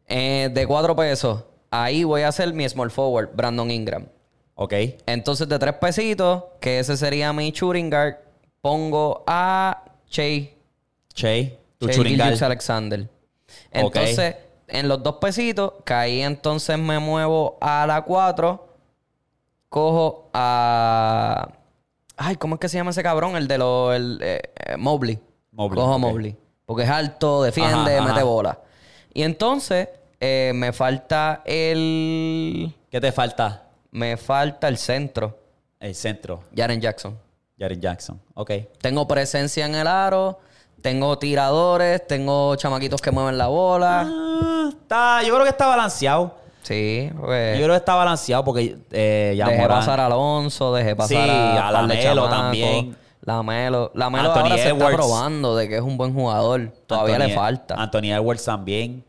[0.07, 4.07] Eh, de 4 pesos, ahí voy a hacer mi small forward, Brandon Ingram.
[4.55, 4.73] Ok.
[5.05, 8.15] Entonces, de 3 pesitos, que ese sería mi shooting guard,
[8.61, 10.55] pongo a Che.
[11.13, 11.87] Che, tu.
[11.87, 13.09] Gilgeous Alexander.
[13.71, 14.35] Entonces,
[14.67, 18.67] en los dos pesitos, que ahí entonces me muevo a la 4,
[19.69, 21.49] cojo a...
[22.17, 23.35] Ay, ¿cómo es que se llama ese cabrón?
[23.35, 23.95] El de los...
[23.95, 25.19] El, eh, eh, Mobley.
[25.51, 26.01] Mobley, Cojo a ok.
[26.01, 26.35] Mobley.
[26.65, 28.23] Porque es alto, defiende, Ajá, mete ajá.
[28.23, 28.59] bola.
[29.15, 29.89] Y entonces,
[30.19, 32.71] eh, me falta el...
[32.91, 33.63] ¿Qué te falta?
[33.91, 35.39] Me falta el centro.
[35.79, 36.43] El centro.
[36.55, 37.17] Jaren Jackson.
[37.57, 38.19] Jared Jackson.
[38.33, 38.51] Ok.
[38.81, 40.37] Tengo presencia en el aro.
[40.81, 42.05] Tengo tiradores.
[42.05, 44.05] Tengo chamaquitos que mueven la bola.
[44.05, 46.35] Ah, está, yo creo que está balanceado.
[46.63, 50.73] Sí, Yo porque creo que está balanceado porque eh, ya dejé Morán- pasar a Alonso,
[50.73, 52.29] dejé pasar Sí, a, a Lamelo chamacos.
[52.31, 52.97] también.
[53.21, 53.91] Lamelo.
[53.93, 56.73] Lamelo Anthony ahora se está probando de que es un buen jugador.
[56.87, 57.75] Todavía Anthony- le falta.
[57.75, 59.04] Anthony Edwards también.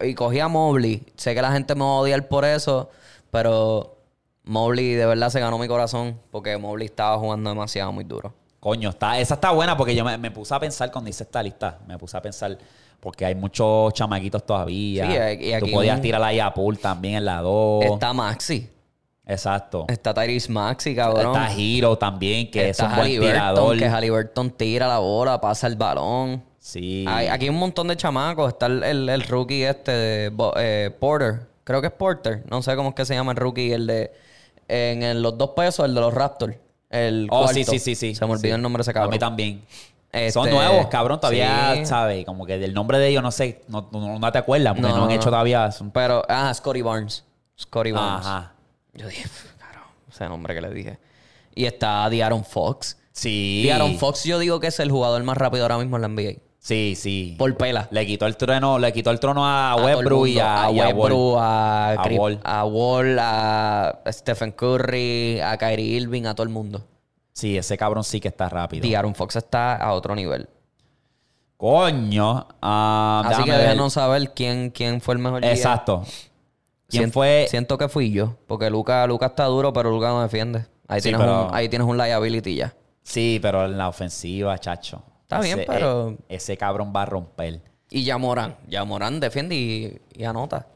[0.00, 1.02] Y cogí a Mobley.
[1.16, 2.90] Sé que la gente me va a odiar por eso,
[3.30, 3.96] pero
[4.44, 8.32] Mobley de verdad se ganó mi corazón porque Mobley estaba jugando demasiado muy duro.
[8.60, 11.42] Coño, está, esa está buena porque yo me, me puse a pensar cuando hice esta
[11.42, 11.78] lista.
[11.86, 12.56] Me puse a pensar
[13.00, 15.06] porque hay muchos chamaquitos todavía.
[15.38, 17.84] Sí, y aquí Tú podías un- tirar a Pool también en la 2.
[17.84, 18.70] Está Maxi.
[19.26, 19.84] Exacto.
[19.88, 21.26] Está Tyrese Maxi, cabrón.
[21.34, 23.76] Está Hero también, que Está es un buen tirador.
[23.76, 26.42] que Halliburton tira la bola, pasa el balón.
[26.66, 27.04] Sí.
[27.06, 28.48] Hay- aquí hay un montón de chamacos.
[28.48, 31.46] Está el, el- el rookie este eh, Porter.
[31.62, 32.42] Creo que es Porter.
[32.50, 33.70] No sé cómo es que se llama el rookie.
[33.72, 34.12] El de...
[34.66, 36.56] En, el- los dos pesos, el de los Raptors.
[36.90, 37.54] El Oh, cuarto.
[37.54, 38.14] sí, sí, sí, sí.
[38.16, 38.56] Se me olvidó Sí.
[38.56, 39.12] el nombre de ese A cabrón.
[39.12, 39.62] mí también.
[40.10, 41.20] Este, Son nuevos, cabrón.
[41.20, 41.86] Todavía, sí.
[41.86, 42.24] ¿sabes?
[42.26, 43.62] Como que del nombre de ellos no sé.
[43.68, 45.70] No, no- no te acuerdas porque no, No, han hecho todavía.
[45.70, 46.24] son- Pero...
[46.28, 47.24] Ah, Scotty Barnes.
[47.56, 48.26] Scotty Barnes.
[48.26, 48.54] Ajá.
[48.92, 50.98] Yo dije, cabrón, ese nombre que le dije.
[51.54, 52.96] Y está De'Aaron Fox.
[53.12, 53.62] Sí.
[53.64, 56.40] De'Aaron Fox yo digo que es el jugador más rápido ahora mismo en la NBA.
[56.66, 57.36] Sí, sí.
[57.38, 57.86] Por pela.
[57.92, 60.70] Le quitó el trono, le quitó el trono a, A Westbrook y a, a.
[60.70, 62.40] Westbrook, a, A Wall.
[62.42, 66.82] a Wall, a Stephen Curry, a Kyrie Irving, a todo el mundo.
[67.32, 68.84] Sí, ese cabrón sí que está rápido.
[68.84, 70.48] Y Aaron Fox está a otro nivel.
[71.56, 72.48] Coño.
[72.60, 75.44] ah, Así que déjenos saber quién, quién fue el mejor.
[75.44, 76.02] Exacto.
[76.88, 77.46] ¿Quién Sien- fue?
[77.48, 78.34] Siento que fui yo.
[78.48, 80.66] Porque Luca, Luca está duro, pero Luca no defiende.
[80.88, 82.74] Ahí, Sí, tienes, pero- un, ahí tienes un liability ya.
[83.04, 85.02] Sí, pero en la ofensiva, chacho.
[85.26, 87.60] Está bien, pero- eh, ese cabrón va a romper.
[87.90, 88.56] Y ya Morán.
[88.68, 90.66] Ya Morán defiende y, y anota.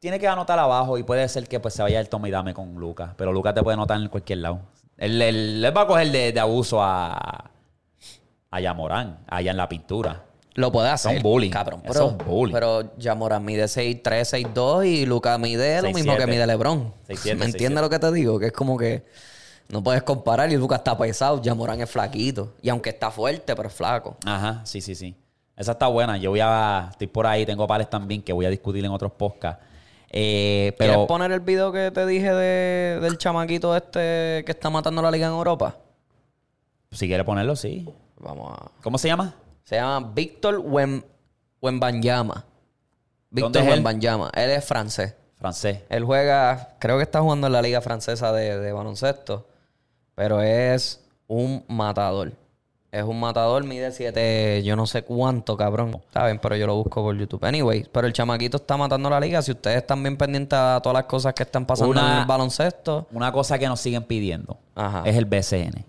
[0.00, 2.54] Tiene que anotar abajo y puede ser que pues, se vaya el toma y dame
[2.54, 3.10] con Lucas.
[3.16, 4.60] Pero Lucas te puede anotar en cualquier lado.
[4.96, 7.50] Él, él- él va a coger de, de abuso a,
[8.50, 10.24] a Yamorán, allá en la pintura.
[10.54, 11.14] Lo puede hacer.
[11.14, 11.50] Son bullying.
[11.50, 11.82] Cabrón.
[11.86, 12.52] Pero, es bullying.
[12.52, 14.02] pero Yamoran mide 6'3,
[14.52, 16.16] 6'2 y Luca mide lo mismo 6'7".
[16.18, 16.92] que mide LeBron.
[17.08, 18.38] 6'7", ¿Me entiendes lo que te digo?
[18.40, 19.04] Que es como que
[19.68, 22.54] no puedes comparar y Luca está pesado, Yamoran es flaquito.
[22.62, 24.16] Y aunque está fuerte, pero es flaco.
[24.24, 25.14] Ajá, sí, sí, sí.
[25.56, 26.16] Esa está buena.
[26.16, 26.88] Yo voy a.
[26.90, 29.62] Estoy por ahí, tengo pares también que voy a discutir en otros podcasts.
[30.10, 31.06] Eh, ¿Quieres pero.
[31.06, 35.26] poner el video que te dije de, del chamaquito este que está matando la liga
[35.26, 35.76] en Europa?
[36.90, 37.86] Si quiere ponerlo, sí.
[38.16, 38.70] Vamos a...
[38.82, 39.34] ¿Cómo se llama?
[39.64, 41.02] Se llama Víctor Wem...
[41.60, 42.46] Wembanyama.
[43.30, 43.72] Víctor ¿Dónde es él?
[43.74, 44.30] Wembanyama.
[44.34, 45.14] Él es francés.
[45.36, 45.82] Francés.
[45.90, 49.46] Él juega, creo que está jugando en la liga francesa de, de baloncesto,
[50.18, 52.32] pero es un matador.
[52.90, 56.00] Es un matador, mide 7, yo no sé cuánto, cabrón.
[56.12, 57.44] Saben, pero yo lo busco por YouTube.
[57.44, 59.40] Anyway, pero el chamaquito está matando la liga.
[59.42, 62.26] Si ustedes están bien pendientes a todas las cosas que están pasando Una- en el
[62.26, 65.02] baloncesto, Una cosa que nos siguen pidiendo Ajá.
[65.04, 65.84] es el BCN.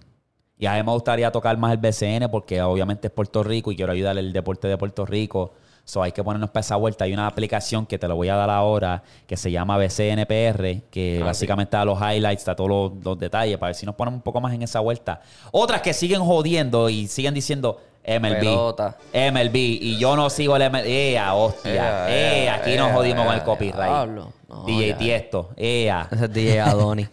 [0.60, 3.76] Y a mí me gustaría tocar más el BCN porque obviamente es Puerto Rico y
[3.78, 5.54] quiero ayudar el deporte de Puerto Rico.
[5.90, 7.06] So hay que ponernos para esa vuelta.
[7.06, 11.18] Hay una aplicación que te lo voy a dar ahora que se llama BCNPR, que
[11.20, 14.20] Ah, básicamente da los highlights, da todos los, los detalles para ver si nos ponemos
[14.20, 15.22] un poco más en esa vuelta.
[15.52, 18.40] Otras que siguen jodiendo y siguen diciendo MLB.
[18.40, 18.98] Pelota.
[19.14, 19.56] MLB.
[19.56, 20.86] Y yo no sigo el MLB.
[20.86, 22.08] ¡Ea, hostia!
[22.08, 22.56] Ea, ¡Ea!
[22.56, 24.10] Aquí ea, nos jodimos con el copyright.
[24.10, 24.32] No,
[24.68, 24.98] DJ ya.
[25.00, 25.50] Tiesto.
[25.58, 26.08] ¡Ea!
[26.12, 27.08] ese es DJ Adoni.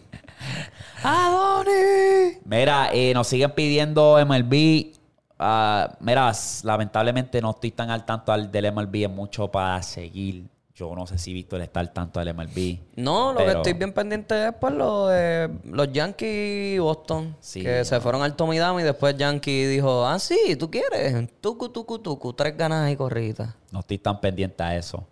[1.03, 2.37] ¡Adoni!
[2.45, 4.96] Mira, eh, nos siguen pidiendo MLB.
[5.39, 6.31] Ah, mira,
[6.63, 9.03] lamentablemente no estoy tan al tanto al del MLB.
[9.03, 10.45] Es mucho para seguir.
[10.73, 12.77] Yo no sé si Víctor está al tanto del MLB.
[12.97, 17.35] No, lo que estoy bien pendiente es por lo de los Yankees y Boston.
[17.39, 21.29] Sí, que se fueron al Tomidama y después Yankee dijo, ah, sí, tú quieres.
[21.41, 22.33] Tucu, tucu, tucu.
[22.33, 23.55] Tres ganas y corridas.
[23.71, 25.07] No estoy tan pendiente a eso.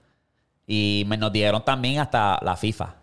[0.68, 2.96] Y me, nos dieron también hasta la FIFA.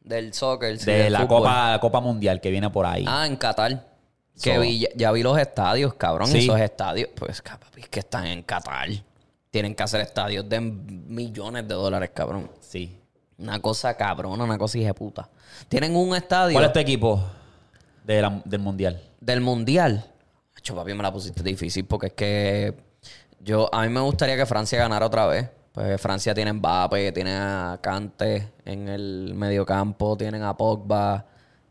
[0.00, 0.78] Del soccer.
[0.78, 1.38] sí, de la fútbol.
[1.40, 3.04] Copa, la Copa Mundial que viene por ahí.
[3.06, 3.95] Ah, en Qatar.
[4.42, 6.28] Que So- vi, ya, vi los estadios, cabrón.
[6.28, 6.38] Sí.
[6.38, 8.88] Esos estadios, pues, papi, es que están en Qatar.
[9.50, 12.50] Tienen que hacer estadios de millones de dólares, cabrón.
[12.60, 12.98] Sí.
[13.38, 15.28] Una cosa cabrona, una cosa hija puta.
[15.68, 17.22] Tienen un estadio ¿Cuál es tu equipo
[18.04, 19.00] de la- del Mundial?
[19.20, 20.04] del mundial.
[20.56, 22.74] Hacho, papi, me la pusiste difícil porque es que
[23.40, 25.48] yo, a mí me gustaría que Francia ganara otra vez.
[25.72, 31.26] Pues Francia tiene Mbappé, tiene a Kante en el mediocampo, tienen a Pogba,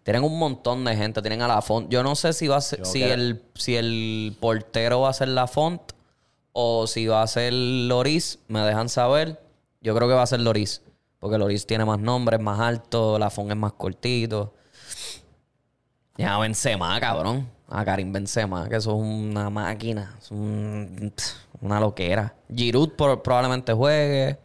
[0.05, 1.89] tienen un montón de gente, tienen a La Font.
[1.89, 5.29] Yo no sé si va a ser, si el, si el portero va a ser
[5.29, 5.81] La Font
[6.53, 9.41] o si va a ser Loris, me dejan saber.
[9.81, 10.83] Yo creo que va a ser Loris,
[11.19, 14.53] porque Loris tiene más nombres, más alto, La Font es más cortito.
[16.17, 17.49] Ya Benzema, cabrón.
[17.67, 20.15] A Karim Benzema, que eso es una máquina.
[20.21, 21.11] Es un-
[21.61, 22.35] una loquera.
[22.55, 24.37] Giroud por- probablemente juegue.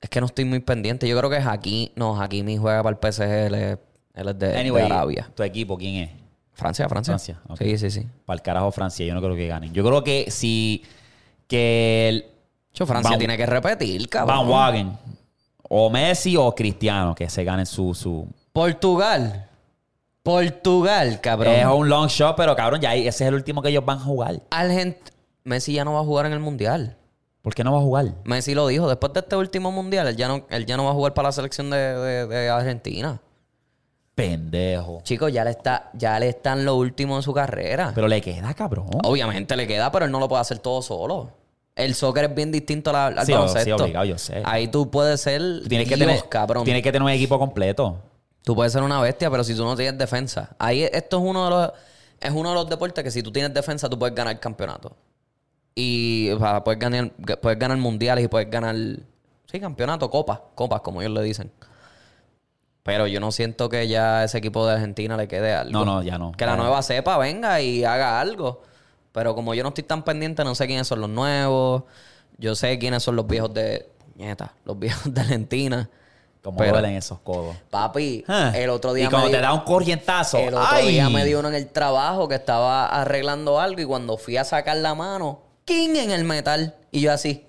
[0.00, 1.06] Es que no estoy muy pendiente.
[1.06, 1.92] Yo creo que Hakimi...
[1.96, 3.78] No, Hakimi juega para el PSG.
[4.14, 5.30] Él es, de, Anyway, Arabia.
[5.34, 6.10] ¿tu equipo quién es?
[6.54, 7.12] Francia, Francia.
[7.12, 7.58] Francia, ok.
[7.58, 8.06] Sí, sí, sí.
[8.26, 9.72] Para el carajo Francia, yo no creo que ganen.
[9.72, 10.82] Yo creo que si
[11.48, 12.26] que el
[12.74, 14.48] Yo, Francia Van- tiene que repetir, Van cabrón.
[14.50, 14.98] Wagen
[15.68, 19.48] o Messi o Cristiano que se ganen su su Portugal.
[20.22, 21.52] Portugal, cabrón.
[21.54, 24.02] es un long shot, pero cabrón, ya ese es el último que ellos van a
[24.02, 24.40] jugar.
[24.50, 24.96] Argent-
[25.44, 26.96] Messi ya no va a jugar en el Mundial.
[27.42, 28.12] ¿Por qué no va a jugar?
[28.24, 28.88] Messi lo dijo.
[28.88, 31.28] Después de este último Mundial, él ya no, él ya no va a jugar para
[31.28, 33.20] la selección de, de- de Argentina.
[34.14, 35.00] Pendejo.
[35.04, 37.92] Chicos, ya le está, ya le están lo último en su carrera.
[37.94, 38.88] Pero le queda, cabrón.
[39.04, 41.30] Obviamente le queda, pero él no lo puede hacer todo solo.
[41.74, 43.64] El soccer es bien distinto a la- al Sí, baloncesto.
[43.64, 44.42] sí, obligado, yo sé.
[44.44, 46.64] Ahí tú puedes ser Tú tienes que tener cabrón.
[46.64, 47.98] Tienes que tener un equipo completo.
[48.44, 50.50] Tú puedes ser una bestia, pero si tú no tienes defensa.
[50.58, 51.72] Ahí esto es uno de los
[52.20, 54.94] es uno de los deportes que si tú tienes defensa tú puedes ganar campeonato.
[55.74, 57.10] Y o sea, puedes ganar
[57.40, 58.76] puedes ganar mundiales y puedes ganar
[59.50, 61.50] sí, campeonato, copas, copas como ellos le dicen.
[62.82, 65.70] Pero yo no siento que ya ese equipo de Argentina le quede algo.
[65.72, 66.32] No, no, ya no.
[66.32, 68.62] Que la nueva cepa venga y haga algo.
[69.12, 71.84] Pero como yo no estoy tan pendiente, no sé quiénes son los nuevos.
[72.38, 73.88] Yo sé quiénes son los viejos de.
[74.16, 75.88] Puñeta, los viejos de Argentina.
[76.42, 77.54] Como Pero- duelen esos codos.
[77.70, 78.24] Papi,
[78.54, 80.38] el otro día Y cuando me te da un corrientazo.
[80.38, 80.88] el otro ¡ay!
[80.88, 84.42] día me dio uno en el trabajo que estaba arreglando algo y cuando fui a
[84.44, 85.94] sacar la mano, ¡king!
[85.94, 86.74] en el metal.
[86.90, 87.46] Y yo así,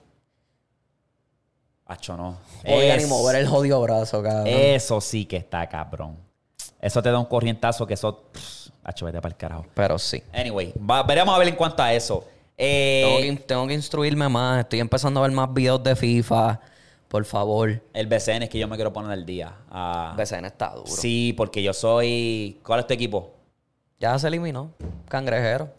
[2.17, 2.37] No.
[2.65, 4.47] podía ni mover el jodido brazo, cabrón.
[4.47, 6.17] Eso sí que está cabrón.
[6.81, 8.23] Eso te da un corrientazo que eso.
[8.31, 9.65] pff, vete para el carajo.
[9.73, 10.21] Pero sí.
[10.33, 12.27] Anyway, va- veremos a ver en cuanto a eso.
[12.57, 14.59] Eh, Tengo que, in- tengo que instruirme más.
[14.59, 16.59] Estoy empezando a ver más videos de FIFA.
[17.07, 17.81] Por favor.
[17.93, 19.53] El BCN es que yo me quiero poner al día.
[19.69, 20.87] Ah, BCN está duro.
[20.87, 22.59] sí, porque yo soy.
[22.65, 23.33] ¿Cuál es tu equipo?
[23.99, 24.71] Ya se eliminó.
[25.07, 25.69] Cangrejero.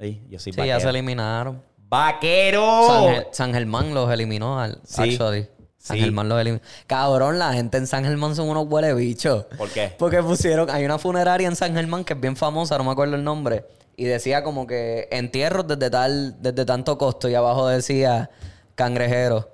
[0.00, 1.60] Sí, yo soy Sí, ya se eliminaron.
[1.76, 2.86] ¡Vaquero!
[3.32, 4.58] San Germán los eliminó.
[4.58, 5.02] Al, Sí.
[5.14, 5.46] actually.
[5.84, 6.02] San Sí.
[6.02, 6.62] Germán los eliminó.
[6.86, 9.44] Cabrón, la gente en San Germán son unos huele bichos.
[9.58, 9.94] ¿Por qué?
[9.98, 13.16] Porque pusieron, hay una funeraria en San Germán que es bien famosa, no me acuerdo
[13.16, 13.66] el nombre.
[13.94, 17.28] Y decía como que entierros desde tal, desde tanto costo.
[17.28, 18.30] Y abajo decía
[18.74, 19.50] cangrejero.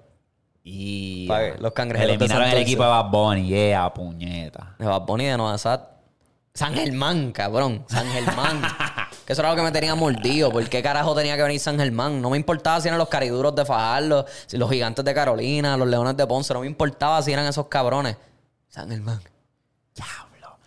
[0.62, 1.28] Y
[1.58, 3.48] los cangrejeros eliminaron el equipo de Bad Bunny.
[3.48, 4.76] Yeah, puñeta.
[4.78, 5.58] De Bad Bunny de Nueva.
[5.58, 7.84] San Germán, cabrón.
[7.88, 8.62] San Germán.
[9.30, 10.50] que eso era lo que me tenía mordido.
[10.50, 12.20] ¿Por qué carajo tenía que venir San Germán?
[12.20, 15.86] No me importaba si eran los cariduros de Fajardo, si los gigantes de Carolina, los
[15.86, 16.52] leones de Ponce.
[16.52, 18.16] No me importaba si eran esos cabrones.
[18.68, 19.20] San Germán.
[19.94, 20.58] Diablo.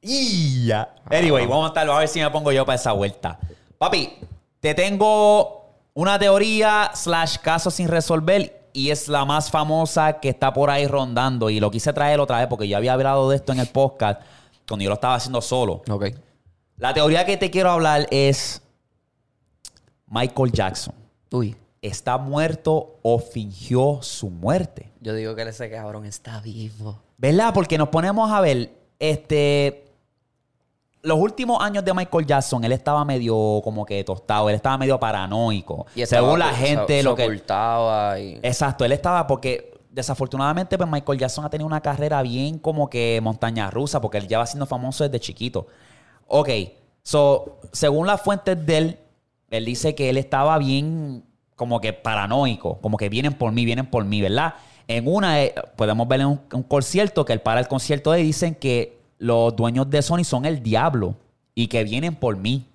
[0.00, 0.92] Y ya.
[1.08, 3.38] Anyway, vamos a estar, a ver si me pongo yo para esa vuelta.
[3.78, 4.12] Papi,
[4.58, 10.52] te tengo una teoría slash caso sin resolver y es la más famosa que está
[10.52, 13.52] por ahí rondando y lo quise traer otra vez porque yo había hablado de esto
[13.52, 14.20] en el podcast
[14.66, 15.82] cuando yo lo estaba haciendo solo.
[15.88, 16.06] Ok.
[16.76, 18.60] La teoría que te quiero hablar es
[20.06, 20.94] Michael Jackson.
[21.30, 21.56] Uy.
[21.80, 24.90] ¿Está muerto o fingió su muerte?
[25.00, 27.00] Yo digo que ese cabrón está vivo.
[27.18, 27.52] ¿Verdad?
[27.54, 29.82] Porque nos ponemos a ver, este...
[31.02, 34.98] Los últimos años de Michael Jackson, él estaba medio como que tostado, él estaba medio
[34.98, 35.84] paranoico.
[36.06, 37.24] Según la gente, se, lo se que...
[37.24, 38.40] ocultaba y...
[38.42, 43.20] Exacto, él estaba porque desafortunadamente pues Michael Jackson ha tenido una carrera bien como que
[43.22, 45.66] montaña rusa porque él ya va siendo famoso desde chiquito.
[46.26, 46.48] Ok,
[47.02, 48.98] so, según las fuentes de él,
[49.50, 51.24] él dice que él estaba bien
[51.56, 54.54] como que paranoico, como que vienen por mí, vienen por mí, ¿verdad?
[54.88, 58.22] En una, eh, podemos ver en un, un concierto que él para el concierto de
[58.22, 61.14] dicen que los dueños de Sony son el diablo
[61.54, 62.66] y que vienen por mí.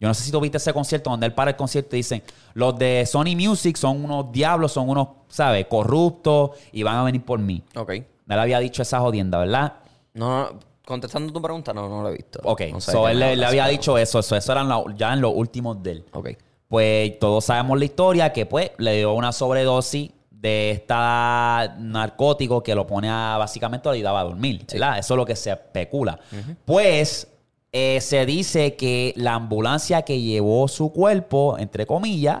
[0.00, 2.24] Yo no sé si tú viste ese concierto donde él para el concierto y dicen,
[2.54, 5.66] los de Sony Music son unos diablos, son unos, ¿sabes?
[5.66, 7.62] Corruptos y van a venir por mí.
[7.76, 7.92] Ok.
[8.26, 9.74] No le había dicho esa jodienda, ¿verdad?
[10.14, 12.40] No, no, contestando tu pregunta, no, no lo he visto.
[12.44, 15.20] Ok, No sé so él le, había dicho eso, eso, eso eran la- ya en
[15.20, 16.04] los últimos de él.
[16.12, 16.30] Ok.
[16.68, 22.74] Pues todos sabemos la historia que pues le dio una sobredosis de esta narcótico que
[22.74, 24.98] lo pone a básicamente lo ayudaba a dormir, ¿verdad?
[24.98, 26.18] Eso es lo que se especula.
[26.64, 27.28] Pues
[27.72, 32.40] eh, se dice que la ambulancia que llevó su cuerpo, entre comillas,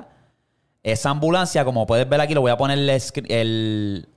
[0.82, 2.90] esa ambulancia, como puedes ver aquí, lo voy a poner el,
[3.28, 4.08] el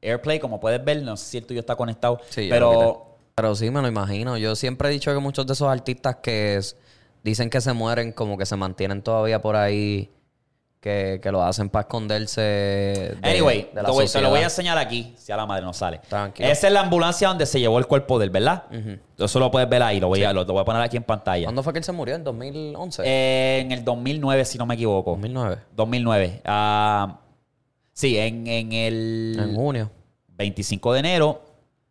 [0.00, 3.04] AirPlay, como puedes ver, no sé si el tuyo está conectado, Sí, pero.
[3.40, 4.36] Pero sí, me lo imagino.
[4.36, 6.76] Yo siempre he dicho que muchos de esos artistas que es-
[7.24, 10.10] dicen que se mueren, como que se mantienen todavía por ahí,
[10.80, 12.40] que, que lo hacen para esconderse.
[12.40, 15.44] De, Anyway, de la te, voy- te lo voy a enseñar aquí, si a la
[15.44, 16.00] madre no sale.
[16.08, 16.48] Tranquilo.
[16.48, 18.64] Esa es la ambulancia donde se llevó el cuerpo de él, ¿verdad?
[19.18, 21.02] Eso lo puedes ver ahí, lo voy, a, lo, lo voy a poner aquí en
[21.02, 21.46] pantalla.
[21.46, 22.14] ¿Cuándo fue que él se murió?
[22.14, 23.02] ¿En 2011?
[23.04, 25.10] Eh, en el 2009, si no me equivoco.
[25.12, 25.58] 2009.
[25.74, 26.42] 2009.
[26.44, 27.18] Ah,
[27.92, 29.90] sí, en, en el En junio.
[30.28, 31.42] 25 de enero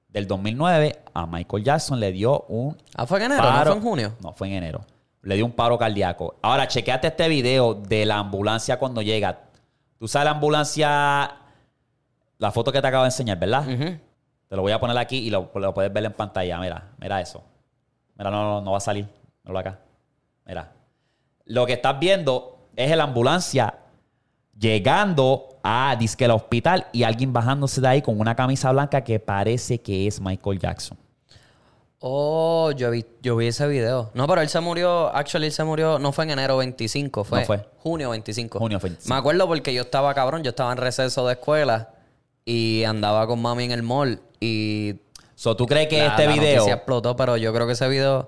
[0.07, 3.57] del 2009, a Michael Jackson le dio un Ah, fue en enero, paro.
[3.57, 4.13] no fue en junio.
[4.23, 4.81] No, fue en enero.
[5.21, 6.35] Le dio un paro cardíaco.
[6.41, 9.41] Ahora, chequeate este video de la ambulancia cuando llega.
[9.99, 11.31] Tú sabes la ambulancia,
[12.37, 13.65] la foto que te acabo de enseñar, ¿verdad?
[14.47, 16.57] Te lo voy a poner aquí y lo, lo puedes ver en pantalla.
[16.59, 17.43] Mira, mira eso.
[18.15, 19.05] Mira, no, no, no va a salir.
[19.43, 19.79] Míralo acá.
[20.45, 20.71] Mira.
[21.45, 23.73] Lo que estás viendo es la ambulancia
[24.59, 29.19] llegando a disque el hospital y alguien bajándose de ahí con una camisa blanca que
[29.19, 30.97] parece que es Michael Jackson.
[31.99, 34.11] Oh, yo vi, yo vi ese video.
[34.13, 37.39] No, pero él se murió, actually él se murió, no fue en enero 25, fue,
[37.39, 37.65] No fue.
[37.79, 38.59] junio 25.
[38.59, 39.11] Junio 25.
[39.13, 41.89] Me acuerdo porque yo estaba cabrón, yo estaba en receso de escuela
[42.45, 44.95] y andaba con mami en el mall y
[45.35, 46.55] So, ¿Tú crees que la- este la video...
[46.55, 48.27] noticia explotó, pero yo creo que ese video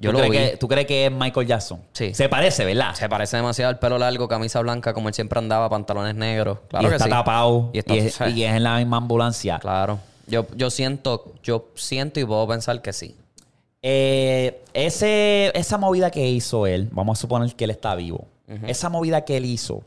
[0.00, 0.50] yo ¿tú, lo crees vi.
[0.50, 1.80] que, ¿Tú crees que es Michael Jackson?
[1.92, 2.14] Sí.
[2.14, 2.94] Se parece, ¿verdad?
[2.94, 6.58] Se parece demasiado al pelo largo, camisa blanca, como él siempre andaba, pantalones negros.
[6.68, 7.10] Claro y que está sí.
[7.10, 7.70] tapado.
[7.72, 9.58] Y está- es, y es en la misma ambulancia.
[9.58, 10.00] Claro.
[10.26, 13.16] Yo, yo siento, yo siento y puedo pensar que sí.
[13.82, 18.26] Eh, ese, esa movida que hizo él, vamos a suponer que él está vivo.
[18.66, 19.82] Esa movida que él hizo,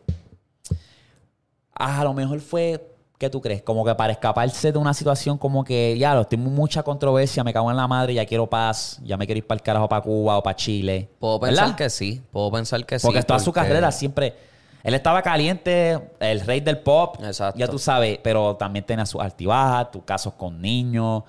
[1.76, 2.82] a lo mejor fue,
[3.24, 3.61] ¿qué tú crees?
[3.61, 7.53] Como que para escaparse de una situación como que, ya, lo tengo mucha controversia, me
[7.53, 10.01] cago en la madre, ya quiero paz, ya me quiero ir para el carajo, para
[10.01, 11.09] Cuba o para Chile.
[11.19, 11.78] Puedo pensar ¿Verdad?
[11.78, 12.21] que sí.
[12.32, 13.07] Puedo pensar que sí.
[13.07, 14.36] Porque toda su carrera siempre.
[14.84, 17.15] Él estaba caliente, el rey del pop.
[17.24, 17.57] Exacto.
[17.57, 21.24] Ya tú sabes, pero también tenía sus altibajas, tus casos con niños.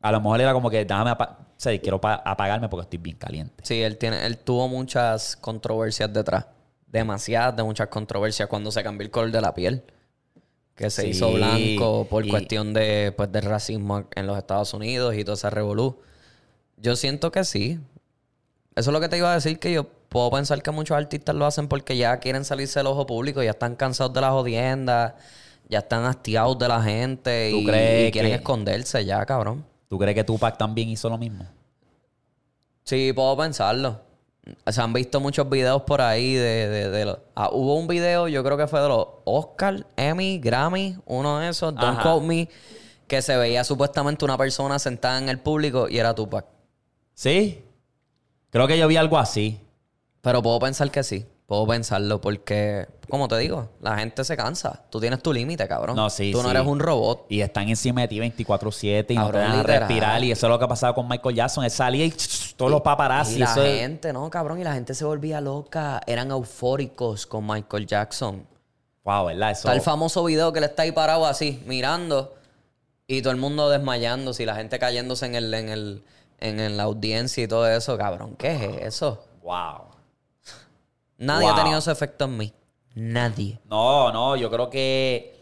[0.00, 1.16] A lo mejor era como que, déjame o
[1.58, 3.54] sea, quiero pa- apagarme porque estoy bien caliente.
[3.62, 6.46] Sí, él tiene, él tuvo muchas controversias detrás.
[6.86, 9.82] Demasiadas de muchas controversias cuando se cambió el color de la piel.
[10.76, 14.72] Que se Sí, hizo blanco por y- cuestión de, pues, del racismo en los Estados
[14.74, 15.98] Unidos y toda esa revolú.
[16.76, 17.80] Yo siento que sí.
[18.76, 21.34] Eso es lo que te iba a decir, que yo puedo pensar que muchos artistas
[21.34, 25.14] lo hacen porque ya quieren salirse del ojo público, ya están cansados de las jodiendas,
[25.68, 29.64] ya están hastiados de la gente ¿Tú y, crees y quieren que- esconderse ya, cabrón.
[29.88, 31.46] ¿Tú crees que Tupac también hizo lo mismo?
[32.84, 34.00] Sí, puedo pensarlo.
[34.68, 36.68] Se han visto muchos videos por ahí de...
[36.68, 40.38] de, de los- ah, hubo un video, yo creo que fue de los Oscar, Emmy,
[40.38, 42.02] Grammy, uno de esos, Don't Ajá.
[42.02, 42.48] Quote Me,
[43.08, 46.46] que se veía supuestamente una persona sentada en el público y era Tupac.
[47.14, 47.64] ¿Sí?
[48.50, 49.60] Creo que yo vi algo así.
[50.20, 51.26] Pero puedo pensar que sí.
[51.46, 54.82] Puedo pensarlo porque, como te digo, la gente se cansa.
[54.90, 55.94] Tú tienes tu límite, cabrón.
[55.94, 56.56] No, sí, Tú no sí.
[56.56, 57.26] eres un robot.
[57.28, 59.78] Y están encima de ti 24-7 y no te Cabrón, dejan literal.
[59.88, 60.24] respirar.
[60.24, 61.62] Y eso es lo que ha pasado con Michael Jackson.
[61.64, 62.12] Él salía y
[62.56, 63.36] todos los paparazzi.
[63.36, 64.60] Y la eso es- gente, no, cabrón.
[64.60, 66.00] Y la gente se volvía loca.
[66.08, 68.44] Eran eufóricos con Michael Jackson.
[69.04, 69.52] Wow, ¿verdad?
[69.52, 69.60] Eso.
[69.68, 72.34] Está el famoso video que le está ahí parado así, mirando.
[73.06, 76.02] Y todo el mundo desmayándose y la gente cayéndose en el, en el,
[76.40, 77.96] en, en la audiencia y todo eso.
[77.96, 79.24] Cabrón, ¿qué es eso?
[79.44, 79.94] Wow.
[81.18, 81.54] Nadie Wow.
[81.54, 82.52] ha tenido ese efecto en mí.
[82.94, 83.58] Nadie.
[83.68, 85.38] No, no, yo creo que.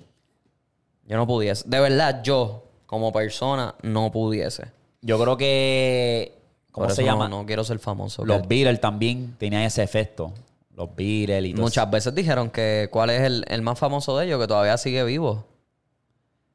[1.06, 1.68] Yo no pudiese.
[1.68, 4.72] De verdad, yo, como persona, no pudiese.
[5.02, 6.38] Yo creo que.
[6.72, 7.28] ¿Cómo se llama?
[7.28, 8.24] No, no quiero ser famoso.
[8.24, 10.32] Los Beatles también tenían ese efecto.
[10.74, 14.26] Los Beatles y todo Muchas veces dijeron que cuál es el, el más famoso de
[14.26, 15.44] ellos, que todavía sigue vivo.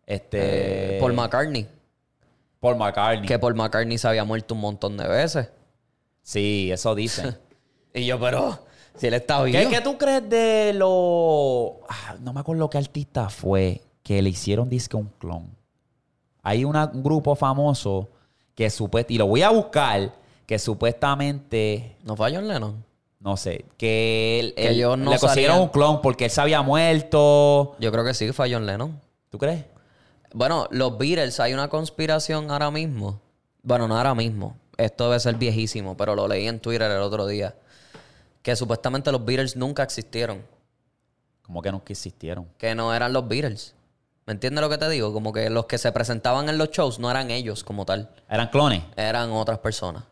[0.05, 0.97] Este.
[0.99, 1.67] Paul McCartney.
[2.59, 3.27] Paul McCartney.
[3.27, 5.49] Que Paul McCartney se había muerto un montón de veces.
[6.23, 7.37] Sí, eso dicen.
[7.91, 8.59] Y yo, pero,
[8.95, 9.57] si él está vivo.
[9.59, 11.79] ¿Qué, qué tú crees de lo.
[11.89, 15.47] Ah, no me acuerdo qué artista fue que le hicieron disque un clon.
[16.43, 18.09] Hay una- un grupo famoso
[18.55, 19.13] que supuestamente.
[19.13, 20.13] Y lo voy a buscar.
[20.45, 21.95] Que supuestamente.
[22.03, 22.83] ¿No fue John Lennon?
[23.19, 23.65] No sé.
[23.77, 27.75] Que, él- Que él- ellos no le consiguieron un clon porque él se había muerto.
[27.79, 28.99] Yo creo que sí, fue John Lennon.
[29.29, 29.65] ¿Tú crees?
[30.33, 33.19] Bueno, los Beatles, hay una conspiración ahora mismo.
[33.61, 34.55] Bueno, no ahora mismo.
[34.77, 37.55] Esto debe ser viejísimo, pero lo leí en Twitter el otro día.
[38.41, 40.43] Que supuestamente los Beatles nunca existieron.
[41.41, 42.47] Como que nunca existieron.
[42.57, 43.75] Que no eran los Beatles.
[44.29, 45.11] ¿Me entiendes lo que te digo?
[45.11, 48.11] Como que los que se presentaban en los shows no eran ellos como tal.
[48.29, 48.83] Eran clones.
[48.95, 50.03] Eran otras personas.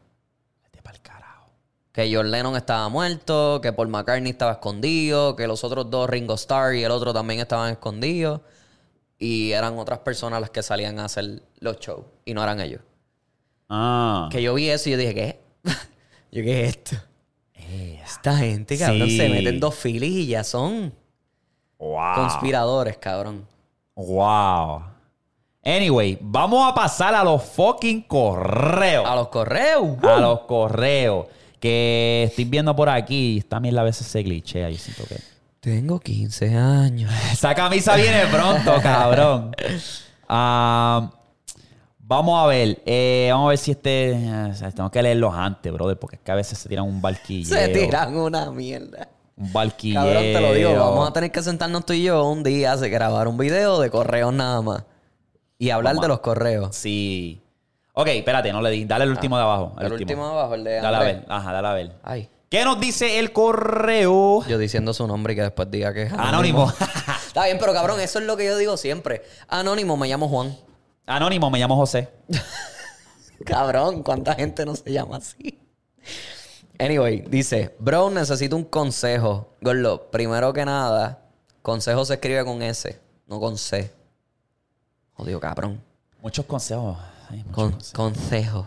[0.64, 1.52] Vete pa'l carajo.
[1.92, 6.34] Que John Lennon estaba muerto, que Paul McCartney estaba escondido, que los otros dos, Ringo
[6.34, 8.42] Starr y el otro también estaban escondidos.
[9.20, 12.06] Y eran otras personas las que salían a hacer los shows.
[12.26, 12.82] Y no eran ellos.
[13.70, 14.30] Ah.
[14.32, 15.42] Que yo vi eso y yo dije, ¿qué?
[16.32, 16.96] yo, ¿qué es esto?
[18.06, 19.18] Esta gente, cabrón, Sí.
[19.18, 20.94] se meten dos filis y ya son
[21.80, 22.16] Wow.
[22.16, 23.46] conspiradores, cabrón.
[23.96, 24.84] Wow.
[25.64, 29.06] Anyway, vamos a pasar a los fucking correos.
[29.06, 29.98] A los correos.
[30.04, 31.26] A los correos.
[31.60, 33.44] Que estoy viendo por aquí.
[33.50, 34.70] También a veces se glitchea.
[34.70, 35.18] Yo siento que.
[35.60, 37.12] Tengo 15 años.
[37.32, 39.56] Esa camisa viene pronto, cabrón.
[40.30, 41.10] Ah,
[42.08, 42.82] vamos a ver.
[42.86, 44.12] eh, vamos a ver si este.
[44.12, 47.58] eh, tengo que leerlos antes, brother, porque es que a veces se tiran un barquilleo.
[47.58, 49.10] Se tiran una mierda.
[49.36, 50.02] Un barquilleo.
[50.02, 50.74] Cabrón, te lo digo.
[50.76, 53.90] Vamos a tener que sentarnos tú y yo un día a grabar un video de
[53.92, 54.84] correos nada más.
[55.60, 56.76] Y hablar Vamos de los correos.
[56.76, 57.42] Sí.
[57.94, 58.86] Ok, espérate, no le di.
[58.86, 59.76] Dale el último de abajo.
[59.80, 61.26] El último de abajo, el de Dale a ver.
[61.28, 61.96] Ajá, dale a ver.
[62.04, 62.30] Ay.
[62.50, 64.46] ¿Qué nos dice el correo?
[64.48, 66.72] Yo diciendo su nombre y que después diga que es Anónimo.
[67.28, 69.24] Está bien, pero cabrón, eso es lo que yo digo siempre.
[69.50, 70.56] Anónimo, me llamo Juan.
[71.08, 72.10] Anónimo, me llamo José.
[73.46, 75.58] Cabrón, ¿cuánta gente no se llama así?
[76.80, 79.56] Anyway, dice, bro, necesito un consejo.
[79.62, 81.20] Gordo, primero que nada,
[81.62, 83.92] consejo se escribe con S, no con C.
[85.14, 85.82] Jodido, cabrón.
[86.22, 86.98] Muchos consejos.
[87.30, 87.94] Ay, muchos Con, consejos.
[87.94, 88.66] consejo.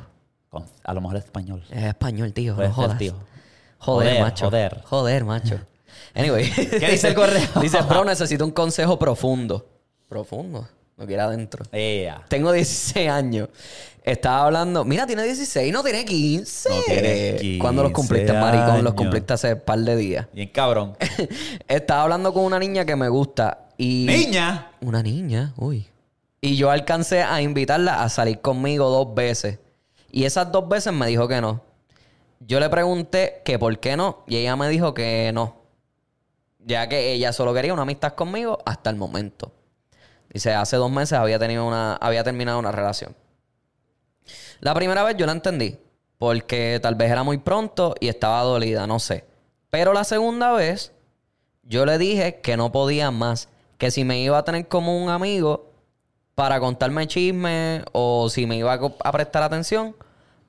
[0.48, 1.64] Con- a lo mejor es español.
[1.70, 2.56] Es español, tío.
[2.56, 2.98] Puede no jodas.
[2.98, 3.12] tío.
[3.78, 4.44] Joder, Joder, macho.
[4.46, 4.82] joder.
[4.84, 5.60] Joder, macho.
[6.14, 6.50] Anyway.
[6.50, 7.46] ¿Qué dice el correo?
[7.60, 9.68] dice, bro, necesito un consejo profundo.
[10.08, 10.66] Profundo.
[11.00, 11.64] No quiere adentro.
[12.28, 13.48] Tengo 16 años.
[14.04, 14.84] Estaba hablando.
[14.84, 16.68] Mira, tiene 16, no tiene 15.
[16.68, 18.66] No tiene 15 ¿Cuándo los cumpliste, maricón?
[18.66, 18.94] Los años.
[18.94, 20.26] cumpliste hace un par de días.
[20.34, 20.98] Bien cabrón.
[21.68, 24.04] Estaba hablando con una niña que me gusta y.
[24.06, 24.72] Niña.
[24.82, 25.86] Una niña, uy.
[26.42, 29.58] Y yo alcancé a invitarla a salir conmigo dos veces.
[30.12, 31.62] Y esas dos veces me dijo que no.
[32.40, 34.22] Yo le pregunté que por qué no.
[34.26, 35.56] Y ella me dijo que no.
[36.58, 39.50] Ya que ella solo quería una amistad conmigo hasta el momento.
[40.32, 43.14] Dice, hace dos meses había tenido una, había terminado una relación.
[44.60, 45.78] La primera vez yo la entendí.
[46.20, 49.24] Porque tal vez era muy pronto y estaba dolida, no sé.
[49.70, 50.92] Pero la segunda vez,
[51.62, 53.48] yo le dije que no podía más.
[53.78, 55.70] Que si me iba a tener como un amigo
[56.34, 59.96] para contarme chisme o si me iba a prestar atención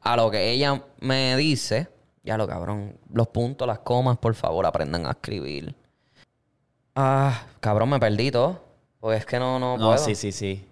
[0.02, 1.88] a lo que ella me dice.
[2.22, 2.98] Ya lo cabrón.
[3.10, 5.74] Los puntos, las comas, por favor, aprendan a escribir.
[6.98, 8.70] Ah, cabrón, me perdí todo.
[9.02, 9.98] Porque es que no, no, No, puedo.
[9.98, 10.65] sí, sí, sí.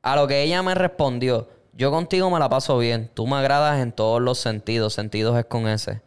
[0.00, 3.80] A lo que ella me respondió, yo contigo me la paso bien, tú me agradas
[3.82, 6.00] en todos los sentidos, sentidos es con ese.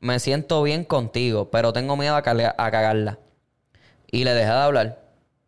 [0.00, 3.18] Me siento bien contigo, pero tengo miedo a, a cagarla.
[4.10, 5.02] Y le dejé de hablar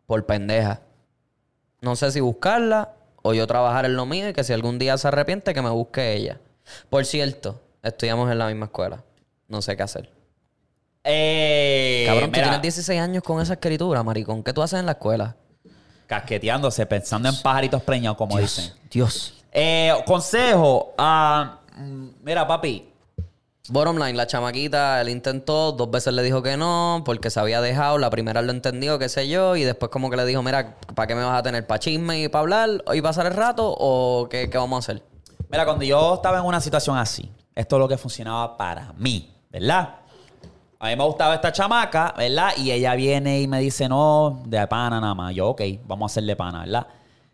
[0.05, 0.81] por pendeja.
[1.81, 2.93] No sé si buscarla
[3.23, 5.69] o yo trabajar en lo mío y que si algún día se arrepiente que me
[5.71, 6.39] busque ella.
[6.89, 9.03] Por cierto, estudiamos en la misma escuela.
[9.47, 10.11] No sé qué hacer.
[11.03, 14.43] Eh, Cabrón, tú mira, tienes 16 años con esa escritura, maricón.
[14.43, 15.35] ¿Qué tú haces en la escuela?
[16.07, 18.71] Casqueteándose, pensando en pajaritos preñados, como dicen.
[18.89, 19.33] Dios.
[19.51, 20.93] Eh, consejo.
[20.97, 21.59] ah,
[22.21, 22.87] mira, papi.
[23.69, 27.61] Bottom line, la chamaquita, él intentó, dos veces le dijo que no, porque se había
[27.61, 30.75] dejado, la primera lo entendió, qué sé yo, y después como que le dijo, mira,
[30.95, 31.65] ¿para qué me vas a tener?
[31.67, 33.73] ¿Para chisme y para hablar y pasar el rato?
[33.77, 35.03] ¿O qué, qué vamos a hacer?
[35.49, 39.31] Mira, cuando yo estaba en una situación así, esto es lo que funcionaba para mí,
[39.49, 40.00] ¿verdad?
[40.83, 42.53] A mí me gustaba esta chamaca, ¿verdad?
[42.57, 45.35] Y ella viene y me dice, no, de pana nada más.
[45.35, 46.87] Yo, ok, vamos a hacerle pana, ¿verdad?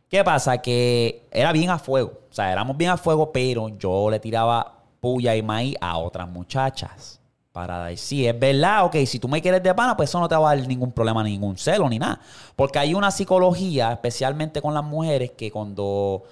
[0.10, 0.58] ¿Qué pasa?
[0.58, 2.12] Que era bien a fuego.
[2.30, 6.28] O sea, éramos bien a fuego, pero yo le tiraba puya y maíz a otras
[6.28, 7.22] muchachas.
[7.54, 10.36] Para decir, es verdad, ok, si tú me quieres de pana, pues eso no te
[10.36, 12.20] va a dar ningún problema, ningún celo, ni nada.
[12.54, 16.24] Porque hay una psicología, especialmente con las mujeres, que cuando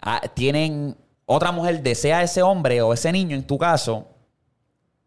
[0.00, 4.11] ah, tienen otra mujer desea a ese hombre o ese niño, en tu caso,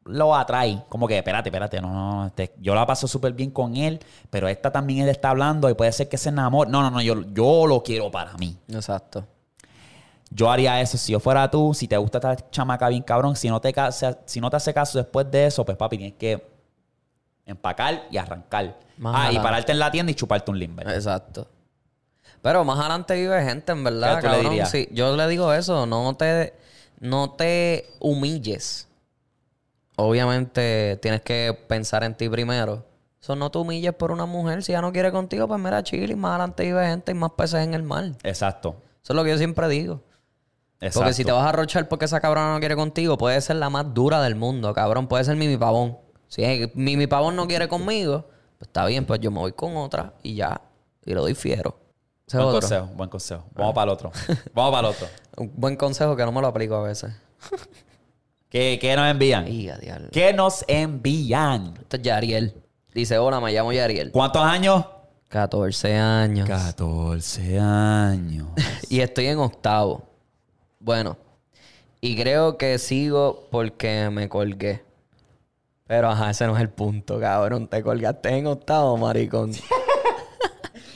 [0.05, 0.83] lo atrae.
[0.87, 3.99] Como que, espérate, espérate, no, no, este, yo la paso súper bien con él,
[4.29, 6.69] pero esta también él está hablando y puede ser que se enamore.
[6.69, 8.57] No, no, no, yo, yo lo quiero para mí.
[8.69, 9.25] Exacto.
[10.29, 13.47] Yo haría eso si yo fuera tú, si te gusta esta chamaca bien cabrón, si
[13.49, 13.73] no te,
[14.25, 16.45] si no te hace caso después de eso, pues papi, tienes que
[17.45, 18.77] empacar y arrancar.
[18.97, 20.89] Más ah, y pararte en la tienda y chuparte un limber.
[20.89, 21.47] Exacto.
[22.41, 24.51] Pero más adelante vive gente, en verdad, ¿Qué tú le cabrón.
[24.51, 24.69] dirías?
[24.69, 26.53] Sí, yo le digo eso, no te,
[26.99, 28.87] no te humilles.
[29.97, 32.83] Obviamente tienes que pensar en ti primero.
[33.21, 34.61] Eso no te humilles por una mujer.
[34.63, 37.31] Si ella no quiere contigo, pues mira, chile, y más adelante vive gente y más
[37.31, 38.11] peces en el mar.
[38.23, 38.75] Exacto.
[39.03, 40.01] Eso es lo que yo siempre digo.
[40.79, 40.99] Exacto.
[40.99, 43.69] Porque si te vas a rochar porque esa cabrona no quiere contigo, puede ser la
[43.69, 45.07] más dura del mundo, cabrón.
[45.07, 45.97] Puede ser Mimi Pavón.
[46.27, 48.25] Si es- Mimi Pavón no quiere conmigo,
[48.59, 50.61] pues está bien, pues yo me voy con otra y ya.
[51.05, 51.77] Y lo doy fiero.
[52.31, 52.59] Buen otro.
[52.59, 53.45] consejo, buen consejo.
[53.53, 54.11] Vamos para el otro.
[54.53, 55.07] Vamos para el otro.
[55.37, 57.11] Un buen consejo que no me lo aplico a veces.
[58.55, 59.43] ¿Qué, qué nos envían?
[59.43, 60.07] Diablo.
[60.13, 61.73] ¿Qué nos envían?
[61.77, 62.53] Esto es Yariel.
[62.93, 64.11] Dice, hola, me llamo Yariel.
[64.13, 64.85] ¿Cuántos años?
[65.27, 66.47] 14 años.
[66.47, 68.47] 14 años.
[68.89, 70.07] Y estoy en octavo.
[70.79, 71.17] Bueno.
[71.99, 74.85] Y creo que sigo porque me colgué.
[75.85, 77.67] Pero ajá, ese no es el punto, cabrón.
[77.67, 79.51] Te colgaste en octavo, maricón.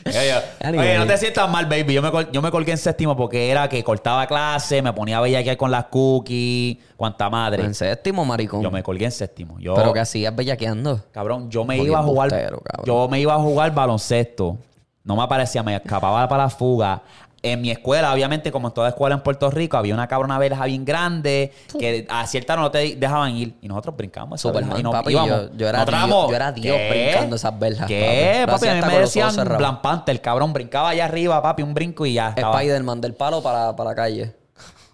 [0.06, 0.88] Oye, Anyway.
[0.90, 1.94] oye, no te sientas mal, baby.
[1.94, 5.18] Yo me, col- yo me colgué en séptimo porque era que cortaba clase, me ponía
[5.18, 7.64] a bellaquear con las cookies, cuanta madre.
[7.64, 8.62] En séptimo, maricón.
[8.62, 9.60] Yo me colgué en séptimo.
[9.60, 11.02] Yo, Pero que hacías bellaqueando.
[11.12, 12.30] cabrón, yo me Jodido iba a jugar.
[12.32, 12.86] embustero, cabrón.
[12.86, 14.58] yo me iba a jugar baloncesto.
[15.04, 17.02] No me aparecía, me escapaba para la fuga.
[17.42, 20.66] En mi escuela, obviamente, como en toda escuela en Puerto Rico, había una cabrona verja
[20.66, 23.56] bien grande que a cierta no te dejaban ir.
[23.62, 25.30] Y nosotros brincamos esa verja y nos papi, íbamos.
[25.30, 26.90] yo- yo era Dios- éramos- yo era Dios ¿Qué?
[26.90, 28.44] brincando esas verjas, ¿Qué?
[28.46, 28.68] papi.
[28.68, 29.34] A mí me decían.
[29.58, 30.52] Black Panther, el cabrón.
[30.52, 32.30] Brincaba allá arriba, papi, un brinco y ya.
[32.30, 32.62] estaba.
[32.62, 34.36] Spider-Man del palo para, para la calle.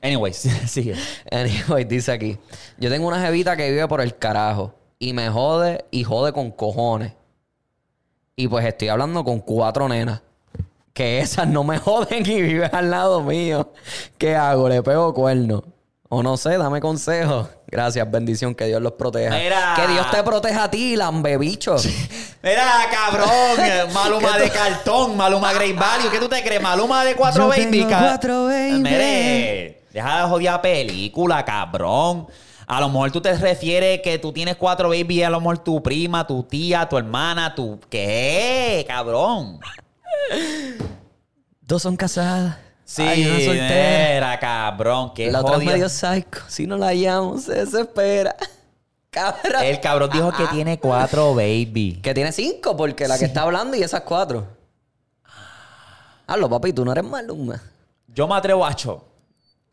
[0.03, 0.35] Anyways,
[0.67, 0.93] sigue.
[1.31, 2.37] Anyway, dice aquí.
[2.77, 4.71] Yo tengo una jevita que vive por el carajo.
[4.99, 7.13] Y me jode y jode con cojones.
[8.35, 10.21] Y pues estoy hablando con cuatro nenas.
[10.95, 13.73] Que esas no me joden y viven al lado mío.
[14.17, 14.69] ¿Qué hago?
[14.69, 15.61] ¿Le pego cuerno?
[16.07, 17.49] O no sé, dame consejo.
[17.67, 19.35] Gracias, bendición, que Dios los proteja.
[19.35, 19.73] Mira.
[19.75, 21.75] Que Dios te proteja a ti, lambebicho.
[22.41, 23.27] Mira, cabrón.
[23.93, 26.09] Maluma de cartón, Maluma Great Value.
[26.09, 26.61] ¿Qué tú te crees?
[26.61, 27.65] Maluma de cuatro Yo baby.
[27.79, 28.79] tengo ca- cuatro baby.
[28.79, 32.27] Mire, deja de joder película, cabrón.
[32.67, 35.57] A lo mejor tú te refieres que tú tienes cuatro baby y a lo mejor
[35.57, 37.79] tu prima, tu tía, tu hermana, tu...
[37.89, 38.85] ¿Qué?
[38.87, 39.59] Cabrón.
[41.61, 42.57] Dos son casadas.
[42.83, 44.13] Sí, Hay una soltera.
[44.15, 45.13] mira, cabrón.
[45.15, 46.41] Qué La otra es medio psycho.
[46.47, 48.35] Si no la llamo, se desespera.
[49.09, 49.63] Cabrón.
[49.63, 52.01] El cabrón dijo que tiene cuatro baby.
[52.03, 54.45] Que tiene cinco, porque la que está hablando y esas cuatro.
[56.27, 57.61] Hazlo, papi, tú no eres maluma.
[58.07, 58.73] Yo me atrevo a...
[58.75, 59.05] Cho,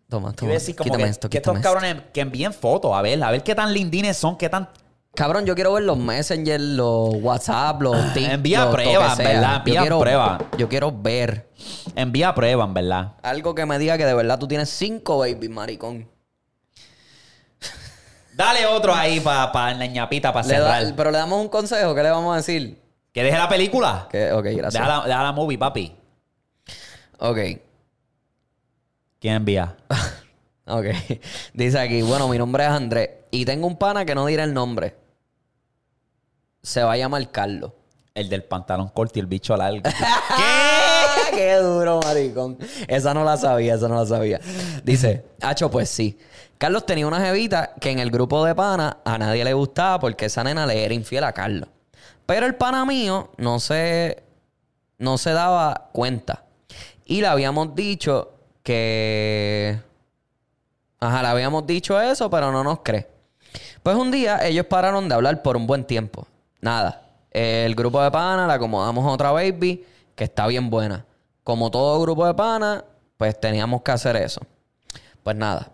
[0.09, 0.53] Toma, toma.
[0.53, 1.63] decir como quítame que, esto, que estos esto.
[1.69, 4.69] cabrones que envíen fotos, a ver, a ver qué tan lindines son, qué tan...
[5.15, 8.33] Cabrón, yo quiero ver los Messenger, los WhatsApp, los TikTok.
[8.33, 9.19] Envía pruebas.
[9.19, 9.51] ¿verdad?
[9.53, 10.43] Yo Envía quiero- pruebas.
[10.59, 11.49] Yo quiero ver
[11.95, 13.13] Envía pruebas, en verdad.
[13.23, 16.09] algo que me diga que de verdad tú tienes cinco baby, maricón.
[18.35, 20.95] Dale otro ahí para pa, la ñapita, para da- cerrar.
[20.97, 22.81] pero le damos un consejo, ¿qué le vamos a decir?
[23.13, 24.09] Que deje la película.
[24.11, 24.73] Que, ok, gracias.
[24.73, 25.95] Deja la, deja la movie, papi.
[27.19, 27.39] Ok.
[29.21, 29.77] ¿Quién envía?
[30.65, 30.87] Ok.
[31.53, 33.11] Dice aquí, bueno, mi nombre es Andrés.
[33.33, 34.95] Y tengo un pana que no diré el nombre.
[36.63, 37.73] Se va a llamar Carlos.
[38.15, 39.83] El del pantalón corto y el bicho largo.
[39.83, 40.93] ¿Qué?
[41.35, 42.59] Qué duro, maricón.
[42.87, 44.41] Esa no la sabía, esa no la sabía.
[44.85, 46.19] Dice, Hacho, pues sí.
[46.59, 50.27] Carlos tenía una jevita que en el grupo de pana a nadie le gustaba porque
[50.27, 51.69] esa nena le era infiel a Carlos.
[52.27, 54.23] Pero el pana mío no se,
[54.99, 56.45] no se daba cuenta.
[57.05, 59.81] Y le habíamos dicho que...
[61.01, 63.09] Ajá, le habíamos dicho eso, pero no nos cree.
[63.83, 66.29] Pues un día ellos pararon de hablar por un buen tiempo.
[66.63, 67.03] Nada.
[67.31, 69.85] El grupo de pana le acomodamos a otra baby
[70.15, 71.05] que está bien buena.
[71.43, 72.85] Como todo grupo de pana,
[73.17, 74.41] pues teníamos que hacer eso.
[75.23, 75.71] Pues nada.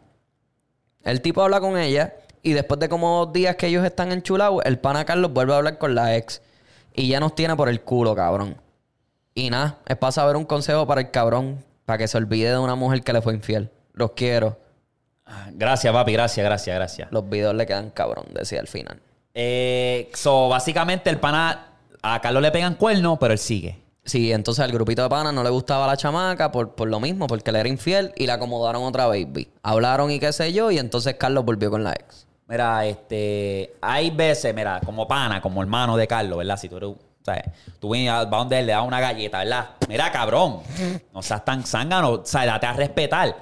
[1.05, 4.63] El tipo habla con ella Y después de como dos días que ellos están enchulados,
[4.65, 6.41] el pana Carlos vuelve a hablar con la ex.
[6.95, 8.57] Y ya nos tiene por el culo, cabrón.
[9.35, 11.63] Y nada, es para saber un consejo para el cabrón.
[11.85, 13.71] Para que se olvide de una mujer que le fue infiel.
[13.93, 14.59] Los quiero.
[15.53, 17.13] Gracias, papi, gracias, gracias, gracias.
[17.13, 19.01] Los videos le quedan cabrón, decía al final.
[19.41, 23.79] Eh, so, básicamente el pana, a Carlos le pegan cuernos, pero él sigue.
[24.05, 27.29] Sí, entonces al grupito de panas no le gustaba la chamaca por, por lo mismo,
[27.29, 29.49] porque le era infiel y la acomodaron otra baby.
[29.63, 32.27] Hablaron y qué sé yo, y entonces Carlos volvió con la ex.
[32.49, 36.57] Mira, este, hay veces, mira, como pana, como hermano de Carlos, ¿verdad?
[36.57, 36.91] Si tú eres,
[37.23, 37.43] ¿sabes?
[37.81, 39.71] Tú vienes a él, le das una galleta, ¿verdad?
[39.89, 40.61] Mira, cabrón,
[41.13, 43.37] no seas tan zángano, o sea, date a respetar.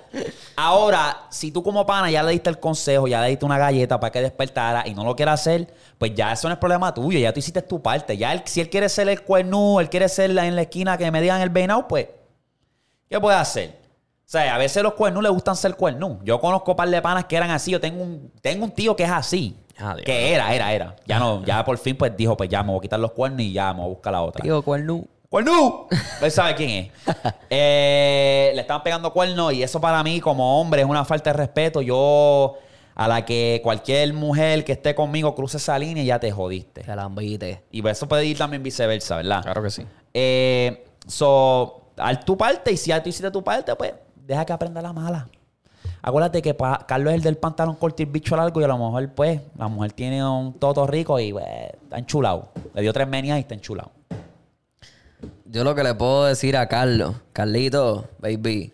[0.57, 3.99] Ahora, si tú como pana ya le diste el consejo, ya le diste una galleta
[4.01, 7.19] para que despertara y no lo quiere hacer, pues ya eso no es problema tuyo,
[7.19, 8.17] ya tú hiciste tu parte.
[8.17, 11.21] Ya si él quiere ser el cuerno, él quiere ser en la esquina que me
[11.21, 12.09] digan el venado, pues,
[13.09, 13.87] ¿qué puede hacer?
[14.27, 16.19] O sea, a veces los cuernos le gustan ser cuernos.
[16.25, 17.71] Yo conozco un par de panas que eran así.
[17.71, 19.57] Yo tengo un, tengo un tío que es así.
[19.79, 20.97] Ah, que era, era, era.
[21.07, 23.41] Ya no, ya por fin pues dijo, pues ya me voy a quitar los cuernos
[23.41, 24.43] y ya me voy a buscar la otra.
[24.43, 25.05] Tío, cuerno.
[25.29, 25.89] ¡Cuerno!
[26.23, 26.91] Él sabe quién es.
[27.51, 31.37] Eh, le estaban pegando cuernos y eso para mí como hombre es una falta de
[31.37, 31.81] respeto.
[31.81, 32.57] Yo,
[32.95, 36.85] a la que cualquier mujer que esté conmigo cruce esa línea, ya te jodiste.
[36.85, 37.63] Se la ambite.
[37.71, 39.43] Y eso puede ir también viceversa, ¿verdad?
[39.43, 39.87] Claro que sí.
[40.13, 44.53] Eh, so, haz tu parte y si ya tú hiciste tu parte, pues deja que
[44.53, 45.29] aprenda la mala.
[46.07, 46.57] Acuérdate que
[46.87, 49.41] Carlos es el del pantalón corto y el bicho largo y a lo mejor, pues,
[49.59, 51.45] la mujer tiene un toto rico y, pues,
[51.83, 52.51] está enchulado.
[52.75, 53.91] Le dio tres menias y está enchulado.
[55.47, 58.73] Yo lo que le puedo decir a Carlos, Carlito, baby,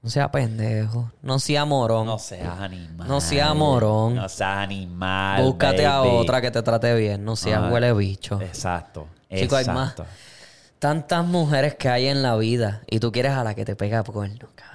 [0.00, 2.06] no sea pendejo, no sea morón.
[2.06, 3.08] No seas animal.
[3.08, 4.14] No seas morón.
[4.14, 5.42] No seas animal.
[5.42, 8.40] Búscate a otra que te trate bien, no seas Ah, huele bicho.
[8.40, 9.08] Exacto.
[9.34, 9.90] Chico, hay más.
[9.90, 10.06] exacto.
[10.78, 14.02] Tantas mujeres que hay en la vida y tú quieres a la que te pega
[14.04, 14.71] cuernos, cabrón.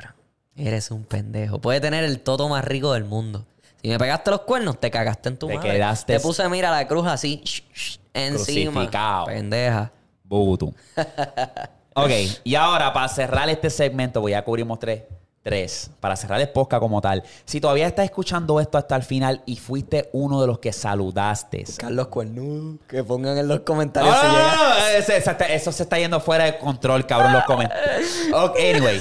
[0.57, 1.61] Eres un pendejo.
[1.61, 3.45] Puede tener el toto más rico del mundo.
[3.81, 5.71] Si me pegaste los cuernos, te cagaste en tu Te madre.
[5.73, 8.71] quedaste- Te puse, mira, la cruz así, sh, sh, encima.
[8.71, 9.25] Crucificado.
[9.27, 9.91] Pendeja.
[10.23, 10.73] Bubutu.
[11.95, 12.09] ok,
[12.43, 15.03] y ahora para cerrar este segmento, voy a cubrimos tres.
[15.47, 15.91] Tres.
[16.01, 17.23] Para cerrar el podcast como tal.
[17.45, 21.63] Si todavía estás escuchando esto hasta el final y fuiste uno de los que saludaste.
[21.77, 26.19] Carlos Cuernudo, que pongan en los comentarios no, si no, no, eso se está yendo
[26.19, 28.09] fuera de control, cabrón, los comentarios.
[28.33, 28.99] Ok, anyway.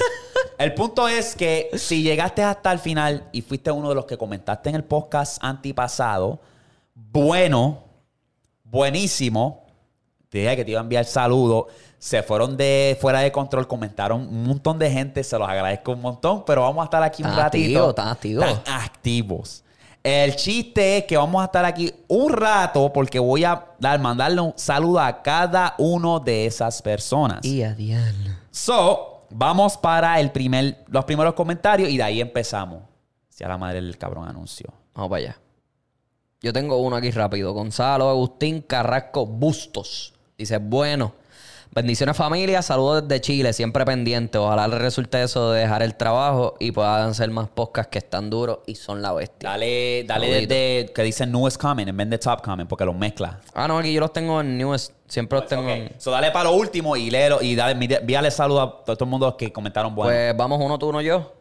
[0.57, 4.17] El punto es que si llegaste hasta el final y fuiste uno de los que
[4.17, 6.39] comentaste en el podcast antipasado,
[6.95, 7.83] bueno,
[8.63, 9.65] buenísimo.
[10.29, 11.65] Te dije que te iba a enviar saludos.
[11.99, 16.01] Se fueron de fuera de control, comentaron un montón de gente, se los agradezco un
[16.01, 17.79] montón, pero vamos a estar aquí un ratito.
[17.79, 18.63] activos, tan activos.
[18.63, 19.63] Tan activos.
[20.03, 24.39] El chiste es que vamos a estar aquí un rato porque voy a dar, mandarle
[24.39, 27.43] un saludo a cada uno de esas personas.
[27.43, 28.41] Y a Diana.
[28.51, 32.83] So, vamos para el primer, los primeros comentarios y de ahí empezamos.
[33.29, 34.67] Si a la madre del cabrón anunció.
[34.93, 35.37] Vamos para allá.
[36.41, 37.53] Yo tengo uno aquí rápido.
[37.53, 40.13] Gonzalo Agustín Carrasco Bustos.
[40.37, 41.13] Dice, bueno.
[41.77, 44.39] Bendiciones familia, saludos desde Chile, siempre pendiente.
[44.39, 48.31] Ojalá le resulte eso de dejar el trabajo y puedan ser más podcasts que están
[48.31, 49.51] duros y son la bestia.
[49.51, 50.55] Dale, dale Saludito.
[50.55, 53.41] desde que dice newest comment en vez de top comment porque los mezcla.
[53.53, 54.93] Ah, no, aquí yo los tengo en Newest.
[55.07, 55.85] Siempre los tengo en...
[55.85, 59.11] Ok, So, dale para lo último y léelo y dale, envíale saludo a todo el
[59.11, 60.09] mundo que comentaron bueno.
[60.09, 61.36] Pues vamos uno tú, uno yo.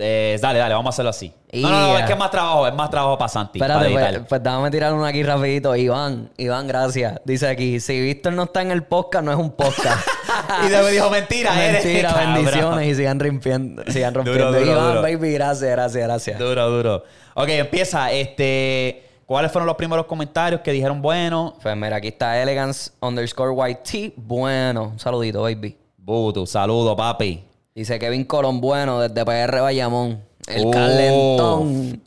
[0.00, 1.32] Eh, dale, dale, vamos a hacerlo así.
[1.52, 3.58] No, no, es que es más trabajo, es más trabajo para Santi.
[3.58, 5.74] Espérate, para pues, pues déjame tirar uno aquí rapidito.
[5.74, 7.20] Iván, Iván, gracias.
[7.24, 10.06] Dice aquí, si Víctor no está en el podcast, no es un podcast.
[10.66, 13.82] y me dijo, mentira, eres Mentira, bendiciones y sigan rompiendo.
[13.88, 14.52] Sigan rompiendo.
[14.52, 15.02] duro, Iván, duro.
[15.02, 16.38] baby, gracias, gracias, gracias.
[16.38, 17.02] Duro, duro.
[17.34, 18.12] Ok, empieza.
[18.12, 21.56] Este, ¿Cuáles fueron los primeros comentarios que dijeron bueno?
[21.60, 24.14] Pues mira, aquí está Elegance underscore YT.
[24.16, 25.76] Bueno, un saludito, baby.
[25.96, 27.47] Butu, saludo, papi.
[27.78, 30.20] Dice Kevin Colón, bueno, desde PR Bayamón.
[30.48, 30.70] El Oh.
[30.72, 32.02] calentón.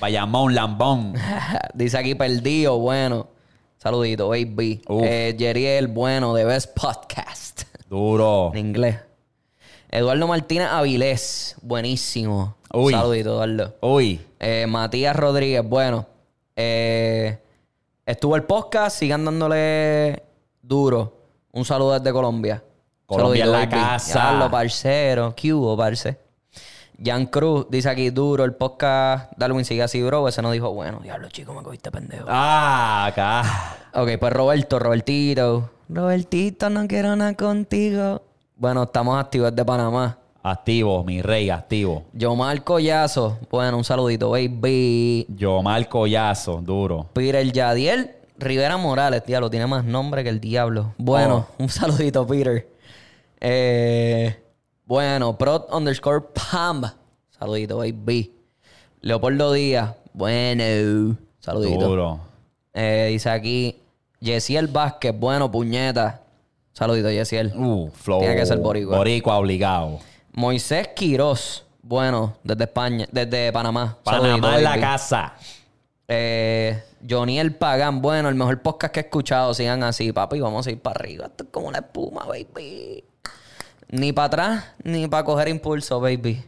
[0.00, 1.12] Bayamón, Lambón.
[1.74, 3.28] Dice aquí perdido, bueno.
[3.76, 4.80] Saludito, baby.
[5.02, 7.64] Eh, Jeriel, bueno, de Best Podcast.
[7.90, 8.50] Duro.
[8.54, 8.96] En inglés.
[9.90, 12.56] Eduardo Martínez Avilés, buenísimo.
[12.72, 12.94] Uy.
[12.94, 13.74] Saludito, Eduardo.
[13.82, 14.22] Uy.
[14.38, 16.06] Eh, Matías Rodríguez, bueno.
[16.56, 17.38] Eh,
[18.06, 20.22] estuvo el podcast, sigan dándole
[20.62, 21.12] duro.
[21.52, 22.62] Un saludo desde Colombia.
[23.16, 24.20] Colombia en la casa.
[24.20, 25.34] Diablo, parcero.
[25.36, 26.16] ¿Qué hubo, parce?
[27.02, 29.32] Jan Cruz dice aquí duro el podcast.
[29.36, 30.28] Darwin sigue así, bro.
[30.28, 32.26] Ese no dijo, bueno, diablo, chico, me cogiste pendejo.
[32.28, 33.76] Ah, acá.
[33.94, 35.70] Ok, pues Roberto, Robertito.
[35.88, 38.22] Robertito, no quiero nada contigo.
[38.56, 40.18] Bueno, estamos activos de Panamá.
[40.42, 42.04] Activo, mi rey, activo.
[42.12, 43.38] Yomar Collazo.
[43.50, 45.26] Bueno, un saludito, baby.
[45.30, 47.08] Yo, Collazo, duro.
[47.12, 50.94] Peter Yadiel Rivera Morales, diablo, tiene más nombre que el diablo.
[50.96, 51.62] Bueno, Oh.
[51.62, 52.66] un saludito, Peter.
[53.40, 54.36] Eh,
[54.84, 56.82] bueno, prot underscore pam.
[57.30, 58.32] Saludito, baby.
[59.00, 59.96] Leopoldo Díaz.
[60.12, 61.16] Bueno.
[61.40, 61.88] Saludito.
[61.88, 62.20] Duro.
[62.74, 63.76] Eh, dice aquí,
[64.20, 66.22] Yesiel Vázquez, bueno, puñeta.
[66.72, 67.52] Saludito, Yesiel.
[67.56, 68.20] Uh, flow.
[68.20, 68.98] Tiene que ser boricua.
[68.98, 69.98] Boricua obligado.
[70.32, 73.98] Moisés Quirós, bueno, desde España, desde Panamá.
[74.04, 74.80] Saludito, Panamá en la baby.
[74.82, 75.34] casa.
[76.06, 79.54] Eh, Johnny el Pagán, bueno, el mejor podcast que he escuchado.
[79.54, 81.26] Sigan así, papi, vamos a ir para arriba.
[81.26, 83.04] Esto es como una espuma, baby.
[83.90, 86.42] Ni para atrás, ni para coger impulso, baby.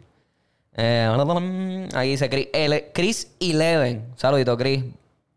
[0.74, 4.06] Eh, ahí dice Chris, Ele- Chris Eleven.
[4.16, 4.84] Saludito, Chris.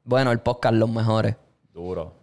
[0.04, 1.36] Bueno, el podcast, los mejores.
[1.74, 2.14] Duro.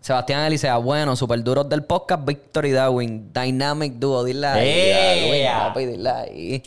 [0.00, 4.68] Sebastián Elisea, bueno, super duros del podcast, Victory Darwin, Dynamic Duo, dile ahí.
[4.68, 5.56] ¡Ea!
[5.58, 6.62] Darwin, papi, dile ahí.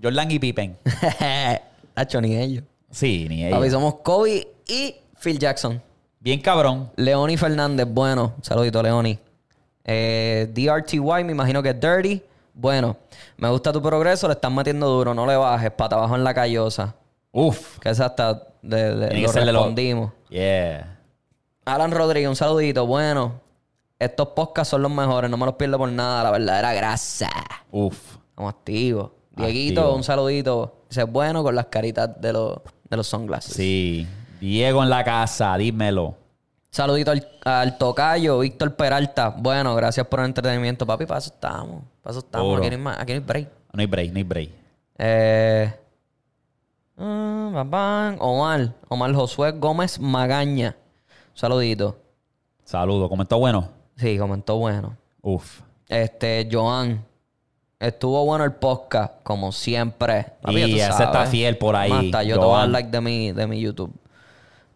[0.00, 0.76] Jordan y Pippen.
[1.96, 2.62] Nacho, ni ellos.
[2.90, 3.58] Sí, ni ellos.
[3.58, 5.82] Papi, somos Kobe y Phil Jackson.
[6.20, 6.90] Bien cabrón.
[6.96, 8.34] Leoni Fernández, bueno.
[8.42, 9.18] Saludito, Leoni.
[9.84, 12.22] Eh, DRTY, me imagino que es Dirty.
[12.54, 12.96] Bueno,
[13.36, 16.34] me gusta tu progreso, le estás metiendo duro, no le bajes, pata abajo en la
[16.34, 16.94] callosa.
[17.32, 17.78] Uf.
[17.78, 20.12] Que esa hasta de, de- Tiene lo respondimos.
[20.28, 20.98] Yeah.
[21.64, 22.86] Alan Rodríguez, un saludito.
[22.86, 23.40] Bueno,
[23.98, 27.30] estos podcasts son los mejores, no me los pierdo por nada, la verdadera grasa.
[27.70, 28.16] Uf.
[28.30, 29.10] Estamos activos.
[29.36, 29.96] Dieguito, Activo.
[29.96, 30.74] un saludito.
[30.90, 32.58] Dice, bueno, con las caritas de los,
[32.90, 33.54] de los sunglasses.
[33.54, 34.06] Sí.
[34.40, 36.16] Diego en la casa, dímelo.
[36.70, 39.30] Saludito al, al tocayo, Víctor Peralta.
[39.36, 41.04] Bueno, gracias por el entretenimiento, papi.
[41.06, 41.82] Para eso estamos.
[42.02, 42.58] Para eso estamos.
[42.58, 43.48] Aquí no hay, más- aquí no hay break.
[43.72, 44.50] No hay break, no hay break.
[44.98, 45.74] Eh,
[46.98, 48.16] ah, bam, bam.
[48.20, 48.72] Omar.
[48.88, 50.76] Omar Josué Gómez Magaña.
[51.34, 51.98] Saludito.
[52.64, 53.08] Saludos.
[53.08, 53.68] ¿Comentó bueno?
[53.96, 54.96] Sí, comentó bueno.
[55.22, 55.60] Uf.
[55.88, 57.04] Este, Joan.
[57.80, 60.26] Estuvo bueno el podcast, como siempre.
[60.42, 61.06] Papi, Y ese sabes.
[61.06, 62.72] está fiel por ahí, Mata, yo te voy a dar Joan.
[62.72, 63.90] like de mi, de mi YouTube.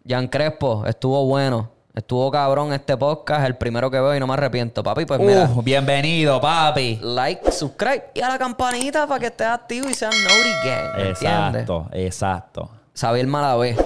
[0.07, 1.69] Jan Crespo, estuvo bueno.
[1.95, 4.83] Estuvo cabrón este podcast, el primero que veo y no me arrepiento.
[4.83, 6.99] Papi, pues mira, Uf, bienvenido, papi.
[7.01, 10.95] like, subscribe y a la campanita para que estés activo y seas Naughty Gang.
[10.97, 11.61] ¿me entiendes?
[11.61, 12.69] Exacto, exacto.
[12.93, 13.77] Xavier Malavé.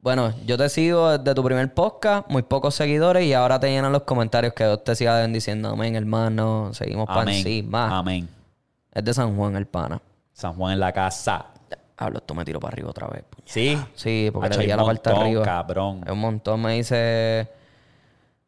[0.00, 3.90] Bueno, yo te sigo desde tu primer podcast, muy pocos seguidores y ahora te llenan
[3.90, 5.70] los comentarios que Dios te siga bendiciendo.
[5.70, 6.70] Amén, hermano.
[6.72, 7.98] Seguimos para encima.
[7.98, 8.28] Amén.
[8.92, 10.00] Es de San Juan, el pana.
[10.32, 11.46] San Juan en la casa.
[12.00, 13.24] Hablo, esto me tiro para arriba otra vez.
[13.44, 13.78] ¿Sí?
[13.94, 15.44] Sí, porque le di a la parte arriba.
[15.44, 16.02] cabrón.
[16.10, 16.60] Un montón.
[16.62, 17.48] Me dice...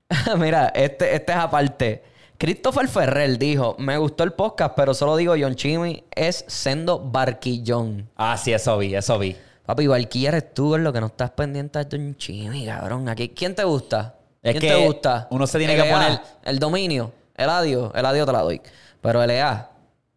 [0.38, 2.02] Mira, este, este es aparte.
[2.38, 8.08] Christopher Ferrer dijo, me gustó el podcast, pero solo digo John Chimmy es sendo barquillón.
[8.16, 9.36] Ah, sí, eso vi, eso vi.
[9.64, 13.08] Papi, barquilla eres tú, es lo que no estás pendiente de John Chimmy, cabrón.
[13.08, 14.16] Aquí, ¿Quién te gusta?
[14.42, 15.28] Es ¿Quién que te gusta?
[15.30, 17.12] uno se tiene que poner- El dominio.
[17.36, 17.92] El adiós.
[17.94, 18.60] El adiós te la doy.
[19.00, 19.68] Pero LA.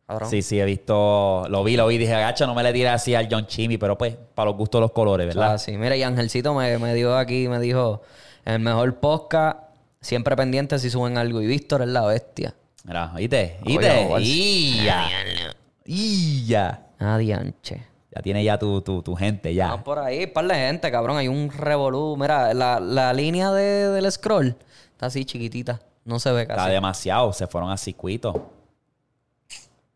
[0.08, 0.30] Cabrón.
[0.30, 1.98] Sí, sí, he visto, lo vi, lo vi.
[1.98, 4.80] Dije, agacha, no me le tires así al John Chimmy, pero pues, para los gustos
[4.80, 5.54] de los colores, ¿verdad?
[5.54, 5.76] Ah, sí.
[5.78, 8.02] Mira, y Angelcito me, me dio aquí, me dijo,
[8.46, 9.58] el mejor podcast,
[10.02, 11.42] siempre pendiente si suben algo.
[11.42, 12.54] Y Víctor es la bestia.
[12.84, 13.58] Mira, ¿oíste?
[13.66, 14.06] Oye, ¿Oíste?
[14.06, 14.28] Bolsa.
[14.28, 15.08] Y ya.
[15.86, 16.88] Ya.
[17.00, 17.84] Ah, dianche.
[18.16, 19.68] Ya tiene ya tu, tu, tu gente, ya.
[19.70, 21.18] Vamos por ahí, par de gente, cabrón.
[21.18, 22.16] Hay un revolú.
[22.18, 24.56] Mira, la, la línea de- del scroll
[24.94, 25.82] está así chiquitita.
[26.06, 26.72] No se ve Está casi.
[26.72, 28.52] demasiado, se fueron a circuito.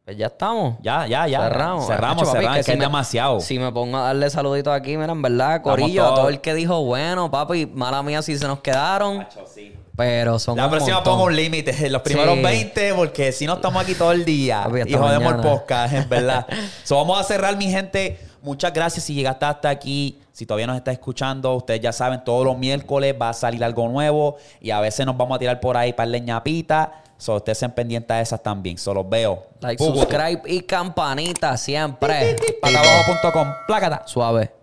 [0.10, 0.73] Pues ya estamos.
[0.81, 1.41] Ya, ya, ya.
[1.44, 1.86] Cerramos.
[1.86, 3.40] Cerramos, Hacho, papi, cerramos, que si es me- demasiado.
[3.41, 6.56] Si me pongo a darle saluditos aquí, mira, en verdad, Corillo, a todo el que
[6.56, 9.22] dijo, bueno, papi, mala mía si se nos quedaron.
[9.22, 9.76] Hacho, sí.
[9.95, 11.14] Pero son La un próxima montón.
[11.14, 12.41] pongo un límite, los primeros Sí.
[12.41, 16.10] 20, porque si no estamos aquí todo el día Papi, y jodemos el podcast, en
[16.10, 16.48] verdad.
[16.84, 18.19] so, vamos a cerrar, mi gente.
[18.41, 20.18] Muchas gracias si llegaste hasta aquí.
[20.40, 23.90] Si todavía nos está escuchando, ustedes ya saben, todos los miércoles va a salir algo
[23.90, 27.03] nuevo y a veces nos vamos a tirar por ahí para leñapita.
[27.18, 28.78] So, ustedes sean pendientes de esas también.
[28.78, 29.48] Solo los veo.
[29.60, 32.38] Like, subscribe y campanita siempre.
[32.61, 33.49] Patabajo.com.
[33.68, 34.03] Plácata.
[34.07, 34.59] Suave.